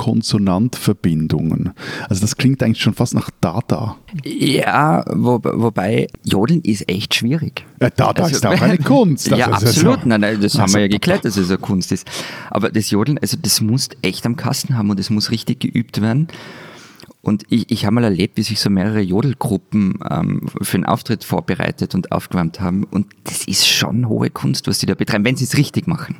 Vokal-Konsonant-Verbindungen. 0.00 1.72
Also 2.08 2.20
das 2.22 2.36
klingt 2.36 2.62
eigentlich 2.62 2.82
schon 2.82 2.94
fast 2.94 3.14
nach 3.14 3.30
Dada. 3.40 3.96
Ja, 4.24 5.04
wo, 5.14 5.40
wobei 5.42 6.08
Jodeln 6.24 6.60
ist 6.62 6.88
echt 6.88 7.14
schwierig. 7.14 7.64
Äh, 7.78 7.90
Dada 7.94 8.24
Also- 8.24 8.36
ist 8.36 8.46
auch 8.46 8.60
eine 8.60 8.78
Kunst. 8.84 9.28
ja, 9.28 9.46
Also, 9.50 9.66
absolut. 9.66 9.96
also- 9.98 10.08
Nein, 10.08 10.20
nein, 10.20 10.40
das 10.40 10.54
haben 10.54 10.62
Also- 10.62 10.74
wir 10.74 10.82
ja 10.82 10.88
geklärt, 10.88 11.24
dass 11.24 11.36
es 11.36 11.48
eine 11.48 11.58
Kunst 11.58 11.92
ist. 11.92 12.06
Aber 12.50 12.70
das 12.70 12.90
Jodeln, 12.90 13.18
also 13.18 13.36
das 13.40 13.60
musst 13.60 13.96
echt 14.02 14.26
am 14.26 14.36
Kasten 14.36 14.76
haben 14.76 14.90
und 14.90 14.98
es 15.00 15.10
muss 15.10 15.30
richtig 15.30 15.60
geübt 15.60 16.00
werden. 16.00 16.28
Und 17.22 17.44
ich, 17.50 17.70
ich 17.70 17.84
habe 17.84 17.94
mal 17.96 18.04
erlebt, 18.04 18.38
wie 18.38 18.42
sich 18.42 18.60
so 18.60 18.70
mehrere 18.70 19.00
Jodelgruppen 19.00 19.98
ähm, 20.10 20.46
für 20.62 20.76
einen 20.78 20.86
Auftritt 20.86 21.22
vorbereitet 21.22 21.94
und 21.94 22.12
aufgewärmt 22.12 22.60
haben. 22.62 22.84
Und 22.84 23.08
das 23.24 23.44
ist 23.44 23.68
schon 23.68 24.08
hohe 24.08 24.30
Kunst, 24.30 24.66
was 24.68 24.78
die 24.78 24.86
da 24.86 24.94
betreiben, 24.94 25.24
wenn 25.26 25.36
sie 25.36 25.44
es 25.44 25.58
richtig 25.58 25.86
machen. 25.86 26.16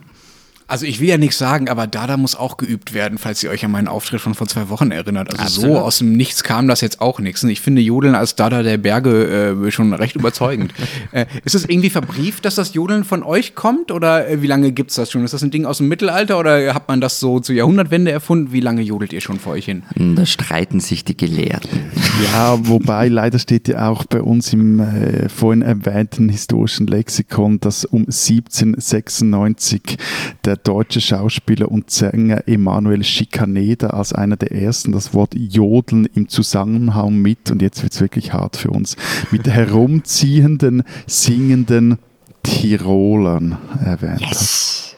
Also 0.70 0.86
ich 0.86 1.00
will 1.00 1.08
ja 1.08 1.18
nichts 1.18 1.36
sagen, 1.36 1.68
aber 1.68 1.88
Dada 1.88 2.16
muss 2.16 2.36
auch 2.36 2.56
geübt 2.56 2.94
werden, 2.94 3.18
falls 3.18 3.42
ihr 3.42 3.50
euch 3.50 3.64
an 3.64 3.72
meinen 3.72 3.88
Auftritt 3.88 4.20
von 4.20 4.34
vor 4.34 4.46
zwei 4.46 4.68
Wochen 4.68 4.92
erinnert. 4.92 5.28
Also 5.30 5.42
Absolut. 5.42 5.76
so 5.76 5.78
aus 5.80 5.98
dem 5.98 6.12
Nichts 6.12 6.44
kam 6.44 6.68
das 6.68 6.80
jetzt 6.80 7.00
auch 7.00 7.18
nichts. 7.18 7.42
Und 7.42 7.50
ich 7.50 7.60
finde 7.60 7.82
Jodeln 7.82 8.14
als 8.14 8.36
Dada 8.36 8.62
der 8.62 8.78
Berge 8.78 9.66
äh, 9.66 9.70
schon 9.72 9.92
recht 9.92 10.14
überzeugend. 10.14 10.72
äh, 11.12 11.26
ist 11.44 11.56
es 11.56 11.64
irgendwie 11.64 11.90
verbrieft, 11.90 12.44
dass 12.44 12.54
das 12.54 12.72
Jodeln 12.72 13.02
von 13.02 13.24
euch 13.24 13.56
kommt? 13.56 13.90
Oder 13.90 14.28
äh, 14.28 14.42
wie 14.42 14.46
lange 14.46 14.70
gibt's 14.70 14.94
das 14.94 15.10
schon? 15.10 15.24
Ist 15.24 15.34
das 15.34 15.42
ein 15.42 15.50
Ding 15.50 15.66
aus 15.66 15.78
dem 15.78 15.88
Mittelalter 15.88 16.38
oder 16.38 16.72
hat 16.72 16.86
man 16.86 17.00
das 17.00 17.18
so 17.18 17.40
zur 17.40 17.56
Jahrhundertwende 17.56 18.12
erfunden? 18.12 18.52
Wie 18.52 18.60
lange 18.60 18.82
jodelt 18.82 19.12
ihr 19.12 19.20
schon 19.20 19.40
vor 19.40 19.54
euch 19.54 19.64
hin? 19.64 19.82
Und 19.96 20.14
da 20.14 20.24
streiten 20.24 20.78
sich 20.78 21.04
die 21.04 21.16
Gelehrten. 21.16 21.70
Ja, 22.32 22.58
wobei 22.68 23.08
leider 23.08 23.38
steht 23.38 23.66
ja 23.68 23.88
auch 23.88 24.04
bei 24.04 24.20
uns 24.20 24.52
im 24.52 24.78
äh, 24.78 25.28
vorhin 25.30 25.62
erwähnten 25.62 26.28
historischen 26.28 26.86
Lexikon, 26.86 27.60
dass 27.60 27.86
um 27.86 28.02
1796 28.02 29.96
der 30.44 30.59
deutsche 30.64 31.00
Schauspieler 31.00 31.70
und 31.70 31.90
Sänger 31.90 32.46
Emanuel 32.46 33.04
Schikaneda 33.04 33.88
als 33.88 34.12
einer 34.12 34.36
der 34.36 34.52
ersten 34.52 34.92
das 34.92 35.14
Wort 35.14 35.34
Jodeln 35.34 36.06
im 36.14 36.28
Zusammenhang 36.28 37.16
mit, 37.16 37.50
und 37.50 37.62
jetzt 37.62 37.82
wird 37.82 37.92
es 37.92 38.00
wirklich 38.00 38.32
hart 38.32 38.56
für 38.56 38.70
uns, 38.70 38.96
mit 39.30 39.46
herumziehenden, 39.48 40.82
singenden 41.06 41.98
Tirolern 42.42 43.58
erwähnt 43.84 44.20
yes. 44.20 44.96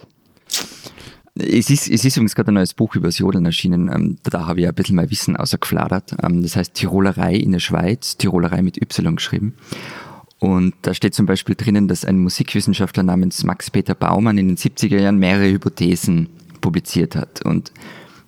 Es 1.34 1.70
ist, 1.70 1.88
es 1.88 2.04
ist 2.04 2.16
übrigens 2.16 2.34
gerade 2.34 2.52
ein 2.52 2.54
neues 2.54 2.74
Buch 2.74 2.94
über 2.94 3.08
das 3.08 3.16
Jodeln 3.16 3.46
erschienen. 3.46 3.90
Ähm, 3.92 4.18
da 4.22 4.46
habe 4.46 4.60
ich 4.60 4.68
ein 4.68 4.74
bisschen 4.74 4.96
mein 4.96 5.10
Wissen 5.10 5.34
außergefladert. 5.34 6.16
Ähm, 6.22 6.42
das 6.42 6.56
heißt 6.56 6.74
Tirolerei 6.74 7.34
in 7.34 7.52
der 7.52 7.58
Schweiz, 7.58 8.18
Tirolerei 8.18 8.60
mit 8.60 8.76
Y 8.76 9.16
geschrieben. 9.16 9.54
Und 10.42 10.74
da 10.82 10.92
steht 10.92 11.14
zum 11.14 11.26
Beispiel 11.26 11.54
drinnen, 11.54 11.86
dass 11.86 12.04
ein 12.04 12.18
Musikwissenschaftler 12.18 13.04
namens 13.04 13.44
Max-Peter 13.44 13.94
Baumann 13.94 14.38
in 14.38 14.48
den 14.48 14.56
70er 14.56 14.98
Jahren 14.98 15.18
mehrere 15.18 15.48
Hypothesen 15.48 16.30
publiziert 16.60 17.14
hat. 17.14 17.44
Und 17.44 17.70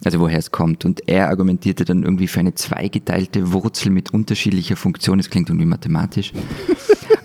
also 0.05 0.20
woher 0.20 0.38
es 0.38 0.53
kommt. 0.53 0.85
Und 0.85 1.09
er 1.09 1.29
argumentierte 1.29 1.85
dann 1.85 2.05
irgendwie 2.05 2.29
für 2.29 2.38
eine 2.38 2.55
zweigeteilte 2.55 3.53
Wurzel 3.53 3.90
mit 3.90 4.14
unterschiedlicher 4.14 4.77
Funktion. 4.77 5.18
Das 5.18 5.29
klingt 5.29 5.48
irgendwie 5.48 5.66
mathematisch. 5.66 6.33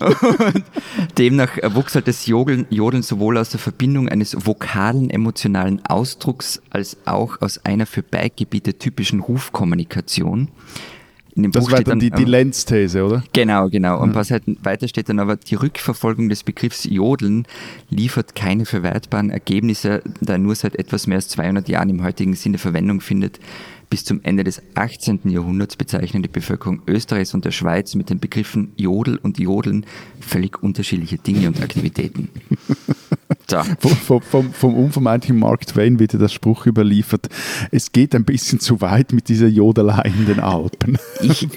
und 0.00 0.64
demnach 1.18 1.56
wuchs 1.72 1.94
halt 1.94 2.08
das 2.08 2.26
Jodeln, 2.26 2.66
Jodeln 2.68 3.04
sowohl 3.04 3.38
aus 3.38 3.50
der 3.50 3.60
Verbindung 3.60 4.08
eines 4.08 4.44
vokalen 4.44 5.08
emotionalen 5.08 5.86
Ausdrucks 5.86 6.62
als 6.70 6.96
auch 7.04 7.40
aus 7.40 7.64
einer 7.64 7.86
für 7.86 8.02
Bikegebiete 8.02 8.76
typischen 8.76 9.20
Rufkommunikation. 9.20 10.48
In 11.34 11.42
dem 11.42 11.52
das 11.52 11.64
Buch 11.64 11.72
war 11.72 11.82
dann, 11.82 12.00
die, 12.00 12.10
die 12.10 12.24
Lenz-These, 12.24 13.04
oder? 13.04 13.24
Genau, 13.32 13.68
genau. 13.68 14.00
Und 14.00 14.10
ein 14.10 14.12
paar 14.12 14.24
Seiten 14.24 14.56
weiter 14.62 14.88
steht 14.88 15.08
dann 15.08 15.18
aber, 15.18 15.36
die 15.36 15.54
Rückverfolgung 15.54 16.28
des 16.28 16.44
Begriffs 16.44 16.84
Jodeln 16.84 17.46
liefert 17.88 18.34
keine 18.34 18.66
verwertbaren 18.66 19.30
Ergebnisse, 19.30 20.02
da 20.20 20.34
er 20.34 20.38
nur 20.38 20.54
seit 20.54 20.76
etwas 20.76 21.06
mehr 21.06 21.16
als 21.16 21.28
200 21.28 21.68
Jahren 21.68 21.90
im 21.90 22.02
heutigen 22.02 22.34
Sinne 22.34 22.58
Verwendung 22.58 23.00
findet. 23.00 23.38
Bis 23.90 24.04
zum 24.04 24.20
Ende 24.22 24.44
des 24.44 24.62
18. 24.76 25.20
Jahrhunderts 25.24 25.74
bezeichnen 25.74 26.22
die 26.22 26.28
Bevölkerung 26.28 26.82
Österreichs 26.86 27.34
und 27.34 27.44
der 27.44 27.50
Schweiz 27.50 27.96
mit 27.96 28.08
den 28.08 28.20
Begriffen 28.20 28.72
Jodel 28.76 29.16
und 29.16 29.40
Jodeln 29.40 29.84
völlig 30.20 30.62
unterschiedliche 30.62 31.18
Dinge 31.18 31.48
und 31.48 31.60
Aktivitäten. 31.60 32.28
So. 33.50 33.62
Vom, 33.80 34.22
vom, 34.22 34.52
vom, 34.52 34.74
unvermeidlichen 34.76 35.36
Mark 35.36 35.66
Twain 35.66 35.98
wird 35.98 36.14
das 36.14 36.32
Spruch 36.32 36.66
überliefert. 36.66 37.28
Es 37.72 37.90
geht 37.90 38.14
ein 38.14 38.24
bisschen 38.24 38.60
zu 38.60 38.80
weit 38.80 39.12
mit 39.12 39.28
dieser 39.28 39.48
Jodelei 39.48 40.12
in 40.16 40.26
den 40.26 40.38
Alpen. 40.38 40.98
Ich, 41.20 41.48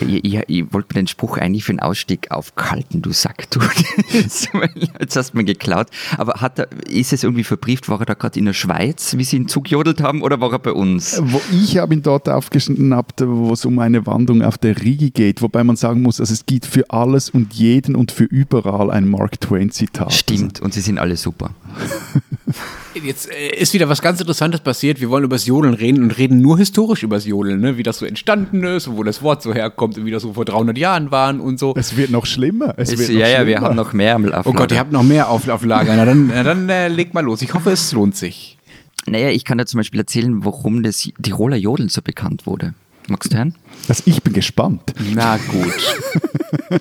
ich, 0.00 0.34
ich 0.48 0.72
wollte 0.72 0.88
mir 0.94 1.02
den 1.02 1.06
Spruch 1.06 1.38
eigentlich 1.38 1.62
für 1.62 1.72
den 1.72 1.78
Ausstieg 1.78 2.32
aufkalten, 2.32 3.02
du 3.02 3.12
Sack, 3.12 3.48
du. 3.50 3.60
Jetzt 4.12 5.16
hast 5.16 5.32
du 5.32 5.36
mir 5.36 5.44
geklaut. 5.44 5.86
Aber 6.18 6.40
hat 6.40 6.58
er, 6.58 6.68
ist 6.88 7.12
es 7.12 7.22
irgendwie 7.22 7.44
verbrieft? 7.44 7.88
War 7.88 8.00
er 8.00 8.06
da 8.06 8.14
gerade 8.14 8.40
in 8.40 8.46
der 8.46 8.52
Schweiz, 8.52 9.16
wie 9.16 9.22
sie 9.22 9.36
ihn 9.36 9.46
zugejodelt 9.46 10.02
haben, 10.02 10.22
oder 10.22 10.40
war 10.40 10.52
er 10.52 10.58
bei 10.58 10.72
uns? 10.72 11.20
Wo 11.22 11.40
ich 11.52 11.78
habe 11.78 11.94
ihn 11.94 12.02
dort 12.02 12.28
aufgeschnappt, 12.28 13.22
wo 13.24 13.52
es 13.52 13.64
um 13.64 13.78
eine 13.78 14.06
Wanderung 14.06 14.42
auf 14.42 14.58
der 14.58 14.82
Rigi 14.82 15.10
geht, 15.10 15.40
wobei 15.40 15.62
man 15.62 15.76
sagen 15.76 16.02
muss, 16.02 16.18
also 16.18 16.32
es 16.32 16.46
gibt 16.46 16.66
für 16.66 16.90
alles 16.90 17.30
und 17.30 17.54
jeden 17.54 17.94
und 17.94 18.10
für 18.10 18.24
überall 18.24 18.90
ein 18.90 19.08
Mark 19.08 19.40
Twain-Zitat. 19.40 20.12
Stimmt, 20.12 20.60
und 20.60 20.74
sie 20.80 20.86
sind 20.86 20.98
alle 20.98 21.16
super. 21.16 21.50
Jetzt 23.04 23.30
äh, 23.30 23.54
ist 23.54 23.72
wieder 23.72 23.88
was 23.88 24.02
ganz 24.02 24.20
Interessantes 24.20 24.60
passiert. 24.60 25.00
Wir 25.00 25.10
wollen 25.10 25.24
über 25.24 25.36
das 25.36 25.46
Jodeln 25.46 25.74
reden 25.74 26.02
und 26.02 26.18
reden 26.18 26.40
nur 26.40 26.58
historisch 26.58 27.02
über 27.02 27.16
das 27.16 27.24
Jodeln, 27.24 27.60
ne? 27.60 27.76
wie 27.76 27.82
das 27.82 27.98
so 27.98 28.06
entstanden 28.06 28.64
ist 28.64 28.88
und 28.88 28.96
wo 28.96 29.04
das 29.04 29.22
Wort 29.22 29.42
so 29.42 29.54
herkommt 29.54 29.96
und 29.96 30.06
wie 30.06 30.10
das 30.10 30.22
so 30.22 30.32
vor 30.32 30.44
300 30.44 30.76
Jahren 30.76 31.10
waren 31.10 31.40
und 31.40 31.58
so. 31.58 31.74
Es 31.76 31.96
wird 31.96 32.10
noch 32.10 32.26
schlimmer. 32.26 32.74
Es 32.76 32.92
es, 32.92 32.98
wird 32.98 33.10
ja, 33.10 33.14
noch 33.14 33.20
ja, 33.20 33.26
schlimmer. 33.26 33.46
wir 33.46 33.60
haben 33.60 33.76
noch 33.76 33.92
mehr 33.92 34.14
am 34.16 34.32
Oh 34.44 34.52
Gott, 34.52 34.72
ihr 34.72 34.78
habt 34.78 34.92
noch 34.92 35.02
mehr 35.02 35.28
auf, 35.28 35.48
auf 35.48 35.64
Lager. 35.64 35.94
Na 35.96 36.04
dann, 36.04 36.28
na 36.28 36.42
dann 36.42 36.68
äh, 36.68 36.88
legt 36.88 37.14
mal 37.14 37.20
los. 37.20 37.42
Ich 37.42 37.54
hoffe, 37.54 37.70
es 37.70 37.92
lohnt 37.92 38.16
sich. 38.16 38.58
Naja, 39.06 39.28
ich 39.30 39.44
kann 39.44 39.58
dir 39.58 39.66
zum 39.66 39.78
Beispiel 39.78 40.00
erzählen, 40.00 40.44
warum 40.44 40.82
das 40.82 41.08
Tiroler 41.22 41.56
Jodeln 41.56 41.88
so 41.88 42.02
bekannt 42.02 42.46
wurde. 42.46 42.74
Magst 43.08 43.32
du 43.32 43.36
hören? 43.36 43.54
Also 43.88 44.02
ich 44.06 44.22
bin 44.22 44.32
gespannt. 44.32 44.94
Na 45.14 45.36
gut. 45.36 45.96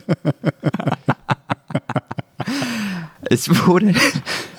Es 3.31 3.67
wurde, 3.67 3.93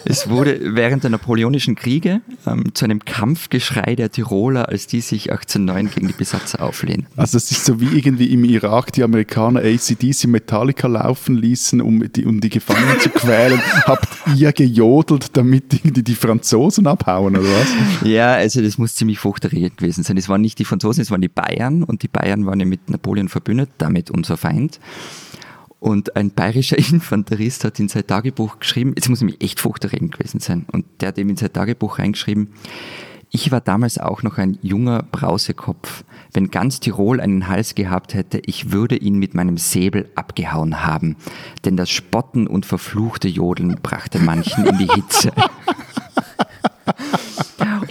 es 0.04 0.30
wurde 0.30 0.60
während 0.76 1.02
der 1.02 1.10
Napoleonischen 1.10 1.74
Kriege 1.74 2.20
ähm, 2.46 2.72
zu 2.72 2.84
einem 2.84 3.04
Kampfgeschrei 3.04 3.96
der 3.96 4.10
Tiroler, 4.12 4.68
als 4.68 4.86
die 4.86 5.00
sich 5.00 5.32
1809 5.32 5.90
gegen 5.90 6.06
die 6.06 6.14
Besatzer 6.14 6.62
auflehnen. 6.62 7.06
Also 7.16 7.36
es 7.36 7.50
ist 7.50 7.64
so 7.64 7.80
wie 7.80 7.98
irgendwie 7.98 8.32
im 8.32 8.44
Irak 8.44 8.92
die 8.92 9.02
Amerikaner 9.02 9.60
ACDC 9.60 10.28
Metallica 10.28 10.86
laufen 10.86 11.36
ließen, 11.36 11.80
um 11.80 12.12
die, 12.12 12.24
um 12.24 12.40
die 12.40 12.48
Gefangenen 12.48 13.00
zu 13.00 13.10
quälen. 13.10 13.60
Habt 13.86 14.08
ihr 14.36 14.52
gejodelt, 14.52 15.36
damit 15.36 15.72
die, 15.72 16.04
die 16.04 16.14
Franzosen 16.14 16.86
abhauen, 16.86 17.36
oder 17.36 17.48
was? 17.48 17.68
Ja, 18.04 18.34
also 18.34 18.62
das 18.62 18.78
muss 18.78 18.94
ziemlich 18.94 19.18
furchterregend 19.18 19.78
gewesen 19.78 20.04
sein. 20.04 20.16
Es 20.16 20.28
waren 20.28 20.40
nicht 20.40 20.60
die 20.60 20.64
Franzosen, 20.64 21.02
es 21.02 21.10
waren 21.10 21.20
die 21.20 21.28
Bayern 21.28 21.82
und 21.82 22.04
die 22.04 22.08
Bayern 22.08 22.46
waren 22.46 22.60
ja 22.60 22.66
mit 22.66 22.88
Napoleon 22.88 23.28
verbündet, 23.28 23.70
damit 23.78 24.10
unser 24.10 24.36
Feind. 24.36 24.78
Und 25.80 26.14
ein 26.14 26.30
bayerischer 26.30 26.78
Infanterist 26.92 27.64
hat 27.64 27.80
in 27.80 27.88
sein 27.88 28.06
Tagebuch 28.06 28.60
geschrieben, 28.60 28.92
jetzt 28.94 29.08
muss 29.08 29.20
nämlich 29.20 29.42
echt 29.42 29.60
furchterregend 29.60 30.16
gewesen 30.16 30.40
sein, 30.40 30.66
und 30.70 30.86
der 31.00 31.08
hat 31.08 31.18
eben 31.18 31.30
in 31.30 31.36
sein 31.36 31.52
Tagebuch 31.52 31.98
reingeschrieben, 31.98 32.50
ich 33.32 33.52
war 33.52 33.60
damals 33.60 33.98
auch 33.98 34.24
noch 34.24 34.38
ein 34.38 34.58
junger 34.60 35.04
Brausekopf. 35.04 36.04
Wenn 36.32 36.50
ganz 36.50 36.80
Tirol 36.80 37.20
einen 37.20 37.46
Hals 37.46 37.76
gehabt 37.76 38.14
hätte, 38.14 38.42
ich 38.44 38.72
würde 38.72 38.96
ihn 38.96 39.18
mit 39.18 39.34
meinem 39.34 39.56
Säbel 39.56 40.10
abgehauen 40.16 40.84
haben. 40.84 41.16
Denn 41.64 41.76
das 41.76 41.90
Spotten 41.90 42.48
und 42.48 42.66
verfluchte 42.66 43.28
Jodeln 43.28 43.78
brachte 43.80 44.18
manchen 44.18 44.66
in 44.66 44.78
die 44.78 44.88
Hitze. 44.88 45.32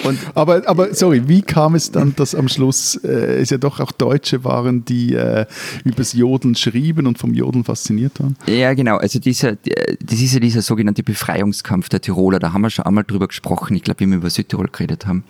Und 0.09 0.19
aber, 0.35 0.67
aber 0.67 0.93
sorry, 0.93 1.27
wie 1.27 1.41
kam 1.41 1.75
es 1.75 1.91
dann, 1.91 2.15
dass 2.15 2.35
am 2.35 2.47
Schluss 2.47 2.95
äh, 3.03 3.39
es 3.39 3.49
ja 3.49 3.57
doch 3.57 3.79
auch 3.79 3.91
Deutsche 3.91 4.43
waren, 4.43 4.83
die 4.85 5.13
äh, 5.13 5.45
übers 5.83 6.13
Jodeln 6.13 6.55
schrieben 6.55 7.07
und 7.07 7.17
vom 7.17 7.33
Jodeln 7.33 7.63
fasziniert 7.63 8.19
waren? 8.19 8.35
Ja, 8.47 8.73
genau. 8.73 8.97
Also 8.97 9.19
dieser, 9.19 9.55
das 9.55 10.19
ist 10.19 10.33
ja 10.33 10.39
dieser 10.39 10.61
sogenannte 10.61 11.03
Befreiungskampf 11.03 11.89
der 11.89 12.01
Tiroler. 12.01 12.39
Da 12.39 12.53
haben 12.53 12.61
wir 12.61 12.69
schon 12.69 12.85
einmal 12.85 13.03
drüber 13.03 13.27
gesprochen. 13.27 13.75
Ich 13.75 13.83
glaube, 13.83 13.99
wie 14.01 14.07
wir 14.07 14.17
über 14.17 14.29
Südtirol 14.29 14.67
geredet 14.71 15.05
haben. 15.05 15.23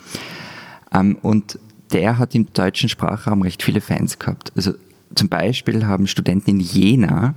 Ähm, 0.94 1.18
und 1.22 1.60
der 1.92 2.18
hat 2.18 2.36
im 2.36 2.52
deutschen 2.54 2.90
Sprachraum 2.90 3.42
recht 3.42 3.64
viele 3.64 3.82
Fans 3.82 4.20
gehabt. 4.20 4.52
Also 4.56 4.74
zum 5.16 5.28
Beispiel 5.28 5.86
haben 5.86 6.08
Studenten 6.08 6.52
in 6.52 6.60
Jena, 6.60 7.34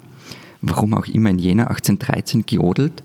warum 0.60 0.94
auch 0.94 1.06
immer 1.06 1.30
in 1.30 1.38
Jena, 1.38 1.64
1813 1.64 2.46
gejodelt 2.46 3.02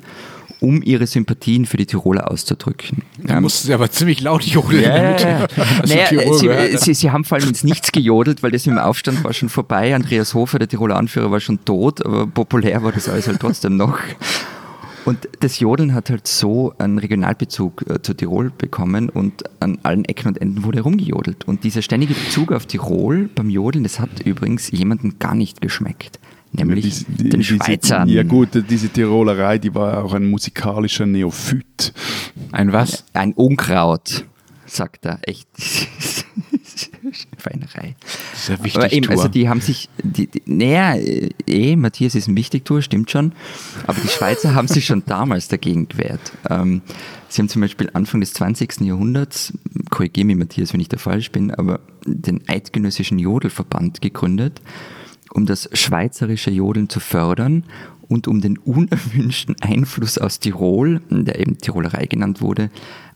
um 0.59 0.81
ihre 0.81 1.07
Sympathien 1.07 1.65
für 1.65 1.77
die 1.77 1.85
Tiroler 1.85 2.31
auszudrücken. 2.31 3.03
Du 3.17 3.33
ähm, 3.33 3.43
mussten 3.43 3.67
sie 3.67 3.73
aber 3.73 3.89
ziemlich 3.91 4.21
laut 4.21 4.43
jodeln. 4.43 4.83
Ja, 4.83 4.97
ja, 4.97 5.19
ja. 5.19 5.47
naja, 5.85 6.33
sie, 6.33 6.77
sie, 6.77 6.93
sie, 6.93 7.11
haben 7.11 7.23
vor 7.23 7.37
allem 7.37 7.49
ins 7.49 7.63
Nichts 7.63 7.91
gejodelt, 7.91 8.43
weil 8.43 8.51
das 8.51 8.63
dem 8.63 8.77
Aufstand 8.77 9.23
war 9.23 9.33
schon 9.33 9.49
vorbei. 9.49 9.93
Andreas 9.95 10.33
Hofer, 10.33 10.59
der 10.59 10.67
Tiroler 10.67 10.95
Anführer, 10.95 11.31
war 11.31 11.39
schon 11.39 11.63
tot, 11.63 12.05
aber 12.05 12.27
populär 12.27 12.83
war 12.83 12.91
das 12.91 13.07
alles 13.07 13.27
halt 13.27 13.39
trotzdem 13.39 13.77
noch. 13.77 13.99
Und 15.05 15.29
das 15.39 15.59
Jodeln 15.59 15.93
hat 15.93 16.09
halt 16.09 16.27
so 16.27 16.73
einen 16.79 16.97
Regionalbezug 16.97 17.85
äh, 17.89 18.01
zu 18.01 18.13
Tirol 18.13 18.51
bekommen 18.57 19.07
und 19.07 19.43
an 19.61 19.77
allen 19.83 20.03
Ecken 20.03 20.27
und 20.27 20.41
Enden 20.41 20.65
wurde 20.65 20.81
rumgejodelt. 20.81 21.47
Und 21.47 21.63
dieser 21.63 21.81
ständige 21.81 22.13
Bezug 22.13 22.51
auf 22.51 22.65
Tirol 22.65 23.29
beim 23.33 23.49
Jodeln, 23.49 23.83
das 23.83 24.01
hat 24.01 24.09
übrigens 24.25 24.69
jemandem 24.69 25.17
gar 25.17 25.33
nicht 25.33 25.61
geschmeckt 25.61 26.19
nämlich 26.51 27.05
die, 27.05 27.23
die, 27.23 27.29
den 27.29 27.43
Schweizern. 27.43 28.07
ja 28.09 28.23
gut, 28.23 28.49
diese 28.69 28.89
Tirolerei, 28.89 29.57
die 29.57 29.73
war 29.73 30.03
auch 30.03 30.13
ein 30.13 30.25
musikalischer 30.29 31.05
Neophyt. 31.05 31.93
Ein 32.51 32.73
was? 32.73 33.05
Ein 33.13 33.33
Unkraut, 33.33 34.25
sagt 34.65 35.05
er. 35.05 35.19
Echt. 35.23 35.47
Ist 38.33 38.49
ja 38.49 38.63
wichtig. 38.63 38.75
Aber 38.75 38.91
eben, 38.91 39.09
also 39.09 39.27
die 39.27 39.49
haben 39.49 39.61
sich, 39.61 39.89
die, 40.03 40.27
die, 40.27 40.41
naja, 40.45 40.95
eh, 41.47 41.75
Matthias 41.75 42.15
ist 42.15 42.27
ein 42.27 42.35
Wichtigtour, 42.35 42.81
stimmt 42.81 43.09
schon. 43.09 43.31
Aber 43.85 43.99
die 43.99 44.07
Schweizer 44.07 44.53
haben 44.55 44.67
sich 44.67 44.85
schon 44.85 45.03
damals 45.05 45.47
dagegen 45.47 45.87
gewehrt. 45.87 46.33
Ähm, 46.49 46.81
sie 47.29 47.41
haben 47.41 47.49
zum 47.49 47.61
Beispiel 47.61 47.89
Anfang 47.93 48.19
des 48.19 48.33
20. 48.33 48.81
Jahrhunderts, 48.81 49.53
korrigiere 49.89 50.27
mich 50.27 50.35
Matthias, 50.35 50.73
wenn 50.73 50.79
ich 50.79 50.89
da 50.89 50.97
falsch 50.97 51.31
bin, 51.31 51.51
aber 51.51 51.79
den 52.05 52.47
Eidgenössischen 52.47 53.19
Jodelverband 53.19 54.01
gegründet 54.01 54.61
um 55.33 55.45
das 55.45 55.69
schweizerische 55.73 56.51
Jodeln 56.51 56.89
zu 56.89 56.99
fördern 56.99 57.63
und 58.07 58.27
um 58.27 58.41
den 58.41 58.57
unerwünschten 58.57 59.55
Einfluss 59.61 60.17
aus 60.17 60.39
Tirol, 60.39 61.01
der 61.09 61.39
eben 61.39 61.57
Tirolerei 61.57 62.05
genannt 62.05 62.41
wurde, 62.41 62.69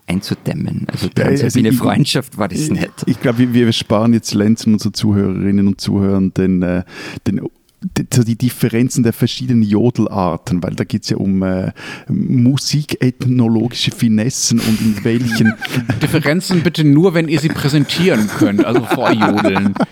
einzudämmen. 0.08 0.88
Also 0.92 1.08
Transalpine 1.10 1.70
also 1.70 1.84
Freundschaft 1.84 2.38
war 2.38 2.48
das 2.48 2.70
nicht. 2.70 2.90
Ich, 3.06 3.14
ich 3.14 3.22
glaube, 3.22 3.54
wir 3.54 3.72
sparen 3.72 4.14
jetzt 4.14 4.34
Lenzen 4.34 4.74
unsere 4.74 4.92
Zuhörerinnen 4.92 5.68
und 5.68 5.80
Zuhörern 5.80 6.34
den, 6.34 6.62
äh, 6.62 6.84
den 7.28 7.42
so 8.14 8.24
die 8.24 8.36
Differenzen 8.36 9.04
der 9.04 9.14
verschiedenen 9.14 9.64
Jodelarten, 9.64 10.62
weil 10.62 10.76
da 10.76 10.84
geht 10.84 11.02
es 11.04 11.10
ja 11.10 11.18
um 11.18 11.42
äh, 11.42 11.72
musikethnologische 12.08 13.92
Finessen 13.92 14.60
und 14.60 14.80
in 14.82 15.04
welchen. 15.04 15.54
Differenzen 16.02 16.62
bitte 16.62 16.84
nur, 16.84 17.16
wenn 17.16 17.28
ihr 17.28 17.40
sie 17.40 17.50
präsentieren 17.50 18.28
könnt, 18.28 18.64
also 18.64 18.84
vor 18.86 19.12
Jodeln. 19.12 19.74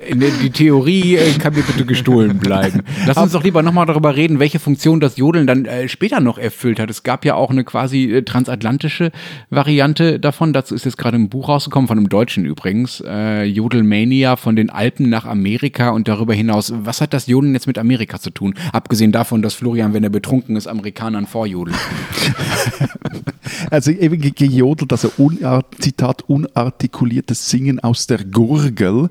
Die 0.00 0.50
Theorie 0.50 1.16
äh, 1.16 1.32
kann 1.38 1.54
mir 1.54 1.62
bitte 1.62 1.84
gestohlen 1.84 2.38
bleiben. 2.38 2.82
Lass 3.06 3.16
uns 3.16 3.32
doch 3.32 3.42
lieber 3.42 3.62
nochmal 3.62 3.86
darüber 3.86 4.16
reden, 4.16 4.38
welche 4.38 4.58
Funktion 4.58 5.00
das 5.00 5.16
Jodeln 5.16 5.46
dann 5.46 5.64
äh, 5.64 5.88
später 5.88 6.20
noch 6.20 6.38
erfüllt 6.38 6.78
hat. 6.78 6.90
Es 6.90 7.02
gab 7.02 7.24
ja 7.24 7.34
auch 7.34 7.50
eine 7.50 7.64
quasi 7.64 8.04
äh, 8.04 8.22
transatlantische 8.22 9.10
Variante 9.50 10.20
davon. 10.20 10.52
Dazu 10.52 10.74
ist 10.74 10.84
jetzt 10.84 10.98
gerade 10.98 11.16
ein 11.16 11.28
Buch 11.28 11.48
rausgekommen, 11.48 11.88
von 11.88 11.98
einem 11.98 12.08
Deutschen 12.08 12.44
übrigens. 12.44 13.02
Äh, 13.06 13.44
Jodelmania 13.44 14.36
von 14.36 14.56
den 14.56 14.70
Alpen 14.70 15.08
nach 15.08 15.26
Amerika 15.26 15.90
und 15.90 16.08
darüber 16.08 16.34
hinaus. 16.34 16.72
Was 16.74 17.00
hat 17.00 17.12
das 17.12 17.26
Jodeln 17.26 17.54
jetzt 17.54 17.66
mit 17.66 17.78
Amerika 17.78 18.18
zu 18.18 18.30
tun? 18.30 18.54
Abgesehen 18.72 19.12
davon, 19.12 19.42
dass 19.42 19.54
Florian, 19.54 19.94
wenn 19.94 20.04
er 20.04 20.10
betrunken 20.10 20.56
ist, 20.56 20.66
Amerikanern 20.66 21.26
vorjodelt. 21.26 21.76
also 23.70 23.90
eben 23.90 24.20
gejodelt, 24.20 24.92
also 24.92 25.10
unart, 25.16 25.66
Zitat, 25.80 26.22
unartikuliertes 26.28 27.50
Singen 27.50 27.80
aus 27.80 28.06
der 28.06 28.24
Gurgel 28.24 29.08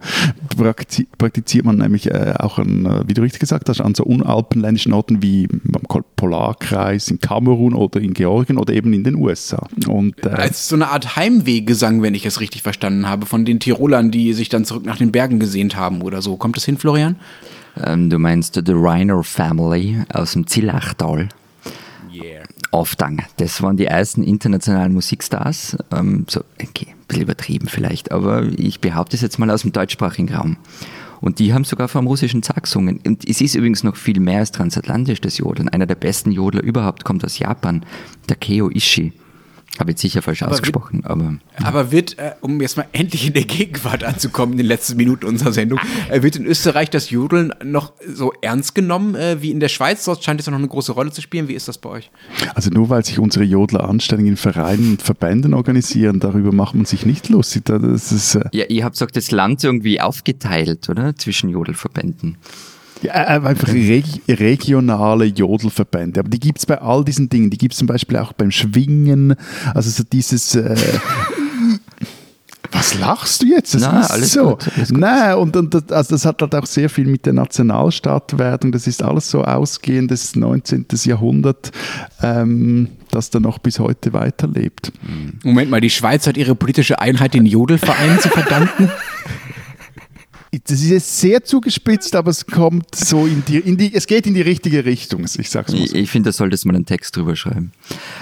praktiziert 1.18 1.66
man 1.66 1.78
nämlich 1.78 2.12
äh, 2.12 2.34
auch 2.38 2.60
an, 2.60 2.86
äh, 2.86 3.08
wie 3.08 3.14
du 3.14 3.22
richtig 3.22 3.40
gesagt 3.40 3.70
hast, 3.70 3.82
an 3.82 3.96
so 3.96 4.04
unalpenländischen 4.04 4.94
Orten 4.94 5.22
wie 5.22 5.48
am 5.52 6.04
Polarkreis 6.16 7.10
in 7.10 7.20
Kamerun 7.20 7.74
oder 7.74 8.00
in 8.00 8.14
Georgien 8.14 8.58
oder 8.58 8.74
eben 8.74 8.94
in 8.94 9.04
den 9.04 9.16
USA. 9.16 9.68
Und, 9.88 10.26
äh, 10.26 10.30
Als 10.30 10.68
so 10.68 10.76
eine 10.76 10.90
Art 10.90 11.16
Heimwehgesang, 11.16 12.02
wenn 12.02 12.16
ich 12.16 12.26
es 12.26 12.40
richtig 12.40 12.62
verstanden 12.62 13.08
habe, 13.08 13.26
von 13.26 13.46
den 13.46 13.60
Tirolern, 13.60 14.12
die 14.12 14.34
sich 14.34 14.50
dann 14.50 14.66
zurück 14.66 14.86
nach 14.86 14.98
den 14.98 15.12
Bergen 15.12 15.40
gesehnt 15.40 15.76
haben 15.76 16.02
oder 16.02 16.22
so. 16.22 16.38
Kommt 16.38 16.58
das 16.58 16.66
hin, 16.66 16.78
Florian? 16.78 17.18
Ähm, 17.84 18.10
du 18.10 18.18
meinst 18.18 18.56
The 18.56 18.74
Reiner 18.74 19.24
Family 19.24 19.98
aus 20.12 20.34
dem 20.34 20.48
Zillachtal. 20.48 21.30
Yeah. 22.72 22.80
Aufdang. 22.80 23.24
Das 23.38 23.61
waren 23.61 23.78
die 23.78 23.86
ersten 23.86 24.24
internationalen 24.24 24.93
Musikstars. 24.93 25.78
Ähm, 25.91 26.26
so, 26.30 26.41
okay, 26.61 26.88
ein 26.89 27.07
bisschen 27.07 27.24
übertrieben 27.24 27.68
vielleicht, 27.68 28.11
aber 28.11 28.43
ich 28.43 28.82
behaupte 28.82 29.15
es 29.15 29.22
jetzt 29.22 29.39
mal 29.39 29.49
aus 29.49 29.61
dem 29.61 29.72
deutschsprachigen 29.72 30.34
Raum. 30.34 30.57
Und 31.20 31.39
die 31.39 31.53
haben 31.53 31.63
sogar 31.63 31.88
vom 31.88 32.05
russischen 32.05 32.43
Zar 32.43 32.61
gesungen. 32.61 32.99
Und 33.05 33.28
es 33.28 33.41
ist 33.41 33.55
übrigens 33.55 33.84
noch 33.84 33.95
viel 33.95 34.20
mehr 34.20 34.39
als 34.39 34.51
transatlantisch, 34.51 35.22
das 35.22 35.38
Jodeln. 35.39 35.70
Einer 35.70 35.88
der 35.88 35.95
besten 35.95 36.32
Jodler 36.32 36.61
überhaupt 36.61 37.05
kommt 37.05 37.26
aus 37.26 37.39
Japan, 37.39 37.86
der 38.30 38.36
Keo 38.36 38.70
Ishii. 38.70 39.13
Habe 39.80 39.92
jetzt 39.92 40.02
sicher 40.02 40.22
falsch 40.22 40.44
aber 40.44 40.54
ausgesprochen, 40.54 41.04
wird, 41.04 41.12
aber. 41.12 41.36
Aber 41.64 41.92
wird, 41.92 42.18
äh, 42.18 42.32
um 42.42 42.62
jetzt 42.62 42.78
mal 42.78 42.88
endlich 42.94 43.28
in 43.28 43.34
der 43.34 43.44
Gegenwart 43.44 44.04
anzukommen, 44.04 44.54
in 44.54 44.58
den 44.60 44.68
letzten 44.68 44.98
Minuten 44.98 45.26
unserer 45.26 45.54
Sendung, 45.54 45.80
äh, 46.10 46.22
wird 46.22 46.36
in 46.36 46.46
Österreich 46.46 46.90
das 46.90 47.10
Jodeln 47.10 47.54
noch 47.64 47.94
so 48.08 48.34
ernst 48.42 48.76
genommen 48.76 49.16
äh, 49.16 49.42
wie 49.42 49.52
in 49.52 49.60
der 49.60 49.70
Schweiz? 49.70 50.06
Dort 50.06 50.24
scheint 50.24 50.40
es 50.40 50.48
noch 50.48 50.58
eine 50.58 50.68
große 50.68 50.92
Rolle 50.92 51.12
zu 51.12 51.22
spielen. 51.22 51.48
Wie 51.48 51.54
ist 51.54 51.68
das 51.68 51.78
bei 51.78 51.90
euch? 51.90 52.12
Also 52.56 52.70
nur 52.70 52.90
weil 52.90 53.06
sich 53.06 53.20
unsere 53.20 53.46
Jodler 53.46 53.88
anständig 53.88 54.28
in 54.28 54.38
Vereinen 54.38 54.92
und 54.92 55.02
Verbänden 55.02 55.54
organisieren, 55.54 56.20
darüber 56.20 56.52
macht 56.52 56.76
man 56.76 56.86
sich 56.86 57.06
nicht 57.06 57.30
lustig. 57.30 57.66
Das 57.66 58.12
ist, 58.12 58.36
äh 58.36 58.46
ja, 58.54 58.66
ihr 58.66 58.84
habt 58.84 59.00
doch 59.00 59.12
das 59.12 59.32
Land 59.32 59.64
irgendwie 59.64 60.02
aufgeteilt, 60.02 60.90
oder? 60.90 61.16
Zwischen 61.16 61.50
Jodelverbänden. 61.50 62.38
Ja, 63.02 63.14
äh, 63.14 63.39
einfach 63.39 63.68
reg 63.70 64.06
regionale 64.28 65.26
Jodelverbände. 65.26 66.20
Aber 66.20 66.30
die 66.30 66.39
gibt 66.39 66.60
es 66.60 66.66
bei 66.66 66.82
all 66.82 67.04
diesen 67.04 67.30
Dingen. 67.30 67.50
Die 67.50 67.58
gibt 67.58 67.74
es 67.74 67.80
zum 67.80 67.88
Beispiel 67.88 68.18
auch 68.18 68.34
beim 68.34 68.52
Schwingen. 68.52 69.36
Also 69.74 69.89
so 69.89 70.04
dieses. 70.04 70.56
Äh, 70.56 70.76
was 72.72 72.95
lachst 72.95 73.41
du 73.41 73.48
jetzt? 73.48 73.76
Das 73.76 73.82
Na, 73.82 74.02
ist 74.02 74.12
alles 74.12 74.32
so. 74.34 74.50
Gut, 74.52 74.70
alles 74.76 74.89
gut. 74.89 74.98
Nein, 74.98 75.36
und, 75.36 75.56
und 75.56 75.74
das, 75.74 75.89
also 75.89 76.16
das 76.16 76.26
hat 76.26 76.41
halt 76.41 76.56
auch 76.56 76.66
sehr 76.66 76.89
viel 76.89 77.06
mit 77.06 77.26
der 77.26 77.34
Nationalstadtwerdung. 77.34 78.72
Das 78.72 78.88
ist 78.88 79.04
alles 79.04 79.30
so 79.30 79.43
ausgehendes 79.43 80.36
19. 80.36 80.86
Jahrhundert. 81.04 81.72
Ähm, 82.22 82.89
das 83.12 83.30
dann 83.30 83.43
noch 83.43 83.60
bis 83.60 83.80
heute 83.80 84.14
weiterlebt. 84.14 84.91
Moment 85.43 85.72
mal, 85.72 85.82
die 85.82 85.89
Schweiz 85.89 86.28
hat 86.28 86.36
ihre 86.36 86.56
politische 86.56 87.00
Einheit 87.00 87.34
den 87.34 87.45
Jodelvereinen 87.45 88.20
zu 88.20 88.30
verdanken? 88.30 88.91
das 90.66 90.82
ist 90.82 90.89
jetzt 90.89 91.20
sehr 91.20 91.43
zugespitzt, 91.43 92.16
aber 92.16 92.32
es 92.32 92.45
kommt 92.45 92.95
so 92.95 93.26
in 93.26 93.43
die, 93.47 93.58
in 93.58 93.78
die 93.78 93.93
es 93.93 94.08
geht 94.08 94.28
in 94.28 94.34
die 94.34 94.41
richtige 94.41 94.86
Richtung, 94.86 95.24
ich 95.24 95.49
sag's 95.49 95.72
mal 95.72 95.80
so. 95.80 95.84
Ich, 95.84 95.95
ich 95.95 96.10
finde, 96.10 96.30
da 96.30 96.34
solltest 96.34 96.66
man 96.66 96.76
einen 96.76 96.86
Text 96.86 97.16
drüber 97.16 97.36
schreiben. 97.36 97.72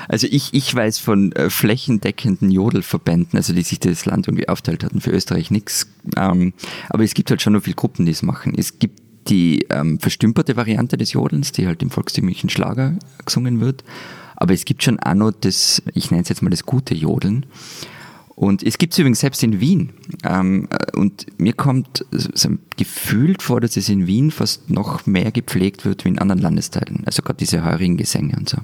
Also 0.07 0.27
ich, 0.29 0.53
ich 0.53 0.73
weiß 0.73 0.99
von 0.99 1.31
äh, 1.33 1.49
flächendeckenden 1.49 2.51
Jodelverbänden, 2.51 3.38
also 3.38 3.53
die 3.53 3.61
sich 3.61 3.79
das 3.79 4.05
Land 4.05 4.27
irgendwie 4.27 4.49
aufteilt 4.49 4.83
hatten, 4.83 5.01
für 5.01 5.11
Österreich 5.11 5.51
nichts. 5.51 5.88
Ähm, 6.17 6.53
aber 6.89 7.03
es 7.03 7.13
gibt 7.13 7.29
halt 7.29 7.41
schon 7.41 7.53
noch 7.53 7.63
viele 7.63 7.75
Gruppen, 7.75 8.05
die 8.05 8.11
es 8.11 8.21
machen. 8.21 8.53
Es 8.57 8.79
gibt 8.79 9.01
die 9.27 9.65
ähm, 9.69 9.99
verstümperte 9.99 10.55
Variante 10.55 10.97
des 10.97 11.13
Jodelns, 11.13 11.51
die 11.51 11.65
halt 11.65 11.81
im 11.81 11.89
volkstümlichen 11.89 12.49
Schlager 12.49 12.95
gesungen 13.25 13.59
wird. 13.59 13.83
Aber 14.36 14.53
es 14.53 14.65
gibt 14.65 14.83
schon 14.83 14.99
auch 14.99 15.13
noch 15.13 15.31
das, 15.31 15.81
ich 15.93 16.11
nenne 16.11 16.23
es 16.23 16.29
jetzt 16.29 16.41
mal 16.41 16.49
das 16.49 16.65
gute 16.65 16.93
Jodeln. 16.93 17.45
Und 18.36 18.63
es 18.63 18.77
gibt 18.77 18.93
es 18.93 18.99
übrigens 18.99 19.21
selbst 19.21 19.41
in 19.43 19.61
Wien. 19.61 19.91
Ähm, 20.23 20.67
äh, 20.69 20.97
und 20.97 21.25
mir 21.39 21.53
kommt 21.53 22.05
so 22.11 22.49
gefühlt 22.75 23.41
vor, 23.41 23.61
dass 23.61 23.77
es 23.77 23.88
in 23.88 24.07
Wien 24.07 24.29
fast 24.29 24.69
noch 24.69 25.05
mehr 25.05 25.31
gepflegt 25.31 25.86
wird 25.86 26.03
wie 26.03 26.09
in 26.09 26.19
anderen 26.19 26.41
Landesteilen. 26.41 27.03
Also 27.05 27.21
gerade 27.21 27.38
diese 27.38 27.63
heurigen 27.63 27.95
Gesänge 27.95 28.36
und 28.38 28.49
so. 28.49 28.57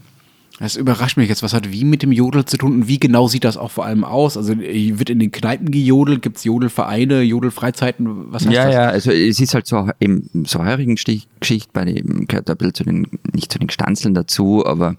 Das 0.60 0.76
überrascht 0.76 1.18
mich 1.18 1.28
jetzt. 1.28 1.42
Was 1.42 1.54
hat 1.54 1.72
Wien 1.72 1.90
mit 1.90 2.04
dem 2.04 2.12
Jodel 2.12 2.46
zu 2.46 2.56
tun 2.56 2.74
und 2.74 2.88
wie 2.88 3.00
genau 3.00 3.28
sieht 3.28 3.46
das 3.46 3.58
auch 3.58 3.72
vor 3.72 3.86
allem 3.86 4.04
aus? 4.04 4.38
Also 4.38 4.60
wird 4.60 5.10
in 5.10 5.18
den 5.18 5.32
Kneipen 5.32 5.72
gejodelt? 5.72 6.22
Gibt 6.22 6.38
es 6.38 6.44
Jodelvereine, 6.44 7.22
Jodelfreizeiten? 7.22 8.32
Was 8.32 8.46
heißt 8.46 8.54
ja, 8.54 8.66
das? 8.66 8.74
Ja, 8.76 8.90
also 8.90 9.12
es 9.12 9.40
ist 9.40 9.56
halt 9.56 9.66
so 9.66 9.90
im 9.98 10.30
so 10.46 10.64
heurigen 10.64 10.96
Geschichte, 10.96 11.70
bei 11.74 11.86
dem 11.86 12.28
gehört 12.28 12.48
ein 12.48 12.58
bisschen 12.58 12.74
zu 12.76 12.84
den, 12.84 13.08
nicht 13.34 13.52
zu 13.52 13.58
den 13.58 13.72
Stanzeln 13.72 14.14
dazu, 14.14 14.64
aber 14.64 14.96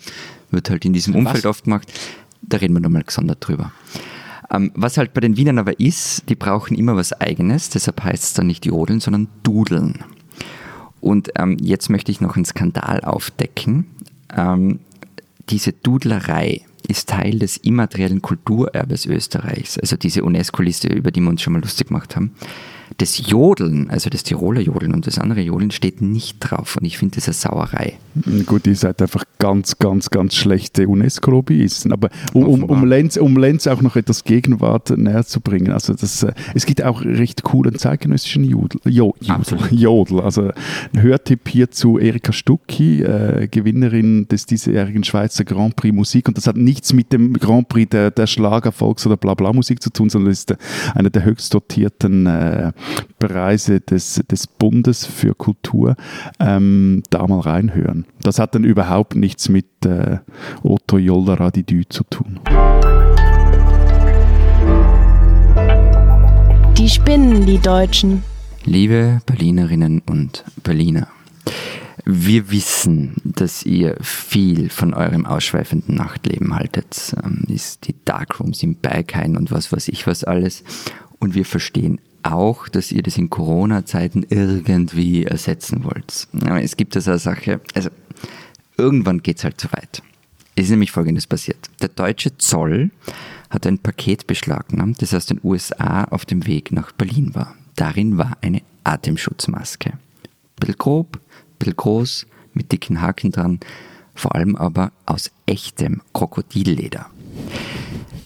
wird 0.50 0.68
halt 0.68 0.84
in 0.84 0.94
diesem 0.94 1.14
Umfeld 1.14 1.44
Was? 1.44 1.50
oft 1.50 1.64
gemacht. 1.64 1.92
Da 2.42 2.56
reden 2.56 2.74
wir 2.74 2.80
nochmal 2.80 3.04
gesondert 3.04 3.46
drüber. 3.46 3.70
Ähm, 4.53 4.70
was 4.74 4.98
halt 4.98 5.14
bei 5.14 5.20
den 5.20 5.36
Wienern 5.36 5.59
aber 5.59 5.80
ist, 5.80 6.28
die 6.28 6.34
brauchen 6.34 6.76
immer 6.76 6.94
was 6.94 7.12
Eigenes, 7.12 7.70
deshalb 7.70 8.05
heißt 8.05 8.22
es 8.22 8.32
dann 8.34 8.46
nicht 8.46 8.66
Jodeln, 8.66 9.00
sondern 9.00 9.28
Dudeln. 9.42 10.05
Und 11.00 11.30
ähm, 11.36 11.57
jetzt 11.61 11.90
möchte 11.90 12.12
ich 12.12 12.20
noch 12.20 12.36
einen 12.36 12.44
Skandal 12.44 13.00
aufdecken. 13.00 13.86
Ähm, 14.36 14.80
diese 15.48 15.72
Dudlerei 15.72 16.62
ist 16.86 17.09
Teil 17.09 17.38
des 17.38 17.57
immateriellen 17.57 18.22
Kulturerbes 18.22 19.07
Österreichs, 19.07 19.78
also 19.78 19.96
diese 19.96 20.22
UNESCO-Liste, 20.22 20.88
über 20.88 21.11
die 21.11 21.20
wir 21.20 21.30
uns 21.30 21.42
schon 21.42 21.55
mal 21.55 21.62
lustig 21.62 21.88
gemacht 21.88 22.14
haben. 22.14 22.32
Das 23.03 23.28
Jodeln, 23.28 23.90
also 23.90 24.11
das 24.11 24.22
Tiroler 24.22 24.61
Jodeln 24.61 24.94
und 24.94 25.09
das 25.09 25.18
andere 25.18 25.40
Jodeln 25.40 25.72
steht 25.72 26.00
nicht 26.00 26.36
drauf 26.38 26.76
und 26.76 26.84
ich 26.86 26.98
finde 26.98 27.16
das 27.16 27.26
eine 27.26 27.34
Sauerei. 27.34 27.98
Gut, 28.46 28.68
ihr 28.68 28.76
seid 28.76 29.03
einfach 29.03 29.24
ganz, 29.40 29.80
ganz, 29.80 30.11
ganz 30.11 30.36
schlechte 30.36 30.86
UNESCO-Lobbyisten. 30.86 31.92
Aber 31.92 32.11
um, 32.32 32.44
um, 32.44 32.62
um, 32.62 32.84
Lenz, 32.84 33.16
um 33.16 33.36
Lenz 33.36 33.66
auch 33.66 33.82
noch 33.82 33.96
etwas 33.96 34.22
Gegenwart 34.22 34.96
näher 34.96 35.24
zu 35.24 35.40
bringen, 35.40 35.72
also 35.72 35.94
das, 35.94 36.22
äh, 36.22 36.32
es 36.55 36.64
gibt 36.64 36.80
auch 36.84 37.03
recht 37.03 37.42
coolen 37.42 37.74
zeitgenössischen 37.76 38.44
Jodel. 38.44 38.80
Jo, 38.84 39.16
Jodel, 39.20 39.59
Jodel. 39.72 40.20
Also 40.20 40.53
ein 40.92 41.03
Hörtipp 41.03 41.48
hier 41.48 41.72
zu 41.72 41.98
Erika 41.98 42.32
Stucki, 42.32 43.03
äh, 43.03 43.48
Gewinnerin 43.50 44.28
des 44.28 44.46
diesjährigen 44.46 45.03
Schweizer 45.03 45.42
Grand 45.42 45.74
Prix 45.74 45.92
Musik. 45.92 46.28
Und 46.28 46.36
das 46.36 46.46
hat 46.46 46.57
nichts 46.57 46.92
mit 46.92 47.12
dem 47.12 47.32
Grand 47.32 47.68
Prix 47.68 47.90
der, 47.90 48.12
der 48.12 48.28
Schlager, 48.28 48.70
Volks- 48.70 49.07
oder 49.07 49.16
Blabla-Musik 49.16 49.82
zu 49.82 49.90
tun, 49.90 50.09
sondern 50.09 50.30
ist 50.30 50.55
einer 50.94 51.11
der 51.11 51.24
höchst 51.24 51.53
dotierten 51.53 52.26
äh, 52.26 52.72
Preise 53.18 53.80
des, 53.80 54.22
des 54.30 54.47
Bundes 54.47 55.07
für 55.07 55.34
Kultur. 55.34 55.97
Ähm, 56.40 57.03
da 57.11 57.26
mal 57.26 57.40
reinhören. 57.40 58.07
Das 58.22 58.38
hat 58.38 58.55
dann 58.55 58.64
überhaupt 58.64 59.14
nichts 59.14 59.49
mit 59.49 59.66
äh, 59.84 60.18
Otto 60.62 60.99
Jolderadidü 60.99 61.84
zu 61.88 62.05
tun. 62.05 62.40
Die 66.78 66.88
spinnen, 66.88 67.47
die 67.47 67.59
Deutschen. 67.59 68.24
Liebe 68.64 69.20
Berlinerinnen 69.26 70.03
und 70.07 70.45
Berliner, 70.62 71.09
wir 72.05 72.51
wissen, 72.51 73.14
dass 73.24 73.62
ihr 73.64 73.97
viel 74.01 74.68
von 74.68 74.95
eurem 74.95 75.26
ausschweifenden 75.26 75.95
Nachtleben 75.95 76.55
haltet. 76.55 77.14
Ähm, 77.22 77.45
ist 77.49 77.86
die 77.86 77.95
Darkrooms 78.05 78.62
im 78.62 78.74
Berghain 78.76 79.36
und 79.36 79.53
was 79.53 79.70
weiß 79.72 79.88
ich 79.88 80.07
was 80.07 80.24
alles. 80.24 80.64
Und 81.20 81.34
wir 81.34 81.45
verstehen 81.45 82.01
auch, 82.22 82.68
dass 82.68 82.92
ihr 82.92 83.02
das 83.02 83.18
in 83.18 83.30
Corona-Zeiten 83.30 84.26
irgendwie 84.28 85.24
ersetzen 85.24 85.84
wollt. 85.84 86.28
Es 86.62 86.76
gibt 86.76 86.96
das 86.96 87.08
eine 87.08 87.18
Sache, 87.18 87.60
also 87.74 87.90
irgendwann 88.76 89.22
geht 89.22 89.38
es 89.38 89.44
halt 89.44 89.60
zu 89.60 89.72
weit. 89.72 90.02
Es 90.54 90.64
ist 90.64 90.70
nämlich 90.70 90.90
folgendes 90.90 91.26
passiert. 91.26 91.70
Der 91.80 91.88
deutsche 91.88 92.36
Zoll 92.36 92.90
hat 93.48 93.66
ein 93.66 93.78
Paket 93.78 94.26
beschlagnahmt, 94.26 95.00
das 95.00 95.14
aus 95.14 95.26
den 95.26 95.40
USA 95.42 96.04
auf 96.04 96.24
dem 96.24 96.46
Weg 96.46 96.72
nach 96.72 96.92
Berlin 96.92 97.34
war. 97.34 97.54
Darin 97.76 98.18
war 98.18 98.36
eine 98.42 98.62
Atemschutzmaske. 98.84 99.94
Bisschen 100.56 100.76
grob, 100.76 101.20
bisschen 101.58 101.76
groß, 101.76 102.26
mit 102.52 102.70
dicken 102.70 103.00
Haken 103.00 103.32
dran, 103.32 103.60
vor 104.14 104.34
allem 104.34 104.56
aber 104.56 104.92
aus 105.06 105.30
echtem 105.46 106.02
Krokodilleder. 106.12 107.06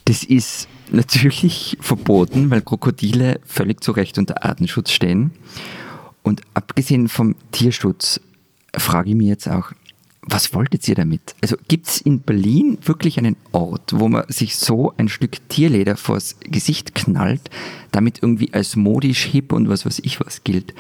Das 0.06 0.24
ist 0.24 0.68
natürlich 0.90 1.76
verboten, 1.80 2.50
weil 2.50 2.62
Krokodile 2.62 3.40
völlig 3.44 3.84
zu 3.84 3.92
Recht 3.92 4.18
unter 4.18 4.44
Artenschutz 4.44 4.90
stehen. 4.90 5.32
Und 6.22 6.40
abgesehen 6.54 7.08
vom 7.08 7.36
Tierschutz 7.52 8.20
frage 8.74 9.10
ich 9.10 9.16
mich 9.16 9.28
jetzt 9.28 9.48
auch, 9.48 9.72
was 10.22 10.52
wolltet 10.54 10.88
ihr 10.88 10.96
damit? 10.96 11.36
Also 11.40 11.56
gibt 11.68 11.86
es 11.86 12.00
in 12.00 12.20
Berlin 12.20 12.78
wirklich 12.82 13.18
einen 13.18 13.36
Ort, 13.52 13.92
wo 13.94 14.08
man 14.08 14.24
sich 14.28 14.56
so 14.56 14.92
ein 14.96 15.08
Stück 15.08 15.48
Tierleder 15.48 15.96
vors 15.96 16.36
Gesicht 16.40 16.96
knallt, 16.96 17.48
damit 17.92 18.22
irgendwie 18.22 18.52
als 18.52 18.74
modisch, 18.74 19.24
hip 19.26 19.52
und 19.52 19.68
was 19.68 19.86
weiß 19.86 20.00
ich 20.02 20.18
was 20.18 20.42
gilt? 20.42 20.74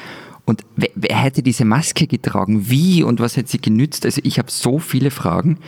Und 0.46 0.64
wer, 0.76 0.90
wer 0.94 1.16
hätte 1.16 1.42
diese 1.42 1.64
Maske 1.64 2.06
getragen? 2.06 2.70
Wie 2.70 3.02
und 3.02 3.20
was 3.20 3.36
hätte 3.36 3.50
sie 3.50 3.60
genützt? 3.60 4.06
Also 4.06 4.20
ich 4.24 4.38
habe 4.38 4.50
so 4.50 4.78
viele 4.78 5.10
Fragen. 5.10 5.58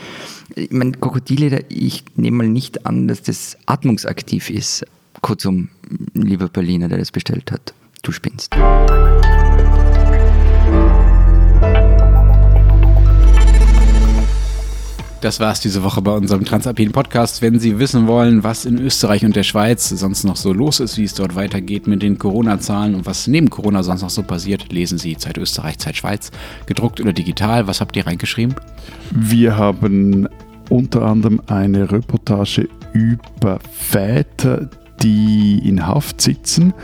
Ich 0.55 0.71
meine, 0.71 0.93
Krokodilleder, 0.93 1.63
ich 1.69 2.05
nehme 2.15 2.39
mal 2.39 2.49
nicht 2.49 2.87
an, 2.87 3.09
dass 3.09 3.23
das 3.23 3.59
atmungsaktiv 3.67 4.49
ist. 4.49 4.87
Kurzum, 5.21 5.69
lieber 6.15 6.49
Berliner, 6.49 6.89
der 6.89 6.99
das 6.99 7.11
bestellt 7.11 7.51
hat, 7.51 7.75
du 8.03 8.13
spinnst. 8.13 8.55
Das 15.21 15.41
war 15.41 15.51
es 15.51 15.59
diese 15.59 15.83
Woche 15.83 16.01
bei 16.01 16.13
unserem 16.13 16.45
Transalpinen 16.45 16.93
Podcast. 16.93 17.43
Wenn 17.43 17.59
Sie 17.59 17.81
wissen 17.81 18.07
wollen, 18.07 18.45
was 18.45 18.65
in 18.65 18.79
Österreich 18.79 19.25
und 19.25 19.35
der 19.35 19.43
Schweiz 19.43 19.89
sonst 19.89 20.23
noch 20.23 20.37
so 20.37 20.53
los 20.53 20.79
ist, 20.79 20.97
wie 20.97 21.03
es 21.03 21.15
dort 21.15 21.35
weitergeht 21.35 21.89
mit 21.89 22.03
den 22.03 22.19
Corona-Zahlen 22.19 22.95
und 22.95 23.05
was 23.05 23.27
neben 23.27 23.51
Corona 23.51 23.83
sonst 23.83 24.03
noch 24.03 24.11
so 24.11 24.23
passiert, 24.23 24.73
lesen 24.73 24.97
Sie 24.97 25.17
Zeit 25.17 25.37
Österreich, 25.37 25.79
Zeit 25.79 25.97
Schweiz, 25.97 26.31
gedruckt 26.67 27.01
oder 27.01 27.13
digital. 27.13 27.67
Was 27.67 27.81
habt 27.81 27.97
ihr 27.97 28.07
reingeschrieben? 28.07 28.55
Wir 29.11 29.57
haben 29.57 30.29
unter 30.71 31.03
anderem 31.03 31.43
eine 31.49 31.91
Reportage 31.91 32.69
über 32.93 33.59
Väter, 33.73 34.71
die 35.03 35.61
in 35.69 35.87
Haft 35.87 36.21
sitzen 36.21 36.75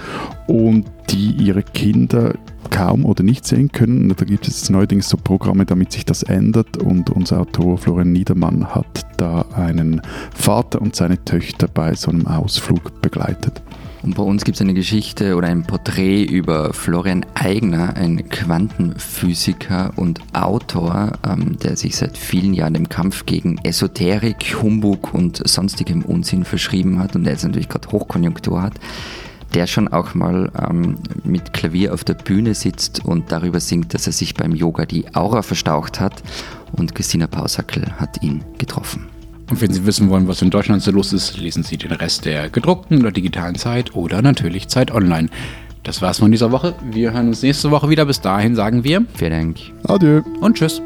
und 0.47 0.87
die 1.11 1.33
ihre 1.33 1.63
Kinder 1.63 2.35
kaum 2.71 3.05
oder 3.05 3.23
nicht 3.23 3.47
sehen 3.47 3.71
können. 3.71 4.15
Da 4.17 4.25
gibt 4.25 4.49
es 4.49 4.69
neuerdings 4.71 5.09
so 5.09 5.17
Programme, 5.17 5.65
damit 5.65 5.93
sich 5.93 6.05
das 6.05 6.23
ändert 6.23 6.77
und 6.77 7.11
unser 7.11 7.41
Autor 7.41 7.79
Florian 7.79 8.13
Niedermann 8.13 8.75
hat 8.75 9.07
da 9.17 9.45
einen 9.55 10.03
Vater 10.35 10.81
und 10.81 10.97
seine 10.97 11.25
Töchter 11.25 11.69
bei 11.69 11.95
so 11.95 12.11
einem 12.11 12.27
Ausflug 12.27 13.01
begleitet. 13.01 13.63
Und 14.05 14.17
bei 14.17 14.23
uns 14.23 14.45
gibt 14.45 14.57
es 14.57 14.61
eine 14.61 14.75
Geschichte 14.75 15.35
oder 15.35 15.49
ein 15.49 15.63
Porträt 15.63 16.25
über 16.25 16.75
Florian 16.75 17.25
Eigner, 17.33 17.97
ein 17.97 18.29
Quantenphysiker 18.29 19.95
und 19.97 20.21
Autor, 20.35 21.13
ähm, 21.27 21.59
der 21.59 21.79
sich 21.79 21.97
seit 21.97 22.19
vielen 22.19 22.53
Jahren 22.53 22.75
dem 22.75 22.91
Kampf 22.91 23.25
gegen 23.25 23.57
Esoterik, 23.65 24.57
Humbug 24.61 25.15
und 25.15 25.49
sonstigem 25.49 26.03
Unsinn 26.03 26.45
verschrieben 26.45 26.99
hat 26.99 27.17
und 27.17 27.25
der 27.25 27.33
jetzt 27.33 27.45
natürlich 27.45 27.71
gerade 27.71 27.89
Hochkonjunktur 27.89 28.63
hat 28.63 28.75
der 29.55 29.69
schon 29.69 29.87
auch 29.87 30.15
mal 30.15 30.51
ähm, 30.69 30.97
mit 31.23 31.53
Klavier 31.53 31.95
auf 31.95 32.03
der 32.03 32.15
Bühne 32.15 32.55
sitzt 32.55 33.05
und 33.05 33.31
darüber 33.31 33.61
singt, 33.61 33.95
dass 33.95 34.09
er 34.09 34.13
sich 34.13 34.35
beim 34.35 34.53
Yoga 34.53 34.85
die 34.85 35.15
Aura 35.15 35.43
verstaucht 35.43 36.01
hat. 36.01 36.25
Und 36.73 36.97
Christina 36.97 37.29
Pausackel 37.29 37.85
hat 38.01 38.21
ihn 38.21 38.43
getroffen. 38.59 39.14
Und 39.51 39.61
wenn 39.61 39.73
Sie 39.73 39.85
wissen 39.87 40.09
wollen, 40.09 40.27
was 40.27 40.43
in 40.43 40.51
Deutschland 40.51 40.83
so 40.83 40.91
los 40.91 41.13
ist, 41.13 41.39
lesen 41.39 41.63
Sie 41.63 41.77
den 41.77 41.93
Rest 41.93 42.25
der 42.25 42.49
gedruckten 42.49 43.01
oder 43.01 43.13
digitalen 43.13 43.57
Zeit 43.57 43.95
oder 43.95 44.23
natürlich 44.23 44.69
Zeit 44.69 44.91
Online. 44.91 45.29
Das 45.83 46.01
war's 46.01 46.19
von 46.19 46.31
dieser 46.31 46.51
Woche. 46.51 46.75
Wir 46.91 47.13
hören 47.13 47.29
uns 47.29 47.43
nächste 47.43 47.71
Woche 47.71 47.91
wieder. 47.91 48.07
Bis 48.07 48.21
dahin 48.21 48.57
sagen 48.57 48.85
wir 48.85 49.05
Vielen 49.15 49.31
Dank. 49.31 49.59
Adieu. 49.87 50.23
Und 50.41 50.57
tschüss. 50.57 50.81